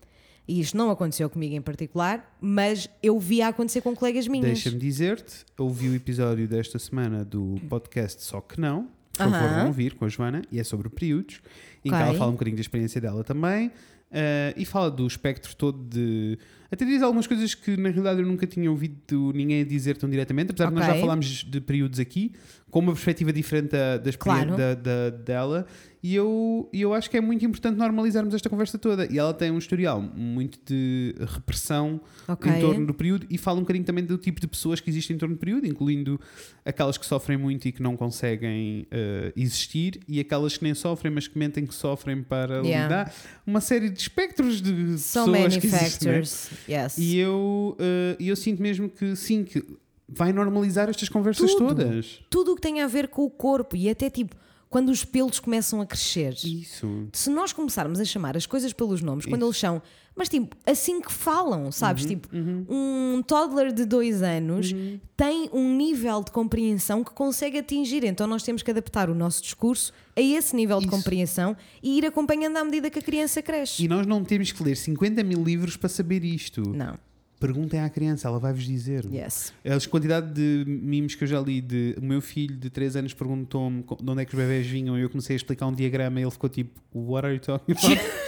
[0.47, 4.45] E isto não aconteceu comigo em particular, mas eu via acontecer com colegas minhas.
[4.47, 8.87] Deixa-me dizer-te, ouvi o episódio desta semana do podcast Só Que Não.
[9.11, 11.41] Por favor, vão ouvir com a Joana, e é sobre períodos,
[11.83, 12.07] em que Ok.
[12.07, 13.71] ela fala um bocadinho da experiência dela também,
[14.11, 16.37] eh, e fala do espectro todo de.
[16.71, 20.51] Até diz algumas coisas que na realidade eu nunca tinha ouvido ninguém dizer tão diretamente,
[20.51, 22.31] apesar de nós já falámos de períodos aqui,
[22.69, 24.57] com uma perspectiva diferente da, da experiência Claro.
[24.57, 25.65] da- da- dela,
[26.03, 29.11] e eu, eu acho que é muito importante normalizarmos esta conversa toda.
[29.11, 32.51] E ela tem um historial muito de repressão Ok.
[32.51, 35.15] em torno do período e fala um bocadinho também do tipo de pessoas que existem
[35.15, 36.19] em torno do período, incluindo
[36.65, 41.11] aquelas que sofrem muito e que não conseguem eh, existir e aquelas que nem sofrem,
[41.11, 42.83] mas que mentem que sofrem para Yeah.
[42.83, 43.13] lidar.
[43.45, 46.21] Uma série de espectros de So pessoas many que existem.
[46.67, 46.97] Yes.
[46.97, 49.63] E eu, eh, eu sinto mesmo que sim, que
[50.07, 51.67] vai normalizar estas conversas Tudo.
[51.67, 52.19] todas.
[52.29, 54.35] Tudo o que tem a ver com o corpo e até tipo
[54.69, 56.33] quando os pelos começam a crescer.
[56.43, 57.07] Isso.
[57.13, 59.81] Se nós começarmos a chamar as coisas pelos nomes, quando eles são,
[60.17, 62.03] mas tipo, assim que falam, sabes?
[62.03, 64.73] Uhum, tipo, um toddler de dois anos
[65.15, 69.41] tem um nível de compreensão que consegue atingir, então nós temos que adaptar o nosso
[69.41, 70.95] discurso a esse nível de Isso.
[70.95, 73.83] compreensão e ir acompanhando à medida que a criança cresce.
[73.83, 76.61] E nós não temos que ler 50 mil livros para saber isto.
[76.73, 76.97] Não,
[77.39, 79.05] Perguntem à criança, ela vai-vos dizer.
[79.13, 79.53] yes.
[79.63, 83.13] A quantidade de memes que eu já li de o meu filho de 3 anos
[83.13, 86.19] perguntou-me de onde é que os bebés vinham e eu comecei a explicar um diagrama
[86.19, 88.01] e ele ficou tipo, What are you talking about?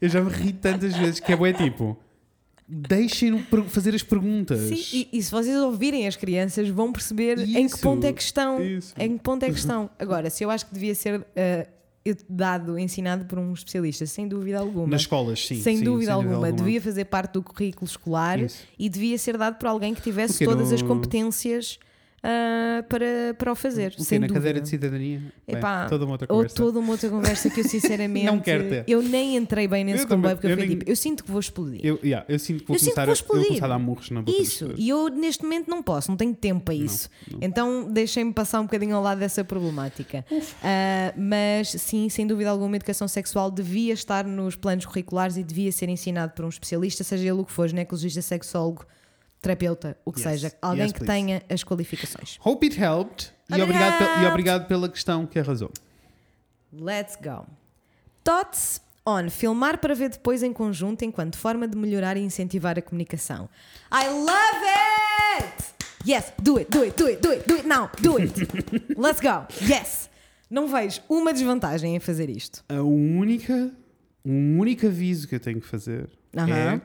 [0.00, 1.98] eu já me ri tantas vezes que é bué tipo,
[2.68, 3.38] deixem-no
[3.68, 4.60] fazer as perguntas.
[4.60, 8.12] Sim, e, e se vocês ouvirem as crianças, vão perceber em que Isso, ponto é
[8.12, 8.62] que estão.
[8.62, 8.94] isso.
[8.98, 9.90] Em que ponto é que estão.
[9.98, 11.66] Agora, se eu acho que devia ser eh,
[12.28, 14.88] dado, ensinado por um especialista, sem dúvida alguma.
[14.88, 15.60] Nas escolas, sim.
[15.60, 18.62] sem sim, dúvida alguma, devia fazer parte do currículo escolar Isso.
[18.78, 21.78] e devia ser dado por alguém que tivesse O quê, todas as competências
[22.22, 23.94] ah, para, para o fazer.
[23.98, 24.40] O sem na dúvida.
[24.40, 25.18] cadeira de cidadania?
[25.46, 26.56] Bem, Epá, toda uma outra Ou conversa.
[26.56, 28.84] toda uma outra conversa que eu sinceramente Não quero ter.
[28.88, 31.30] eu nem entrei bem nesse Eu comboio porque eu, eu nem- tipo, eu sinto que
[31.30, 31.80] vou explodir.
[31.84, 33.64] Eu, yeah, eu sinto que vou Eu sinto que começar, vou a, eu vou começar
[33.66, 36.64] a dar murros na boca Isso, e eu neste momento não posso, não tenho tempo
[36.64, 37.08] para isso.
[37.40, 40.24] Então deixem-me passar um bocadinho ao lado dessa problemática.
[40.62, 45.44] Ah, mas sim, sem dúvida alguma, a educação sexual devia estar nos planos curriculares e
[45.44, 48.84] devia ser ensinado por um especialista, seja ele o que for, ginecologista, sexólogo,
[49.40, 50.28] terapeuta, o que Yes.
[50.40, 51.12] seja, alguém Yes, que please.
[51.12, 52.38] tenha as qualificações.
[52.44, 53.32] Hope it helped.
[53.48, 54.26] E Hope it obrigado, pe- e helped.
[54.28, 55.70] obrigado pela questão que arrasou.
[56.72, 57.46] Let's go.
[58.24, 62.82] Thoughts on filmar para ver depois em conjunto enquanto forma de melhorar e incentivar a
[62.82, 63.48] comunicação.
[63.92, 65.74] I love it!
[66.08, 68.32] Yes, do it, do it, do it, do it, do it now, do it.
[68.98, 69.46] Let's go.
[69.62, 70.08] Yes.
[70.50, 72.64] Não vejo uma desvantagem em fazer isto.
[72.68, 73.72] A única,
[74.24, 76.74] um único aviso que eu tenho que fazer Aham.
[76.74, 76.80] é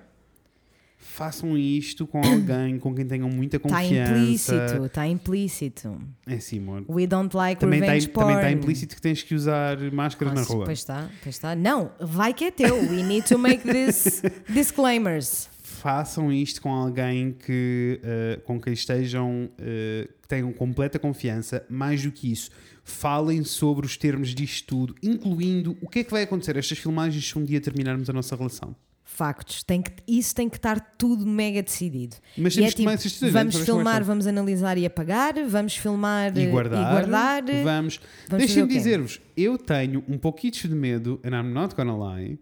[1.01, 4.13] façam isto com alguém com quem tenham muita Está confiança.
[4.13, 6.01] Tá implícito, está implícito.
[6.27, 6.85] É sim, amor.
[6.87, 8.27] We don't like Também está revenge porn.
[8.27, 10.65] também tá implícito que tens que usar máscara na Nossa, rua.
[10.65, 11.55] Pois está, pois está.
[11.55, 12.75] Não, vai que é teu.
[12.75, 15.49] We need to make this disclaimers.
[15.63, 21.65] Façam isto com alguém que, eh, com quem estejam, eh, que tenham completa confiança.
[21.67, 22.51] Mais do que isso,
[22.83, 27.27] falem sobre os termos disto tudo, incluindo o que é que vai acontecer estas filmagens
[27.27, 28.75] se um dia terminarmos a nossa relação.
[29.21, 29.61] Factos.
[29.61, 32.15] Tem que, isso tem que estar tudo mega decidido.
[32.35, 36.45] Mas E temos é tipo, decisões, vamos filmar, vamos analisar e apagar, vamos filmar e
[36.45, 36.81] eh, guardar.
[36.81, 37.43] e guardar.
[37.43, 37.99] Vamos.
[38.27, 42.39] Vamos Deixem-me dizer-vos, eu tenho um pouquinho de medo, and I'm not gonna lie,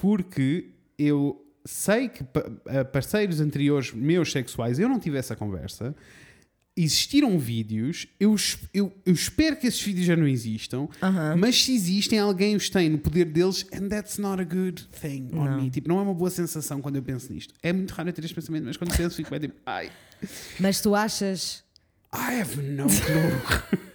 [0.00, 2.24] porque eu sei que
[2.66, 5.94] a parceiros anteriores meus sexuais eu não tive essa conversa.
[6.80, 8.36] Existiram vídeos, eu,
[8.72, 10.88] eu, eu espero que esses vídeos já não existam,
[11.36, 15.28] mas se existem, alguém os tem no poder deles, and that's not a good thing
[15.32, 15.62] on Não.
[15.62, 15.70] me.
[15.70, 17.52] Tipo, não é uma boa sensação quando eu penso nisto.
[17.62, 19.90] É muito raro eu ter este pensamento, mas quando penso, fico bem tipo, ai,
[20.60, 21.64] Mas tu achas.
[22.14, 23.78] I have no clue.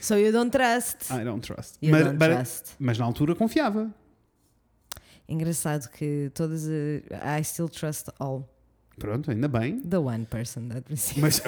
[0.00, 1.10] So you don't trust.
[1.10, 1.76] I don't trust.
[1.82, 2.64] You mas, don't but- trust.
[2.78, 3.92] mas na altura confiava.
[5.28, 6.66] Engraçado que todas.
[6.68, 7.02] eh,
[7.38, 8.48] I still trust all.
[9.00, 9.80] Pronto, ainda bem.
[9.80, 11.22] The one person that princípio.
[11.24, 11.42] Mas,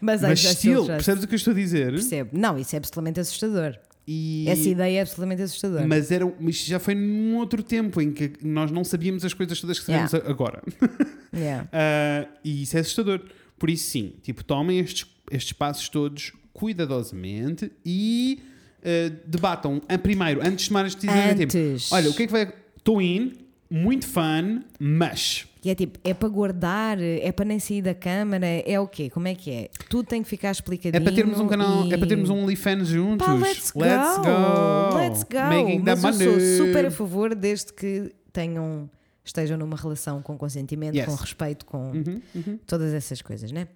[0.00, 1.90] Mas, mas still percebes o que eu estou a dizer?
[1.92, 2.30] Percebo.
[2.32, 3.76] Não, isso é absolutamente assustador.
[4.10, 5.86] E, Essa ideia é absolutamente assustadora.
[5.86, 9.60] mas, era, mas já foi num outro tempo em que nós não sabíamos as coisas
[9.60, 10.62] todas que sabemos a- agora.
[11.32, 11.68] Yeah.
[11.72, 13.20] Ah, e isso é assustador.
[13.58, 18.40] Por isso, sim, tipo, tomem estes, estes passos todos cuidadosamente e
[18.82, 21.38] ah, debatam a primeiro, antes de tomar as decisões.
[21.38, 21.92] tipo, Antes.
[21.92, 22.52] olha, o que é que vai.
[22.78, 23.32] Estou in,
[23.70, 25.46] muito fun, mas.
[25.70, 29.10] É tipo, é para guardar, é para nem sair da câmara, é o quê?
[29.10, 29.70] Como é que é?
[29.90, 31.00] Tudo tem que ficar explicadinho.
[31.00, 33.26] É para termos um canal, e- é para termos um OnlyFans juntos.
[33.26, 33.80] Pá, let's go!
[33.80, 34.96] Let's go!
[34.96, 35.38] Let's go!
[35.38, 38.88] Making Mas eu sou super a favor desde que tenham,
[39.24, 41.06] estejam numa relação com consentimento, Yes.
[41.06, 42.58] com respeito, com Uhum, uhum.
[42.66, 43.68] todas essas coisas, né?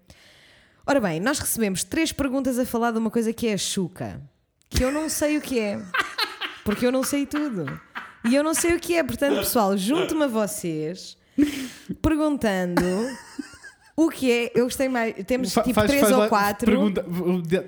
[0.87, 4.21] Ora bem, nós recebemos três perguntas a falar de uma coisa que é a chuca,
[4.69, 5.81] que eu não sei o que é,
[6.65, 7.67] porque eu não sei tudo.
[8.29, 11.17] E eu não sei o que é, portanto, pessoal, junto-me a vocês
[12.01, 12.83] perguntando
[13.97, 14.53] o que é.
[14.55, 15.15] Eu gostei mais.
[15.27, 16.67] Temos Fa- tipo faz- três faz ou lá- quatro.
[16.67, 17.05] Pergunta,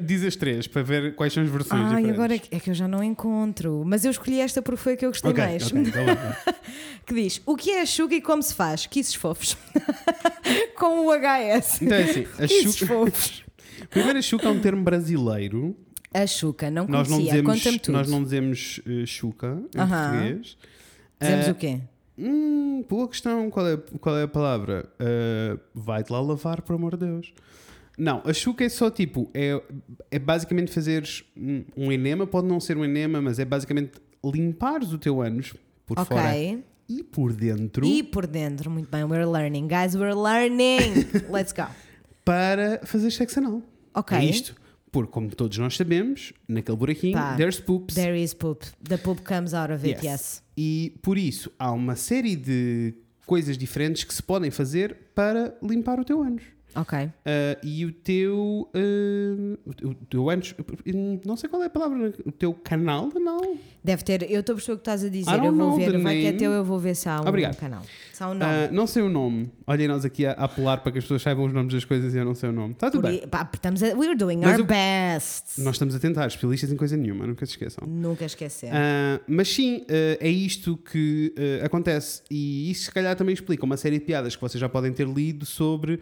[0.01, 2.15] diz as três para ver quais são as versões Ai, diferentes.
[2.15, 3.83] agora é que, é que eu já não encontro.
[3.87, 5.71] Mas eu escolhi esta porque foi a que eu gostei Ok, mais.
[5.73, 6.55] então vá.
[7.07, 8.87] Que diz: O que é a chuca e como se faz?
[8.87, 9.57] Kisses fofos.
[10.79, 11.83] Com o HS.
[11.83, 13.45] Então é assim, a Kisses chuca, fofos.
[13.91, 15.77] primeiro a chuca é um termo brasileiro.
[16.15, 17.43] A chuca, não Nós não conhecia.
[17.43, 17.93] dizemos, Conta-me tudo.
[17.95, 20.11] nós não dizemos eh, chuca em Aham.
[20.12, 20.57] português.
[21.21, 21.81] Dizemos Eh, o quê?
[22.19, 23.51] Hum, boa questão.
[23.51, 24.89] Qual é, qual é a palavra?
[25.01, 27.33] Uh, Vai-te lá lavar, por amor de Deus.
[27.97, 29.61] Não, a chuca é só tipo, é,
[30.11, 33.93] é basicamente fazeres um, um enema, pode não ser um enema, mas é basicamente
[34.25, 35.55] limpares o teu ânus
[35.87, 36.17] por Ok.
[36.17, 36.35] fora
[36.89, 39.05] e por dentro E por dentro, muito bem.
[39.05, 41.07] We're learning, guys, we're learning.
[41.31, 41.67] Let's go.
[42.25, 43.62] para fazer sexo anal.
[43.95, 44.17] Ok.
[44.19, 44.57] É isto.
[44.91, 47.95] Porque, como todos nós sabemos, naquele buraquinho, Pá, there's poops.
[47.97, 48.65] There is poop.
[48.89, 50.43] The poop comes out of it, yes.
[50.57, 52.95] E por isso há uma série de
[53.27, 56.54] coisas diferentes que se podem fazer para limpar o teu ânus.
[56.75, 56.99] Ok.
[56.99, 58.68] Ah, e o teu.
[58.75, 60.55] ah, o teu ânus.
[61.25, 62.12] Não sei qual é a palavra.
[62.25, 63.41] O teu canal anal.
[63.83, 64.31] Deve ter.
[64.31, 65.45] Eu estou a perceber o que estás a dizer.
[65.45, 65.99] Eu vou ver.
[65.99, 67.57] Vai que é teu, eu vou ver se há um Obrigado.
[67.57, 67.83] canal.
[68.12, 68.45] Se há um nome.
[68.45, 69.51] Ah, não sei o nome.
[69.66, 72.14] Olhem nós aqui a, a apelar para que as pessoas saibam os nomes das coisas
[72.14, 72.72] e eu não sei o nome.
[72.72, 73.27] Está tudo Por bem.
[73.29, 75.61] pá, estamos a, we're doing Mas our eu- best.
[75.61, 77.87] Nós estamos a tentar, especialistas em coisa nenhuma, nunca se esqueçam.
[77.87, 78.70] Nunca esquecer.
[79.29, 81.33] Mas sim, é isto que
[81.64, 82.22] acontece.
[82.31, 85.07] E isso, se calhar, também explica uma série de piadas que vocês já podem ter
[85.07, 86.01] lido sobre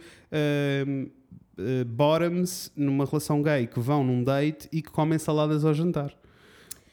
[0.63, 1.09] ah,
[1.57, 6.13] ah, bottoms numa relação gay que vão num date e que comem saladas ao jantar.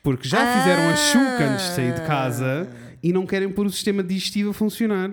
[0.02, 2.68] Porque já fizeram a chuca antes de sair de casa
[3.02, 5.12] e não querem pôr o sistema digestivo a funcionar.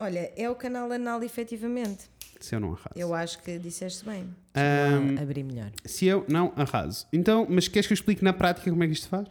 [0.00, 2.08] Olha, é o canal anal, efetivamente.
[2.40, 2.90] Se eu não arraso.
[2.94, 4.28] Eu acho que disseste bem.
[4.54, 5.72] Lá abrir melhor.
[5.84, 7.06] Se eu não arraso.
[7.12, 9.26] Então, mas queres que eu explique na prática como é que isto faz?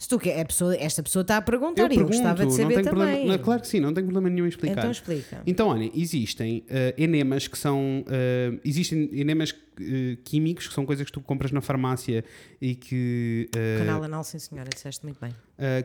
[0.00, 2.84] Se tu quer, pessoa, esta pessoa está a perguntar e eu gostava de saber também.
[2.84, 3.36] problema.
[3.36, 4.78] não, claro que sim, não tenho problema nenhum em explicar.
[4.78, 5.42] Então explica.
[5.46, 8.02] Então, olhem, existem eh, enemas que são.
[8.08, 12.24] eh, existem enemas eh, químicos que são coisas que tu compras na farmácia
[12.62, 13.50] e que.
[13.76, 15.34] Canal anal, sim senhora, disseste muito bem.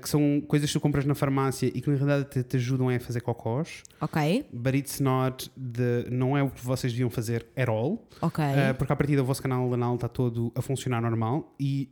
[0.01, 2.87] que são coisas que tu compras na farmácia e que na realidade te, te ajudam
[2.87, 3.83] a fazer cocós.
[3.99, 8.07] Ok, But it's not the, não é o que vocês deviam fazer at all.
[8.21, 8.45] ok.
[8.45, 11.89] Uh, porque a partir do vosso canal anal está todo a funcionar normal e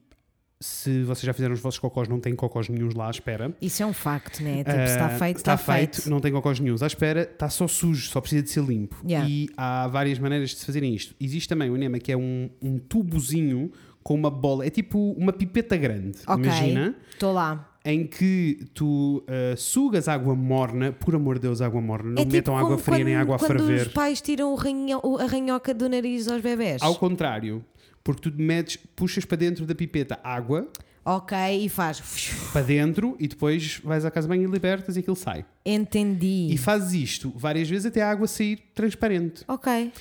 [0.60, 3.54] se vocês já fizeram os vossos cocós, não tem cocós nenhums lá à espera.
[3.62, 4.58] Isso é um facto, né?
[4.64, 6.10] Tipo, se está Uh, feito, está está, feito.
[6.10, 8.96] não tem cocós nenhums à espera, está só sujo, só precisa de ser limpo.
[9.06, 9.30] Yeah.
[9.30, 11.14] E há várias maneiras de se fazerem isto.
[11.20, 15.32] Existe também o enema que é um, um tubozinho com uma bola, é tipo uma
[15.34, 16.44] pipeta grande, Ok.
[16.44, 17.70] imagina, Estou lá.
[17.86, 22.26] em que tu uh, sugas água morna, por amor de Deus, água morna, não é
[22.26, 23.88] tipo metam água fria quando, nem água a quando ferver.
[23.88, 26.82] os pais tiram o ranho- a ranhoca do nariz aos bebés.
[26.82, 27.64] Ao contrário,
[28.04, 30.68] porque tu metes, puxas para dentro da pipeta água,
[31.06, 32.00] Ok, e faz.
[32.54, 35.44] para dentro e depois vais à casa de banho e libertas e aquilo sai.
[35.66, 36.48] Entendi.
[36.50, 39.44] E fazes isto várias vezes até a água sair transparente.
[39.48, 39.92] Ok,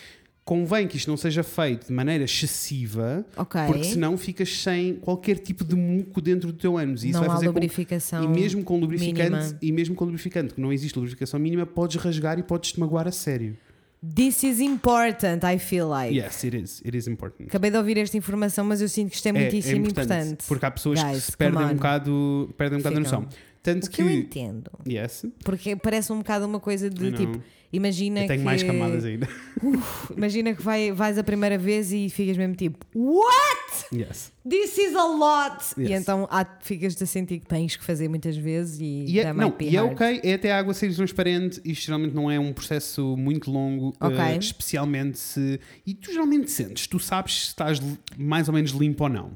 [0.44, 3.60] Convém que isto não seja feito de maneira excessiva, ok.
[3.66, 7.04] porque senão ficas sem qualquer tipo de muco dentro do teu ânus.
[7.04, 8.24] E isso não vai há fazer com- lubrificação.
[8.24, 9.58] E mesmo com lubrificante, mínima.
[9.62, 13.06] e mesmo com lubrificante, que não existe lubrificação mínima, podes rasgar e podes te magoar
[13.06, 13.56] a sério.
[14.04, 16.12] This is important, I feel like.
[16.12, 16.82] Yes, it is.
[16.84, 17.48] It is important.
[17.48, 20.44] Acabei de ouvir esta informação, mas eu sinto que isto é muitíssimo importante.
[20.48, 23.28] Porque há pessoas que Guys, se perdem um bocado, perdem um bocado a noção.
[23.62, 24.14] Tanto O que eu que.
[24.14, 24.70] entendo.
[24.88, 27.40] Yes, Porque parece um bocado uma coisa de tipo,
[27.72, 28.44] imagina eu tenho que.
[28.44, 29.28] mais camadas ainda.
[30.16, 33.86] Imagina que vai, vais a primeira vez e ficas mesmo tipo, What?
[33.94, 34.32] Yes.
[34.48, 35.62] This is a lot!
[35.78, 36.02] E Yes.
[36.02, 39.54] então há, ficas-te a sentir que tens que fazer muitas vezes e, E é, não,
[39.60, 41.60] e é ok, é até a água ser transparente.
[41.64, 45.60] Isto geralmente não é um processo muito longo, eh, especialmente se.
[45.86, 47.80] E tu geralmente sentes, tu sabes se estás
[48.18, 49.30] mais ou menos limpo ou não.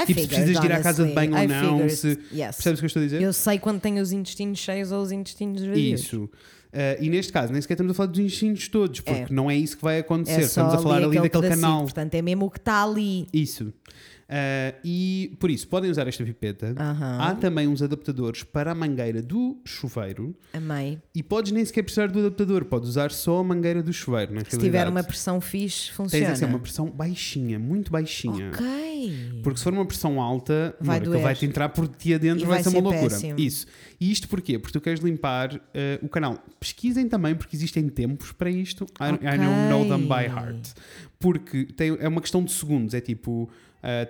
[0.00, 2.56] I tipo, se precisas de ir à casa de banho ou não, figured, se- yes.
[2.56, 3.22] Percebes o que eu estou a dizer?
[3.22, 6.00] Eu sei quando tenho os intestinos cheios ou os intestinos vazios.
[6.02, 6.30] Isso.
[6.72, 9.26] Eh, e neste caso, nem sequer estamos a falar dos instintos todos, porque É.
[9.30, 10.40] não é isso que vai acontecer.
[10.40, 11.82] É estamos a falar ali aquele daquele pedacito, canal.
[11.82, 13.26] Portanto, é mesmo o que está ali.
[13.32, 13.72] Isso.
[14.32, 16.72] Ah, e por isso, podem usar esta pipeta.
[16.78, 17.18] Aham.
[17.20, 20.36] Há também uns adaptadores para a mangueira do chuveiro.
[20.52, 20.98] Amei.
[21.12, 24.32] E podes nem sequer precisar do adaptador, podes usar só a mangueira do chuveiro.
[24.32, 26.30] Na Se tiver uma pressão fixe, Tens funciona.
[26.32, 28.50] assim, uma pressão baixinha, muito baixinha.
[28.50, 29.40] Ok.
[29.42, 31.22] Porque se for uma pressão alta, Vai doer.
[31.22, 33.10] vai-te entrar por ti adentro, E vai, vai ser uma ser loucura.
[33.10, 33.40] péssimo.
[33.40, 33.66] Isso.
[33.98, 34.58] E isto porquê?
[34.58, 36.38] Porque tu queres limpar eh, o canal.
[36.60, 38.84] pesquisem também, porque existem tempos para isto.
[39.00, 39.26] I, Ok.
[39.28, 40.68] I don't know them by heart.
[41.18, 43.48] Porque tem, é uma questão de segundos, é tipo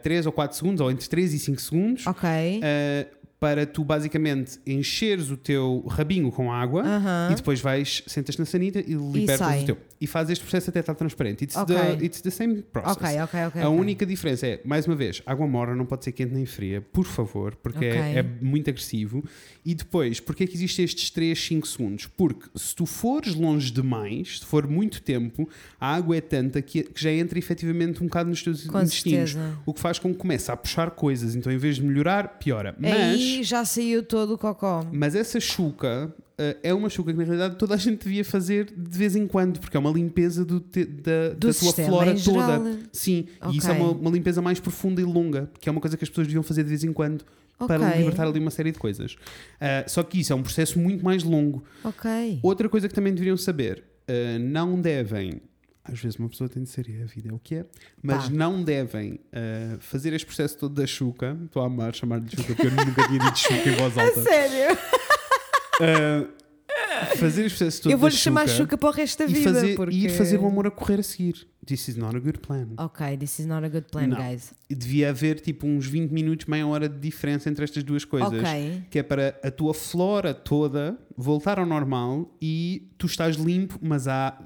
[0.02, 2.28] 3 ou 4 segundos, ou entre 3 e 5 segundos, Ok.
[2.28, 7.30] uh, para tu basicamente encheres o teu rabinho com água Aham.
[7.32, 9.62] e depois vais, sentas na sanita e libertas sai.
[9.62, 9.78] o teu.
[9.98, 11.44] E fazes este processo até estar transparente.
[11.44, 11.74] It's, Ok.
[11.74, 12.96] the, it's the same process.
[12.98, 13.62] Ok, ok, ok.
[13.62, 16.82] A única diferença é, mais uma vez, água mora não pode ser quente nem fria,
[16.82, 19.24] por favor, porque é, é muito agressivo.
[19.64, 22.06] E depois, porque é que existem estes 3, 5 segundos?
[22.16, 25.46] Porque se tu fores longe demais, se for muito tempo,
[25.78, 29.32] a água é tanta que, que já entra efetivamente um bocado nos teus Com intestinos.
[29.32, 29.58] certeza.
[29.66, 31.34] O que faz com que comece a puxar coisas.
[31.34, 32.74] Então, em vez de melhorar, piora.
[32.78, 32.92] Mas.
[32.92, 34.86] Aí já saiu todo o cocó.
[34.90, 38.64] Mas essa chuca eh, é uma chuca que na realidade toda a gente devia fazer
[38.74, 42.14] de vez em quando, porque é uma limpeza do te- da, Do da tua flora
[42.18, 42.78] toda.
[42.92, 43.54] Sim, Ok.
[43.54, 46.04] e isso é uma, uma limpeza mais profunda e longa, que é uma coisa que
[46.04, 47.24] as pessoas deviam fazer de vez em quando
[47.66, 47.98] para Ok.
[47.98, 49.16] libertar ali uma série de coisas.
[49.60, 51.62] Ah, só que isso é um processo muito mais longo.
[51.84, 52.40] Ok.
[52.42, 55.40] Outra coisa que também deveriam saber: ah, não devem.
[55.82, 57.64] Às vezes uma pessoa tem de ser e a vida é o que é,
[58.02, 58.30] mas Pá.
[58.30, 61.36] não devem ah, fazer este processo todo da chuca.
[61.44, 64.22] Estou a amar chamar-lhe chuca, porque eu nunca tinha dito chuca em voz alta.
[64.22, 64.76] Sério?
[65.80, 66.28] Uh,
[67.16, 69.52] fazer este processo todo Eu vou-lhe da chamar chuca Chuca para o resto da vida.
[69.54, 69.96] fazer, porque...
[69.96, 71.46] e ir fazer o amor a correr a seguir.
[71.66, 72.68] This is not a good plan.
[72.78, 74.16] Ok, this is not a good plan, Não.
[74.16, 74.52] guys.
[74.68, 78.32] Devia haver tipo uns 20 minutos, meia hora de diferença entre estas duas coisas.
[78.32, 78.82] Ok.
[78.90, 84.08] Que é para a tua flora toda voltar ao normal e tu estás limpo, mas
[84.08, 84.38] há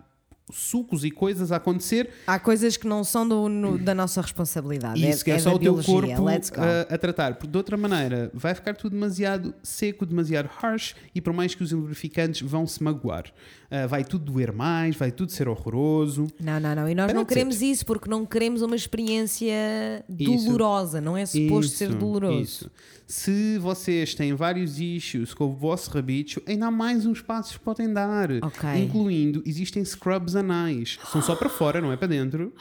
[0.53, 2.11] sucos e coisas a acontecer.
[2.27, 5.01] Há coisas que não são do- no- da nossa responsabilidade.
[5.03, 5.95] E isso que é, é só o teu biologia.
[6.17, 6.61] corpo Let's go.
[6.61, 7.35] a, a tratar.
[7.35, 11.63] Porque de outra maneira vai ficar tudo demasiado seco, demasiado harsh e por mais que
[11.63, 13.25] os lubrificantes vão se magoar.
[13.71, 16.27] Ah, vai tudo doer mais, vai tudo ser horroroso.
[16.39, 16.89] Não, não, não.
[16.89, 20.45] E nós But não queremos isso porque não queremos uma experiência Isso.
[20.47, 21.01] dolorosa.
[21.01, 22.41] Não é suposto Isso, ser doloroso.
[22.41, 22.71] isso.
[23.07, 27.63] Se vocês têm vários issues com o vosso rabicho, ainda há mais uns passos que
[27.63, 28.31] podem dar.
[28.43, 28.69] Ok.
[28.77, 30.99] Incluindo, existem scrubs anais.
[31.13, 32.53] São só para fora, não é para dentro.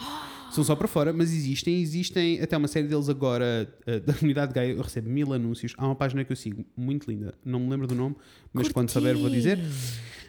[0.51, 4.53] São só para fora, mas existem, existem até uma série deles agora eh, da comunidade
[4.53, 4.73] gay.
[4.73, 5.73] Eu recebo mil anúncios.
[5.77, 8.15] Há uma página que eu sigo muito linda, não me lembro do nome,
[8.53, 9.59] mas quando souber vou dizer.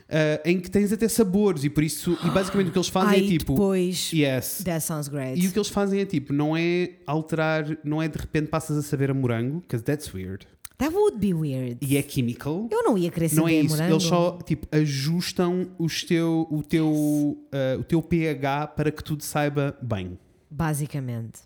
[0.09, 3.21] Eh, em que tens até sabores e por isso, e basicamente o que eles fazem
[3.21, 3.53] Ai, é tipo.
[3.55, 4.13] depois.
[4.13, 4.63] Yes.
[4.65, 5.41] That sounds great.
[5.41, 8.77] E o que eles fazem é tipo, não é alterar, não é de repente passas
[8.77, 10.47] a saber a morango, because that's weird.
[10.79, 11.79] That would be weird.
[11.81, 12.69] E é chemical.
[12.71, 13.77] Eu não ia querer saber Não é isso.
[13.77, 13.93] morango.
[13.95, 19.23] Eles só tipo ajustam os teu, o, teu, ah, o teu pH para que tudo
[19.23, 20.19] saiba bem.
[20.51, 21.41] Basicamente.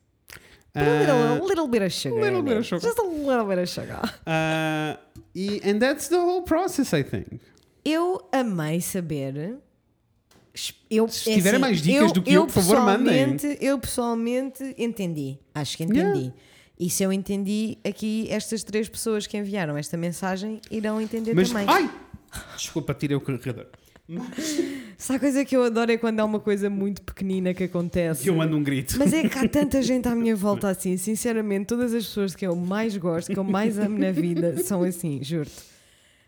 [0.74, 2.20] Ah, a little, a little bit of sugar.
[2.22, 2.80] little bit of sugar.
[2.80, 4.00] Just a little bit of sugar.
[4.26, 4.98] ah,
[5.34, 7.40] e and that's the whole process, I think.
[7.88, 9.56] Eu amei saber.
[10.90, 13.36] Eu, Se é tiverem assim, mais dicas do que eu, por favor, mandem.
[13.60, 15.38] Eu pessoalmente entendi.
[15.54, 16.32] Acho que entendi.
[16.78, 21.48] E se eu entendi, aqui estas três pessoas que enviaram esta mensagem irão entender Mas
[21.48, 21.66] também.
[21.66, 21.90] ai,
[22.56, 23.66] desculpa, tirei o carregador.
[24.96, 28.22] Se há coisa que eu adoro é quando há uma coisa muito pequenina que acontece.
[28.22, 28.96] Que eu mando um grito.
[28.98, 30.96] Mas é que há tanta gente à minha volta assim.
[30.96, 34.82] Sinceramente, todas as pessoas que eu mais gosto, que eu mais amo na vida, são
[34.82, 35.77] assim, juro-te.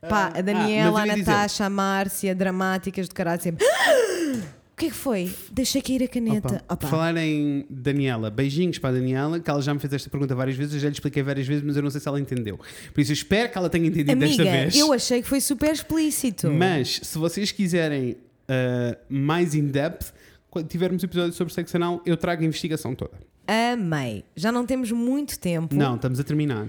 [0.09, 3.65] Pá, a Ah, Daniela, mas eu a Natasha, a Márcia, dramáticas do caralho, sempre.
[3.67, 5.31] O que é que foi?
[5.53, 6.55] Deixei cair a caneta.
[6.65, 6.87] Opa, Opa.
[6.89, 10.57] Falar em Daniela, beijinhos para a Daniela, que ela já me fez esta pergunta várias
[10.57, 12.59] vezes, eu já lhe expliquei várias vezes, mas eu não sei se ela entendeu.
[12.95, 14.77] Por isso eu espero que ela tenha entendido desta Amiga, vez.
[14.79, 16.51] eu achei que foi super explícito.
[16.51, 20.15] Mas se vocês quiserem uh, mais in-depth,
[20.49, 23.19] quando tivermos episódio sobre sexo anal, eu trago a investigação toda.
[23.47, 24.25] Amei.
[24.35, 25.75] Já não temos muito tempo.
[25.75, 26.69] Não, estamos a terminar.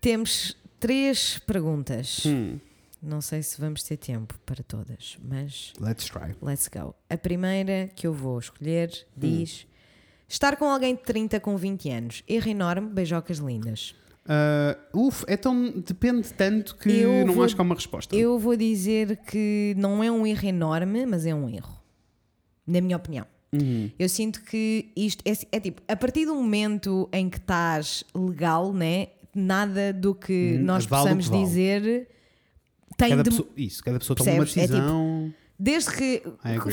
[0.00, 2.24] Temos três perguntas.
[2.26, 2.58] Hum,
[3.02, 6.34] Não sei se vamos ter tempo para todas, mas let's try.
[6.42, 6.94] let's go.
[7.08, 9.20] A primeira que eu vou escolher Hum.
[9.20, 9.66] diz:
[10.28, 12.22] Estar com alguém de 30 com 20 anos.
[12.28, 13.94] Erro enorme, beijocas lindas.
[14.26, 15.70] Uh, uf, é tão.
[15.86, 18.14] Depende tanto que Eu não vou- acho que há uma resposta.
[18.16, 21.78] Eu vou dizer que não é um erro enorme, mas é um erro.
[22.66, 23.26] Na minha opinião.
[23.52, 23.90] Uhum.
[23.98, 28.72] Eu sinto que isto é, é tipo, a partir do momento em que estás legal,
[28.72, 29.08] né?
[29.34, 31.44] Nada do que Hum, nós vale o que possamos vale.
[31.44, 32.08] dizer
[32.96, 33.30] tem Cada de.
[33.30, 34.70] pessoa, isso, cada pessoa toma uma Percebes?
[34.70, 35.34] É tipo- decisão.
[35.58, 36.22] Desde que.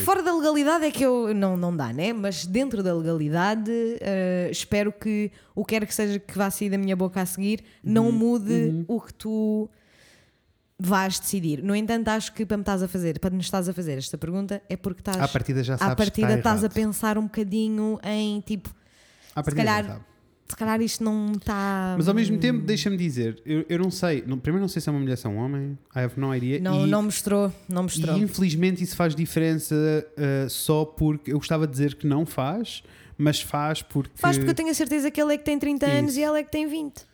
[0.04, 1.34] Fora da legalidade é que eu.
[1.36, 2.14] Não, não dá, né?
[2.14, 3.72] Mas dentro da legalidade,
[4.02, 7.26] eh, espero que o que quer que seja que vá sair da minha boca a
[7.26, 9.70] seguir não mude o que tu
[10.80, 11.62] vais decidir.
[11.64, 14.18] No entanto, acho que para me estás a fazer, para nos estás a fazer esta
[14.18, 15.20] pergunta, é porque estás.
[15.20, 16.74] À partida já sabes à partida estás a errado.
[16.74, 18.74] pensar um bocadinho em tipo,
[19.36, 20.02] À se calhar.
[20.52, 21.96] Se calhar isto não está.
[21.98, 24.88] Mas ao mesmo tempo, deixa-me dizer, eu, eu não sei, não- primeiro não sei se
[24.90, 26.60] é uma mulher ou um homem, I have no idea.
[26.60, 28.18] Não, e, não mostrou, não mostrou.
[28.18, 32.84] e infelizmente isso faz diferença uh, só porque eu gostava de dizer que não faz,
[33.18, 34.12] mas faz porque.
[34.16, 36.20] Faz porque eu tenho a certeza que ele é que tem 30 anos Isso.
[36.20, 37.06] e ela é que tem 20.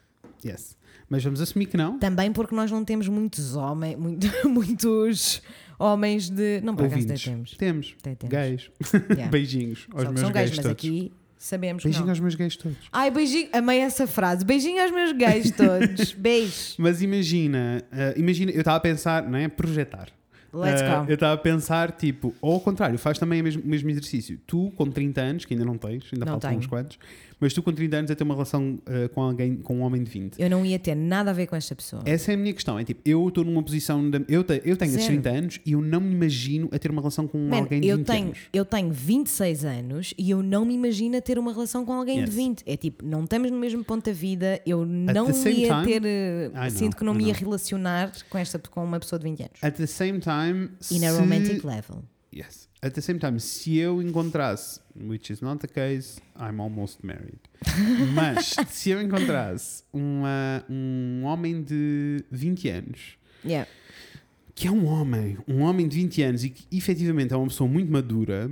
[0.45, 0.76] Yes.
[1.09, 1.97] Mas vamos assumir que não.
[1.99, 5.41] Também porque nós não temos muitos homens, muito- muitos
[5.80, 6.59] homens de.
[6.61, 7.51] Não, por acaso até temos.
[7.57, 7.95] Temos.
[7.99, 8.31] Até temos.
[8.35, 8.72] Gays.
[9.11, 9.27] Yeah.
[9.31, 10.72] Beijinhos aos Só meus são gays gays, mas todos.
[10.72, 12.11] aqui sabemos Beijinho não.
[12.11, 12.77] aos meus gays todos.
[12.91, 13.49] Ai, beijinho.
[13.53, 14.43] Amei essa frase.
[14.45, 16.11] Beijinho aos meus gays todos.
[16.18, 16.76] Beijo.
[16.77, 19.47] Mas imagina, ah, imagina, eu estava a pensar, não é?
[19.47, 20.09] Projetar.
[20.53, 21.09] Let's Ah, go.
[21.11, 24.39] Eu estava a pensar, tipo, ou ao contrário, faz também o mesmo, o mesmo exercício.
[24.47, 26.59] Tu, com 30 anos, que ainda não tens, ainda Não faltam tenho.
[26.61, 26.97] uns quantos,
[27.39, 30.03] mas tu com 30 anos a ter uma relação ah, com alguém, com um homem
[30.03, 30.39] de 20.
[30.41, 32.01] Eu não ia ter nada a ver com esta pessoa.
[32.05, 32.77] Essa é a minha questão.
[32.80, 34.09] É tipo, eu estou numa posição.
[34.09, 35.05] De, eu, te- eu tenho Zero.
[35.05, 37.88] 30 anos e eu não me imagino a ter uma relação com Man, alguém de
[37.88, 38.39] eu 20 tenho, anos.
[38.53, 42.19] eu tenho 26 anos e eu não me imagino a ter uma relação com alguém
[42.19, 42.30] Yes.
[42.30, 42.64] de 20.
[42.65, 46.01] É tipo, não estamos no mesmo ponto da vida, eu não ia time- ter.
[46.03, 49.41] I know, sinto que não me ia relacionar com, esta, com uma pessoa de 20
[49.41, 49.53] anos.
[49.64, 50.69] At the same time.
[50.91, 52.03] In a romantic level.
[52.38, 52.69] Yes.
[52.81, 57.39] At the same time, se eu encontrasse, which is not the case, I'm almost married.
[58.14, 63.68] Mas se eu encontrasse uma, um homem de 20 anos, Yeah.
[64.53, 67.68] que é um homem, um homem de 20 anos e que efetivamente é uma pessoa
[67.69, 68.51] muito madura,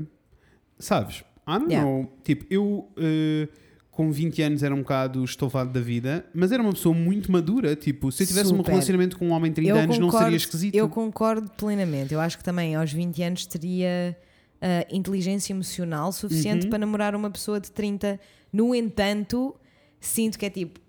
[0.79, 1.17] sabes?
[1.47, 1.87] I don't Yeah.
[1.87, 2.11] know.
[2.23, 3.47] Tipo, eu eh,
[3.95, 7.77] com 20 anos era um bocado estofado da vida, mas era uma pessoa muito madura.
[7.77, 8.72] Tipo, se eu tivesse um Super.
[8.72, 10.76] relacionamento com um homem de 30 anos, não seria esquisito.
[10.76, 12.13] Eu concordo plenamente.
[12.13, 14.17] Eu acho que também aos 20 anos teria
[14.61, 16.69] ah, inteligência emocional suficiente Uhum.
[16.72, 18.19] para namorar uma pessoa de 30.
[18.51, 19.55] No entanto,
[19.99, 20.80] sinto que é tipo.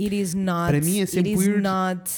[0.00, 0.70] It is not.
[0.70, 1.62] Para mim é sempre it is weird.
[1.62, 2.10] not.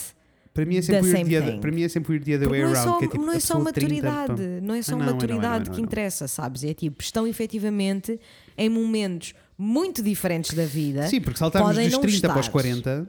[0.54, 2.72] Para mim é sempre the para mim é sempre weird the other way não é
[2.72, 2.88] around.
[2.90, 4.60] só, que é tipo, não é só 30, maturidade, pá.
[4.62, 6.62] não é só I know, I know, maturidade I know, que interessa, sabes?
[6.62, 8.20] É tipo, estão efetivamente
[8.58, 11.06] em momentos muito diferentes da vida.
[11.06, 12.52] Sim, porque saltarmos dos não 30 para os estar.
[12.52, 13.08] 40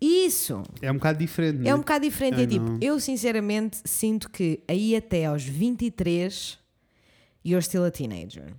[0.00, 0.62] Isso!
[0.82, 1.60] é um bocado diferente.
[1.60, 1.74] É né?
[1.74, 2.40] um bocado diferente.
[2.40, 2.78] I É tipo, know.
[2.82, 6.58] eu sinceramente sinto que aí até aos 23
[7.46, 8.52] you're still a teenager.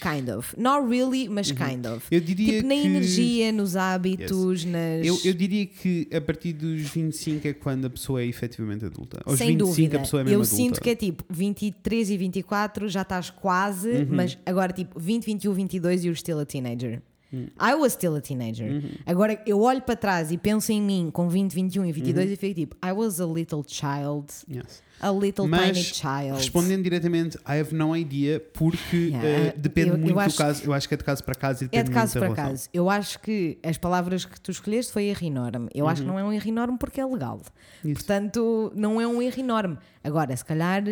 [0.00, 0.54] Kind of.
[0.58, 2.04] Not really, mas kind of.
[2.10, 2.80] Eu diria Tipo, na Uhum.
[2.80, 5.06] que- energia, nos hábitos, nas.
[5.06, 9.20] Eu, eu diria que a partir dos 25 é quando a pessoa é efetivamente adulta.
[9.24, 9.96] Aos Sem 25 dúvida.
[9.96, 10.56] a pessoa é mesmo eu adulta.
[10.56, 14.06] sinto que é tipo 23 e 24 já estás quase, Uhum.
[14.10, 17.00] mas agora tipo 20, 21, 22 you're still a teenager.
[17.32, 17.46] Uhum.
[17.58, 18.82] I was still a teenager.
[19.06, 22.32] Agora eu olho para trás e penso em mim com 20, 21 e 22 Uhum.
[22.32, 24.26] e fico tipo, I was a little child.
[24.50, 24.82] Yes.
[25.02, 26.36] A little Mas, tiny child.
[26.38, 30.38] respondendo diretamente, I have no idea, porque Yeah, eh, depende eu- eu muito acho do
[30.38, 30.64] caso.
[30.64, 32.68] Eu acho que é de caso para caso e depende É de caso para caso.
[32.72, 35.68] Eu acho que as palavras que tu escolheste foi erro enorme.
[35.74, 37.40] Eu acho que não é um erro enorme porque é legal.
[37.84, 37.90] Uhum.
[37.90, 37.94] Isso.
[37.94, 39.76] Portanto, não é um erro enorme.
[40.04, 40.84] Agora, se calhar,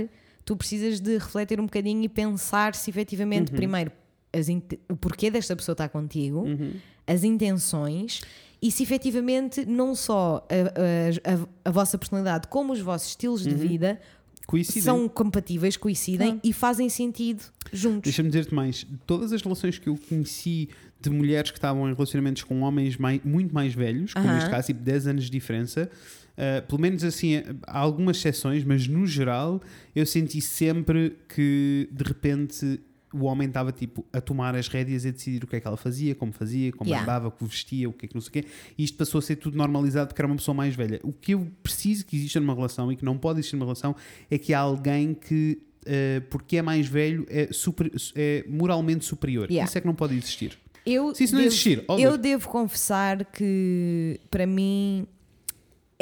[0.44, 2.92] tu precisas de refletir um bocadinho e pensar se Uhum.
[2.92, 3.92] efetivamente, primeiro,
[4.32, 6.72] as int- o porquê desta pessoa estar contigo, Uhum.
[7.06, 8.22] as intenções
[8.62, 13.44] e se efetivamente não só a, a- a- a vossa personalidade, como os vossos estilos
[13.46, 13.54] Uhum.
[13.54, 14.00] de vida
[14.46, 14.82] Coincidem.
[14.82, 17.42] são compatíveis, coincidem e fazem sentido
[17.72, 18.02] juntos.
[18.02, 18.78] Deixa-me dizer-te mais.
[18.78, 20.68] De Todas as relações que eu conheci
[21.00, 24.66] de mulheres que estavam em relacionamentos com homens mai- muito mais velhos, como neste caso,
[24.66, 25.88] tipo 10 anos de diferença,
[26.36, 29.62] uh, pelo menos assim, há algumas exceções, mas no geral
[29.96, 32.80] eu senti sempre que de repente
[33.12, 35.66] o homem estava tipo a tomar as rédeas e a decidir o que é que
[35.66, 37.02] ela fazia, como fazia, como Yeah.
[37.02, 38.44] andava, o que vestia, o que é que não sei o quê.
[38.78, 41.00] E isto passou a ser tudo normalizado porque era uma pessoa mais velha.
[41.02, 43.96] O que eu preciso que exista numa relação e que não pode existir numa relação
[44.30, 49.50] é que há alguém que Uh, porque é mais velho, é, super- é moralmente superior.
[49.50, 49.66] Yeah.
[49.66, 50.58] Isso é que não pode existir.
[50.84, 52.06] Eu Se isso não devo- existir, óbvio.
[52.06, 55.06] eu devo confessar que para mim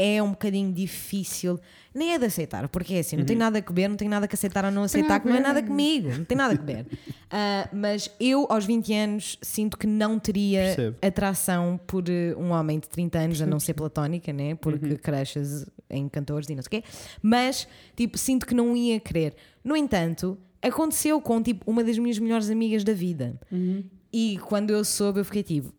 [0.01, 1.59] é um bocadinho difícil,
[1.93, 3.41] nem é de aceitar, porque é assim, não tem Uhum.
[3.41, 5.61] nada a ver, não tem nada que aceitar ou não aceitar, que não é nada
[5.61, 6.87] comigo, não tem nada a ver.
[7.31, 10.97] Ah, mas eu, aos 20 anos, sinto que não teria Percebo.
[11.03, 14.55] atração por eh, um homem de 30 anos, a não ser platónica, né?
[14.55, 14.97] Porque Uhum.
[14.97, 16.89] crushes em cantores e não sei o quê,
[17.21, 19.35] mas tipo, sinto que não ia querer.
[19.63, 23.39] No entanto, aconteceu com tipo uma das minhas melhores amigas da vida.
[23.53, 23.85] Uhum.
[24.11, 25.75] E quando eu soube, eu fiquei tipo.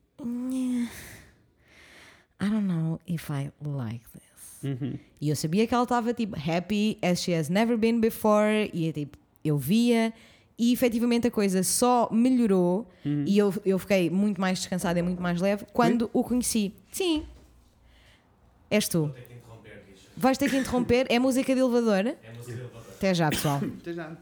[2.42, 4.64] I don't know if I like this.
[4.64, 4.98] Uhum.
[5.20, 8.70] E eu sabia que ela estava tipo happy as she has never been before.
[8.74, 10.14] E tipo, eu via.
[10.58, 12.86] E efetivamente a coisa só melhorou.
[13.06, 13.24] Uhum.
[13.26, 16.74] E eu, eu fiquei muito mais descansada e muito mais leve quando o conheci.
[16.92, 17.26] Sim.
[18.70, 19.14] És tu.
[20.18, 21.06] Vais ter que interromper.
[21.10, 22.08] É música de elevador?
[22.08, 22.94] É música de elevador.
[22.98, 23.62] Até já, pessoal.
[23.80, 24.18] Até já.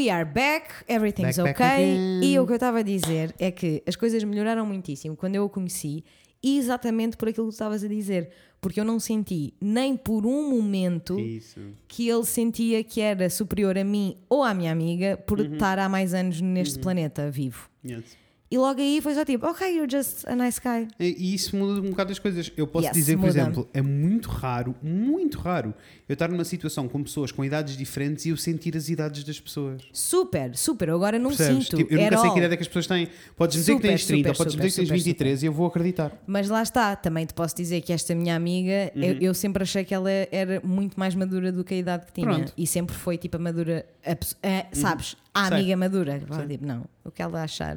[0.00, 1.92] We are back, everything's Back, back okay.
[1.92, 2.24] again.
[2.24, 5.44] E o que eu estava a dizer é que as coisas melhoraram muitíssimo quando eu
[5.44, 6.02] o conheci,
[6.42, 8.30] exatamente por aquilo que tu estavas a dizer.
[8.62, 11.60] Porque eu não senti nem por um momento Isso.
[11.86, 15.52] que ele sentia que era superior a mim ou à minha amiga por Uhum.
[15.52, 17.68] estar há mais anos neste planeta vivo.
[17.84, 18.16] Yes.
[18.52, 20.88] E logo aí foi só tipo, ok, you're just a nice guy.
[20.98, 22.50] E isso muda um bocado as coisas.
[22.56, 23.30] Eu posso Yes, dizer, por muda.
[23.30, 25.72] exemplo, é muito raro, muito raro,
[26.08, 29.38] eu estar numa situação com pessoas com idades diferentes e eu sentir as idades das
[29.38, 29.82] pessoas.
[29.92, 30.88] Super, super.
[30.88, 31.66] Eu agora não Percebes?
[31.66, 31.76] sinto.
[31.76, 32.32] Tipo, eu nunca at sei all.
[32.34, 33.08] que idade é que as pessoas têm.
[33.36, 35.46] Podes dizer que Super, tens 30, super, podes dizer que tens super, super, 23 e
[35.46, 36.12] eu vou acreditar.
[36.26, 39.84] Mas lá está, também te posso dizer que esta minha amiga, eu, eu sempre achei
[39.84, 42.26] que ela era muito mais madura do que a idade que tinha.
[42.26, 42.52] Pronto.
[42.58, 45.56] E sempre foi tipo a madura, a a- sabes, a Sei.
[45.58, 46.20] amiga madura.
[46.26, 47.76] Fala, tipo, não, o que ela achar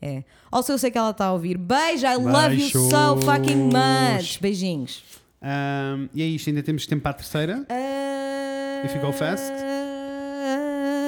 [0.00, 0.24] é.
[0.50, 1.58] Also, eu sei que ela está a ouvir.
[1.58, 4.40] Beijo, I love you so fucking much.
[4.40, 5.02] Beijinhos.
[5.42, 7.66] Ahm, e é isto, ainda temos tempo para a terceira.
[8.84, 9.52] If you go fast?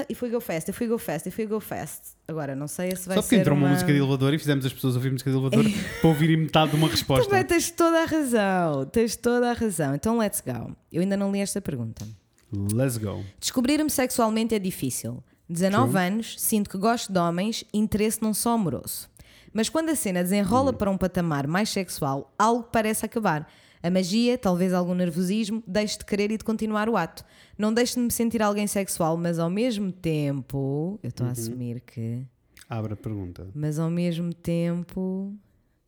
[0.08, 2.16] If we go fast, if we go fast, if we go fast.
[2.28, 3.66] Agora, não sei se vai Só porque ser entrou uma...
[3.66, 5.64] uma música de elevador e fizemos as pessoas ouvir música de elevador
[6.00, 7.28] para ouvirem metade de uma resposta.
[7.28, 9.94] Também tens toda a razão, tens toda a razão.
[9.94, 10.74] Então, let's go.
[10.92, 12.06] Eu ainda não li esta pergunta.
[12.52, 13.24] Let's go.
[13.40, 15.22] Descobrir-me sexualmente é difícil.
[15.52, 16.02] 19 True.
[16.02, 19.08] anos, sinto que gosto de homens, interesse não só amoroso.
[19.52, 23.46] Mas quando a cena desenrola para um patamar mais sexual, algo parece acabar.
[23.82, 27.24] A magia, talvez algum nervosismo, deixo de querer e de continuar o ato.
[27.58, 30.98] Não deixo de me sentir alguém sexual, mas ao mesmo tempo.
[31.02, 32.24] Eu estou a assumir que.
[32.68, 33.48] Abre a pergunta.
[33.54, 35.36] Mas ao mesmo tempo.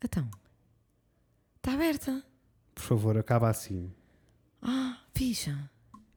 [0.03, 0.29] Então.
[1.55, 2.23] Está aberta.
[2.75, 3.89] Por favor, acaba assim.
[5.15, 5.57] Bicha.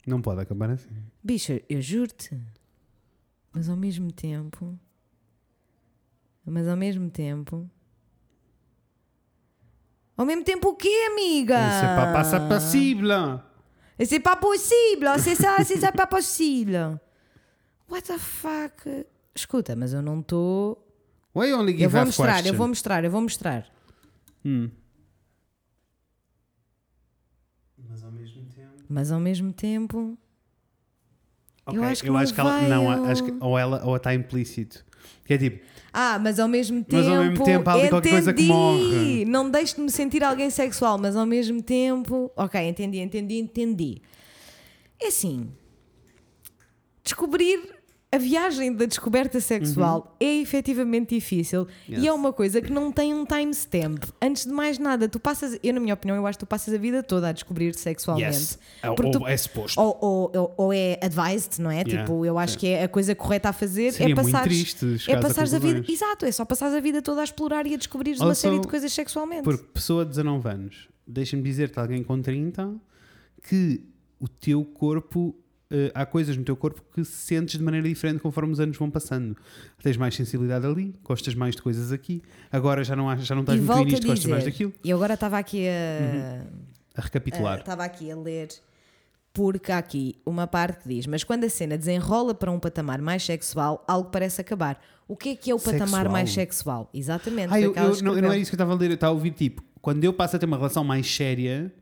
[0.07, 0.91] Não pode acabar assim.
[1.23, 2.39] Bicha, eu juro-te.
[3.53, 4.79] Mas ao mesmo tempo.
[6.45, 7.69] Mas ao mesmo tempo.
[10.17, 11.57] Ao mesmo tempo o quê, amiga?
[11.81, 13.09] C'est pas, pas ça possible.
[14.05, 15.09] C'est pas possible!
[15.19, 16.99] C'est ça, c'est ça, pas possible!
[17.89, 19.07] What the fuck?
[19.35, 20.85] Escuta, mas eu não estou.
[21.35, 22.53] Give Eu vou mostrar, question.
[22.53, 23.67] eu vou mostrar, eu vou mostrar.
[24.45, 24.71] Hum.
[27.89, 28.85] Mas ao mesmo tempo.
[28.89, 30.19] Mas ao mesmo tempo.
[31.69, 32.19] Ok, Eu acho que não
[32.49, 32.59] ela.
[32.59, 34.85] vai, Não, eu- acho que ou ela ou está implícito.
[35.25, 36.97] Que é tipo, Ah, mas ao mesmo tempo.
[36.97, 39.25] Mas ao mesmo tempo há ali qualquer coisa que morre.
[39.25, 42.31] Não deixo de me sentir alguém sexual, mas ao mesmo tempo.
[42.37, 44.03] Ok, entendi, entendi, entendi.
[45.01, 45.49] É assim.
[47.05, 47.78] Descobrir
[48.11, 51.67] a viagem da descoberta sexual é efetivamente difícil Uhum.
[51.95, 52.03] Yes.
[52.03, 54.03] e é uma coisa que não tem um timestamp.
[54.23, 56.73] Antes de mais nada, tu passas, eu na minha opinião, eu acho que tu passas
[56.73, 58.27] a vida toda a descobrir sexualmente.
[58.35, 58.59] yes.
[58.83, 59.79] Ou, Porque ou tu- é suposto.
[59.79, 59.99] Ou,
[60.33, 61.83] ou, ou- é advised, não é?
[61.83, 62.61] Yeah, Tipo, eu acho sim.
[62.61, 65.29] que é a coisa correta a fazer Seria é muito passar triste é chegares a
[65.29, 68.17] passares a vida, exato, é só passares a vida toda a explorar e a descobrir
[68.19, 69.43] uma série de coisas sexualmente.
[69.43, 72.75] Porque pessoa de 19 anos, deixa-me dizer-te alguém com 30
[73.47, 73.83] que
[74.19, 75.35] o teu corpo.
[75.71, 78.91] Eh, há coisas no teu corpo que sentes de maneira diferente conforme os anos vão
[78.91, 79.37] passando.
[79.83, 82.23] Tens mais sensibilidade ali, gostas mais de coisas aqui.
[82.51, 84.73] Agora já não, há- já não estás e muito nisto, a gostas mais dizer, daquilo.
[84.83, 86.45] e eu agora estava aqui a
[86.97, 87.59] A recapitular.
[87.59, 88.49] estava aqui a ler
[89.33, 93.01] porque há aqui uma parte que diz, mas quando a cena desenrola para um patamar
[93.01, 94.83] mais sexual, algo parece acabar.
[95.07, 96.13] O que é que é o patamar Sexual?
[96.13, 96.91] mais sexual?
[96.93, 97.53] Exatamente.
[97.53, 99.13] Ah, eu, ela eu- não, não é isso que eu estava a ler, eu estava
[99.13, 101.73] a ouvir tipo, quando eu passo a ter uma relação mais séria,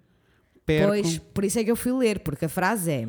[0.67, 0.89] perco.
[0.89, 3.09] Pois, por isso é que eu fui ler, porque a frase é: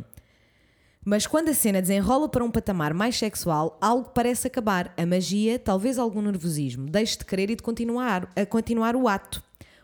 [1.10, 4.94] Mas quando a cena desenrola para um patamar mais sexual, algo parece acabar.
[4.98, 9.42] A magia, talvez algum nervosismo, deixe de querer e de continuar, a continuar o ato.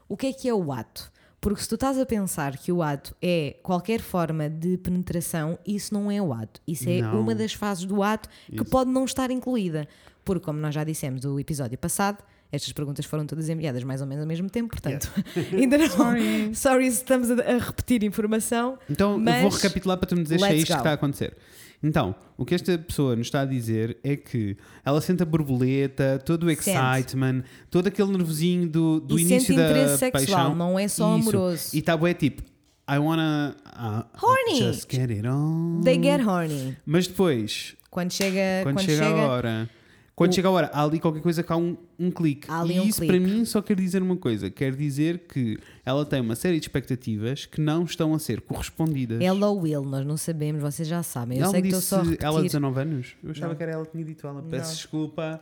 [0.09, 1.09] O que é que é o ato?
[1.39, 5.93] Porque se tu estás a pensar que o ato é qualquer forma de penetração, isso
[5.93, 6.59] não é o ato.
[6.67, 7.21] Isso é Não.
[7.21, 8.65] uma das fases do ato que Isso.
[8.65, 9.87] pode não estar incluída.
[10.25, 12.17] Porque, como nós já dissemos no episódio passado,
[12.53, 15.11] estas perguntas foram todas enviadas mais ou menos ao mesmo tempo, portanto,
[15.51, 15.89] ainda não.
[15.89, 16.55] Sorry.
[16.55, 18.77] Sorry se estamos a, a repetir informação.
[18.89, 20.77] Então vou recapitular para tu me dizer se é isto que go.
[20.77, 21.35] está a acontecer.
[21.85, 24.55] Então, o que esta pessoa nos está a dizer é que
[24.85, 26.69] ela sente a borboleta, todo o Sente.
[26.69, 30.55] excitement, todo aquele nervosinho do, do E início sente da interesse sexual, paixão.
[30.55, 31.29] não é só Isso.
[31.29, 31.69] amoroso.
[31.75, 32.41] E está bué tipo,
[32.89, 34.59] I wanna uh, Horny.
[34.59, 35.81] just get it on.
[35.83, 36.77] They get horny.
[36.85, 39.69] Mas depois, Quando chega, quando, quando chega, chega, a hora,
[40.15, 42.49] quando o- chega a hora, há ali qualquer coisa que há um, um clique.
[42.49, 43.13] Há ali e um isso clique.
[43.17, 46.65] para mim só quer dizer uma coisa: quer dizer que ela tem uma série de
[46.65, 49.21] expectativas que não estão a ser correspondidas.
[49.21, 51.37] ela ou ele, nós não sabemos, vocês já sabem.
[51.39, 52.25] Eu ela sei que estou só a repetir.
[52.25, 53.15] ela 19 anos?
[53.23, 53.55] Eu achava Não.
[53.55, 54.41] que era ela que tinha dito ela.
[54.43, 54.75] Peço Não.
[54.75, 55.41] desculpa.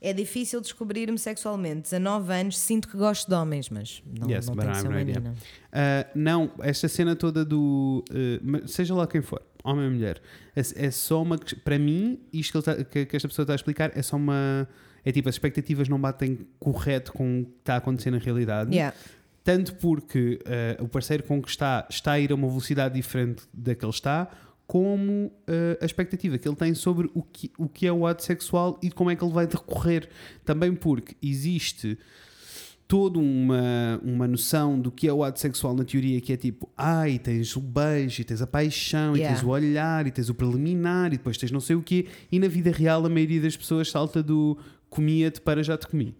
[0.00, 1.82] É difícil descobrir-me sexualmente.
[1.82, 5.34] 19 anos, sinto que gosto de homens, mas não, Yes, não tem que ser menina.
[5.72, 8.04] Ah, não, esta cena toda do.
[8.40, 10.20] mas seja lá quem for, homem ou mulher,
[10.54, 11.38] é, é só uma.
[11.64, 14.68] Para mim, isto que, tá- que- esta pessoa está a explicar é só uma.
[15.04, 18.74] É tipo, as expectativas não batem correto com o que está a acontecer na realidade.
[18.74, 18.94] Yeah.
[19.44, 23.44] Tanto porque eh, o parceiro com que está está a ir a uma velocidade diferente
[23.54, 24.28] da que ele está,
[24.66, 28.22] como eh, a expectativa que ele tem sobre o que, o que é o ato
[28.22, 30.10] sexual e como é que ele vai decorrer.
[30.44, 31.96] Também porque existe
[32.88, 36.70] toda uma, uma noção do que é o ato sexual na teoria, que é tipo,
[36.74, 39.36] ai, tens o beijo, e tens a paixão, e Yeah.
[39.36, 42.38] tens o olhar, e tens o preliminar, e depois tens não sei o quê, e
[42.38, 44.56] na vida real a maioria das pessoas salta do
[44.88, 46.16] comia-te para já te comi.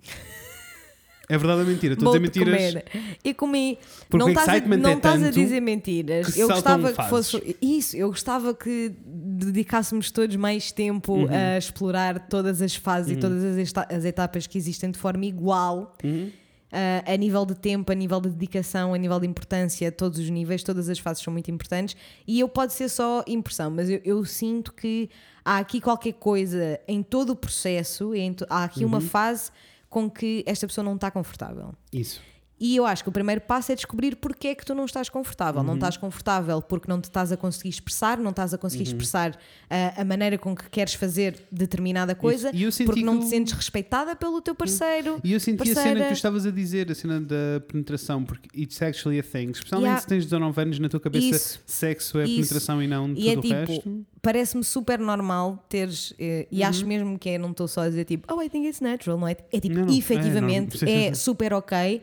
[1.30, 1.92] É verdade ou mentira?
[1.92, 2.66] Estou a dizer mentiras.
[2.72, 2.84] comer.
[3.22, 3.78] E comi.
[4.08, 6.36] Porque não estás, a, excitement não é estás a dizer mentiras.
[6.38, 7.56] Eu gostava que fosse.
[7.60, 11.28] Isso, eu gostava que dedicássemos todos mais tempo Uhum.
[11.30, 15.96] a explorar todas as fases e todas as, as etapas que existem de forma igual.
[16.02, 16.30] Uhum.
[16.72, 20.28] Ah, a nível de tempo, a nível de dedicação, a nível de importância, todos os
[20.30, 21.96] níveis, todas as fases são muito importantes.
[22.26, 25.08] E eu pode ser só impressão, mas eu, eu sinto que
[25.44, 28.88] há aqui qualquer coisa em todo o processo, em to- há aqui Uhum.
[28.88, 29.50] uma fase
[29.88, 31.72] com que esta pessoa não está confortável.
[31.92, 32.20] Isso.
[32.60, 35.08] E eu acho que o primeiro passo é descobrir porque é que tu não estás
[35.08, 35.60] confortável.
[35.60, 35.66] Uhum.
[35.68, 38.88] Não estás confortável porque não te estás a conseguir expressar, não estás a conseguir Uhum.
[38.88, 39.38] expressar
[39.70, 43.26] ah, a maneira com que queres fazer determinada coisa, E eu senti porque não te
[43.26, 45.20] o- sentes respeitada pelo teu parceiro.
[45.22, 46.00] E eu senti a cena parceira.
[46.00, 49.50] que tu estavas a dizer, a cena da penetração, porque it's actually a thing.
[49.50, 50.00] Especialmente Yeah.
[50.00, 51.60] se tens 19 anos na tua cabeça, Isso.
[51.64, 52.34] sexo é Isso.
[52.36, 54.06] penetração e não E é tudo o tipo, resto.
[54.20, 56.66] parece-me super normal teres, eh, e Uhum.
[56.68, 59.16] acho mesmo que é, não estou só a dizer tipo, oh, I think it's natural,
[59.18, 59.36] não é?
[59.52, 60.90] É tipo, Não, não, é, efetivamente, não.
[60.92, 62.02] é, super ok.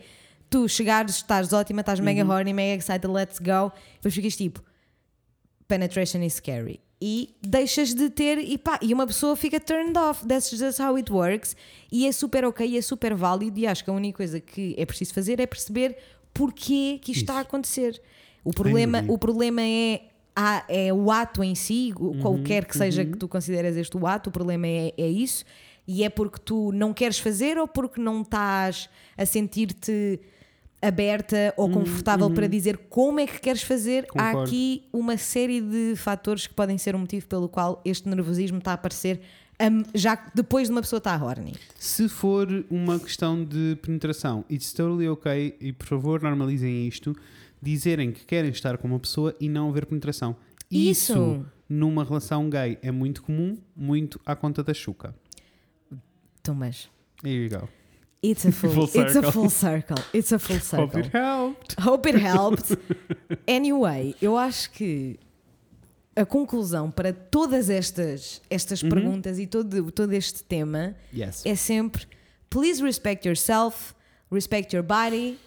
[0.50, 2.30] Tu chegares, estás ótima, estás mega Uhum.
[2.32, 3.72] horny, mega excited, let's go.
[3.96, 4.62] Depois ficas tipo,
[5.68, 6.80] penetration is scary.
[7.02, 10.26] E deixas de ter, e pá, e uma pessoa fica turned off.
[10.26, 11.56] That's just how it works.
[11.92, 13.60] E é super ok, é super válido.
[13.60, 15.98] E acho que a única coisa que é preciso fazer é perceber
[16.34, 18.02] porquê que isto está a acontecer.
[18.44, 20.04] O problema, o problema é,
[20.70, 24.30] é o ato em si, Uhum, qualquer que seja que tu consideres este o ato,
[24.30, 25.44] o problema é, é isso.
[25.88, 30.20] E é porque tu não queres fazer ou porque não estás a sentir-te
[30.82, 34.06] aberta ou confortável para dizer como é que queres fazer.
[34.16, 34.50] Há Uhum, Concordo.
[34.50, 38.72] aqui uma série de fatores que podem ser o motivo pelo qual este nervosismo está
[38.72, 39.22] a aparecer
[39.94, 41.54] já depois de uma pessoa estar horny.
[41.80, 47.16] Se for uma questão de penetração, it's totally ok, e por favor normalizem isto,
[47.62, 50.36] dizerem que querem estar com uma pessoa e não haver penetração.
[50.70, 51.46] Isso.
[51.70, 55.16] numa relação gay, é muito comum, muito à conta da chuca.
[56.42, 56.90] Então, mas
[57.24, 57.68] Here you go.
[58.32, 59.32] It's a full, Full it's a circle.
[59.32, 59.98] full circle.
[60.14, 60.88] It's a full circle.
[60.88, 61.76] Hope it helped.
[61.82, 62.78] Hope it helped.
[63.48, 65.20] Anyway, eu acho que
[66.16, 68.90] a conclusão para todas estas, estas Uhum.
[68.90, 71.46] perguntas e todo, todo este tema Yes.
[71.46, 72.06] é sempre
[72.50, 73.94] please respect yourself,
[74.32, 75.38] respect your body.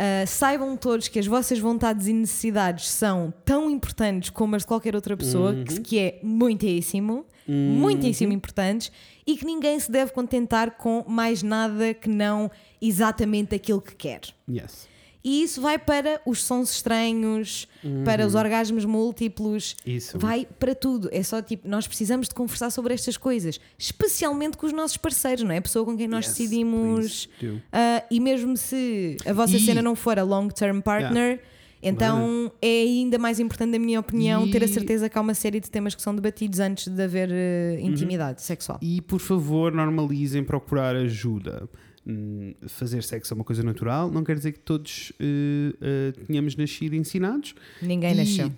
[0.00, 4.68] Uh, saibam todos que as vossas vontades e necessidades são tão importantes como as de
[4.68, 5.64] qualquer outra pessoa, Uhum.
[5.64, 8.92] que, que é muitíssimo, muitíssimo importantes,
[9.26, 12.50] e que ninguém se deve contentar com mais nada que não
[12.80, 14.20] exatamente aquilo que quer.
[14.50, 14.86] Yes.
[15.24, 17.66] E isso vai para os sons estranhos,
[18.04, 19.92] para os orgasmos múltiplos, Uhum.
[19.92, 20.18] Isso.
[20.18, 21.08] vai para tudo.
[21.12, 25.42] É só tipo, nós precisamos de conversar sobre estas coisas, especialmente com os nossos parceiros,
[25.42, 25.58] não é?
[25.58, 27.28] A pessoa com quem nós Yes, decidimos.
[27.72, 31.40] ah, e mesmo se a vossa E- cena não for a long-term partner.
[31.82, 35.34] Então é ainda mais importante, na minha opinião, ter a E- certeza que há uma
[35.34, 37.86] série de temas que são debatidos antes de haver Uhum.
[37.90, 38.78] intimidade sexual.
[38.82, 41.68] E por favor, normalizem procurar ajuda.
[42.06, 46.56] Hum, Fazer sexo é uma coisa natural, não quer dizer que todos eh, eh, tenhamos
[46.56, 47.54] nascido ensinados.
[47.82, 48.50] Ninguém e, nasceu.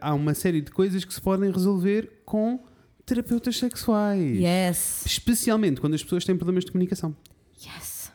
[0.00, 2.60] há uma série de coisas que se podem resolver com
[3.06, 4.38] terapeutas sexuais.
[4.38, 5.04] Yes.
[5.06, 7.16] Especialmente quando as pessoas têm problemas de comunicação.
[7.64, 8.12] Yes.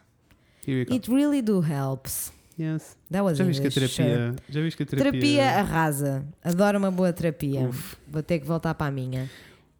[0.68, 0.94] Here we go.
[0.94, 2.32] It really do helps.
[2.60, 2.98] Yes.
[3.12, 3.88] That was Já viste que a sure.
[3.88, 4.36] terapia.
[4.50, 5.12] Já viste que a terapia.
[5.12, 6.26] Terapia arrasa.
[6.44, 7.68] Adoro uma boa terapia.
[7.70, 7.96] Uf.
[8.08, 9.30] Vou ter que voltar para a minha.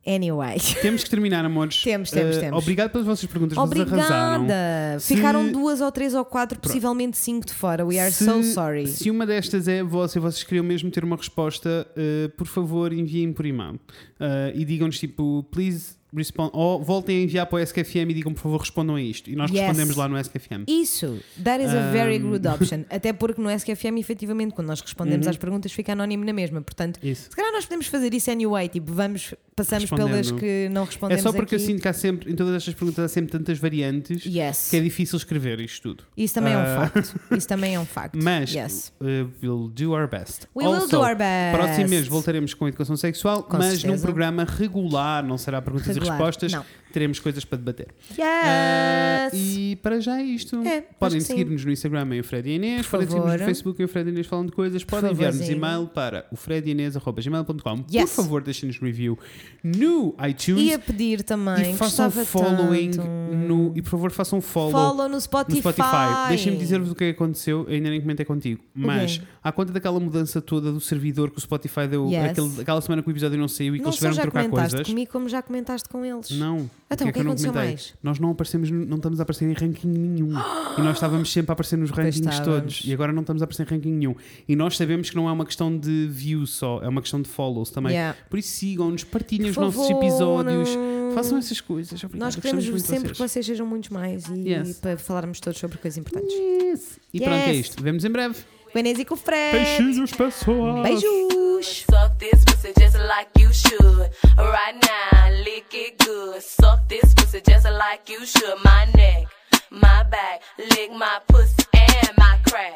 [0.06, 0.58] Anyway.
[0.82, 1.82] Temos que terminar, amores.
[1.84, 2.62] Temos, temos, Eh, temos.
[2.64, 3.58] Obrigado pelas vossas perguntas.
[3.58, 5.00] Obrigada!
[5.00, 7.86] Se- Ficaram duas ou três ou quatro, possivelmente cinco de fora.
[7.86, 8.88] We are Se- so sorry.
[8.88, 12.94] Se uma destas é vossa e vocês queriam mesmo ter uma resposta, eh, por favor
[12.94, 13.80] enviem por e-mail
[14.20, 18.34] Eh, e digam-nos tipo, please respond, ou voltem a enviar para o SKFM e digam
[18.34, 19.62] por favor respondam a isto e nós Yes.
[19.62, 20.64] respondemos lá no SKFM.
[20.68, 22.30] Isso, that is a very Um.
[22.32, 22.84] good option.
[22.90, 25.32] Até porque no SQFM, efetivamente, quando nós respondemos Uhum.
[25.32, 26.62] às perguntas, fica anónimo na mesma.
[26.62, 27.30] Portanto, Isso.
[27.30, 28.68] se calhar nós podemos fazer isso anyway.
[28.70, 31.24] Tipo, vamos, passamos pelas que não É respondemos.
[31.24, 31.64] só porque aqui.
[31.64, 34.70] eu sinto que há sempre, em todas estas perguntas há sempre tantas variantes Yes.
[34.70, 36.04] que é difícil escrever isto tudo.
[36.16, 36.90] Isso também é um Ah.
[36.92, 37.20] facto.
[37.38, 38.18] Isso também é um facto.
[38.22, 38.94] Mas Yes.
[39.02, 40.48] uh, we'll do our best.
[40.56, 41.58] We will Also, do our best.
[41.58, 44.04] Próximo mês voltaremos com educação sexual, Com mas num certeza.
[44.04, 46.52] programa regular, não será perguntas Regular, respostas,
[46.94, 47.88] teremos coisas para debater.
[48.12, 48.20] Yes!
[48.24, 50.56] Ah, e para já é isto.
[50.66, 53.46] É, podem que seguir-nos no Instagram em o Fred e Inês, Por podem seguir-nos no.
[53.46, 57.78] Facebook em o Fred e Inês falam de coisas, podem enviar-nos e-mail para o fredinês.gmail.com.
[57.84, 58.12] Por Yes.
[58.16, 59.18] favor, deixem-nos review
[59.64, 61.72] no iTunes E a pedir também.
[61.74, 63.08] e façam following tanto.
[63.36, 65.60] no e por favor façam follow, Follow no no Spotify.
[65.60, 66.30] Spotify.
[66.30, 69.24] Deixem-me dizer-vos o que é que aconteceu, eu ainda nem comentei contigo, mas quê?
[69.44, 72.32] à conta daquela mudança toda do servidor que o Spotify deu Yes.
[72.32, 74.32] aquele- aquela semana que o episódio não saiu e que Não eles só tiveram de
[74.32, 74.88] trocar coisas.
[74.88, 76.32] comigo, como já comentaste com eles.
[76.32, 76.70] Não.
[76.90, 77.72] Então, Porque o que eu não aconteceu comentei?
[77.74, 77.94] mais?
[78.02, 80.30] Nós não aparecemos, não estamos a aparecer em ranking nenhum.
[80.78, 82.82] e nós estávamos sempre a aparecer nos rankings todos.
[82.86, 84.16] E agora não estamos a aparecer em ranking nenhum.
[84.48, 87.28] E nós sabemos que não é uma questão de views só, é uma questão de
[87.30, 87.94] follows também.
[87.94, 88.18] Yeah.
[88.30, 91.12] Por isso sigam-nos, partilhem os Por nossos favor, episódios, não.
[91.14, 92.04] Façam essas coisas.
[92.04, 92.26] Obrigado.
[92.26, 93.32] Nós queremos sempre que vocês.
[93.32, 94.80] vocês sejam muitos mais e Yes.
[94.80, 96.34] para falarmos todos sobre coisas importantes.
[96.34, 97.00] Yes.
[97.14, 97.68] E pronto, é Yes.
[97.70, 97.84] isto.
[97.84, 98.36] Vemos em breve.
[98.74, 99.52] Veneza e Fred.
[99.54, 100.84] Beijinhos, pessoal.
[100.84, 101.86] Beijos.
[101.90, 104.10] Suck this pussy just like you should.
[104.38, 106.42] Right now, lick it good.
[106.42, 108.58] Suck this pussy just like you should.
[108.64, 109.28] My neck,
[109.72, 112.76] my back, lick my pussy and my crack.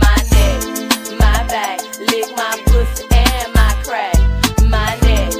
[0.00, 4.16] My neck, my back, lick my pussy and my crack.
[4.62, 5.32] My neck,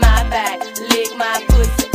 [0.00, 0.60] my back,
[0.90, 1.85] lick my pussy.